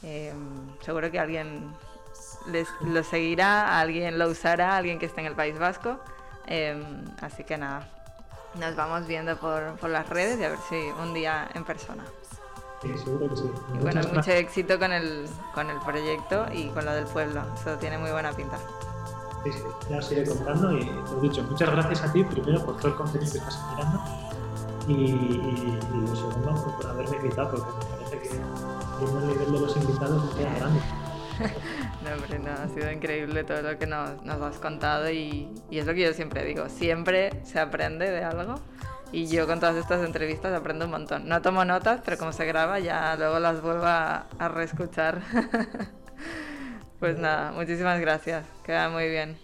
Eh, 0.02 0.32
seguro 0.80 1.10
que 1.10 1.20
alguien 1.20 1.70
lo 2.84 3.04
seguirá, 3.04 3.78
alguien 3.78 4.18
lo 4.18 4.28
usará, 4.28 4.76
alguien 4.76 4.98
que 4.98 5.06
esté 5.06 5.20
en 5.20 5.28
el 5.28 5.34
País 5.34 5.58
Vasco. 5.58 6.00
Eh, 6.48 6.82
así 7.20 7.44
que 7.44 7.56
nada, 7.56 7.88
nos 8.58 8.74
vamos 8.74 9.06
viendo 9.06 9.38
por, 9.38 9.76
por, 9.76 9.90
las 9.90 10.08
redes 10.08 10.40
y 10.40 10.44
a 10.44 10.48
ver 10.48 10.58
si 10.68 10.76
un 11.00 11.14
día 11.14 11.48
en 11.54 11.64
persona. 11.64 12.04
Sí, 12.82 12.98
seguro 12.98 13.28
que 13.28 13.36
sí. 13.36 13.50
Y 13.74 13.78
bueno, 13.78 14.00
mucho 14.12 14.32
éxito 14.32 14.78
con 14.78 14.92
el, 14.92 15.28
con 15.54 15.70
el 15.70 15.78
proyecto 15.78 16.46
y 16.52 16.68
con 16.70 16.84
lo 16.84 16.92
del 16.92 17.04
pueblo. 17.06 17.42
Eso 17.54 17.76
tiene 17.78 17.96
muy 17.96 18.10
buena 18.10 18.32
pinta. 18.32 18.58
Sí, 19.44 19.52
sí, 19.52 19.62
ya 19.88 19.98
os 19.98 20.12
iré 20.12 20.26
contando 20.26 20.72
y 20.72 20.84
lo 20.84 21.20
dicho, 21.20 21.42
muchas 21.44 21.70
gracias 21.70 22.02
a 22.02 22.12
ti 22.12 22.22
primero 22.24 22.64
por 22.64 22.76
todo 22.78 22.88
el 22.88 22.94
contenido 22.94 23.32
que 23.32 23.38
estás 23.38 23.60
generando 23.70 24.00
y, 24.86 24.92
y, 24.92 25.78
y 25.94 26.06
lo 26.06 26.14
segundo 26.14 26.76
por 26.76 26.86
haberme 26.86 27.16
invitado 27.16 27.50
porque 27.50 27.72
me 27.72 27.96
parece 27.96 28.28
que 28.28 28.34
el 28.34 29.26
nivel 29.26 29.52
de 29.52 29.60
los 29.60 29.76
invitados 29.76 30.24
me 30.24 30.40
queda 30.40 30.54
grande. 30.54 30.80
no, 32.04 32.14
hombre, 32.14 32.38
no, 32.38 32.50
ha 32.50 32.68
sido 32.68 32.92
increíble 32.92 33.44
todo 33.44 33.62
lo 33.62 33.78
que 33.78 33.86
nos, 33.86 34.22
nos 34.22 34.40
has 34.42 34.58
contado 34.58 35.10
y, 35.10 35.48
y, 35.70 35.78
es 35.78 35.86
lo 35.86 35.94
que 35.94 36.02
yo 36.02 36.12
siempre 36.12 36.44
digo, 36.44 36.68
siempre 36.68 37.44
se 37.44 37.58
aprende 37.58 38.10
de 38.10 38.22
algo 38.24 38.56
y 39.12 39.26
yo 39.26 39.46
con 39.46 39.60
todas 39.60 39.76
estas 39.76 40.04
entrevistas 40.04 40.52
aprendo 40.54 40.86
un 40.86 40.90
montón. 40.90 41.28
No 41.28 41.42
tomo 41.42 41.64
notas, 41.64 42.00
pero 42.04 42.18
como 42.18 42.32
se 42.32 42.46
graba 42.46 42.78
ya 42.78 43.14
luego 43.16 43.38
las 43.38 43.60
vuelvo 43.60 43.84
a, 43.86 44.26
reescuchar. 44.48 45.20
Pues 46.98 47.18
nada, 47.18 47.50
muchísimas 47.50 47.98
gracias. 47.98 48.46
Queda 48.64 48.88
muy 48.88 49.08
bien. 49.08 49.36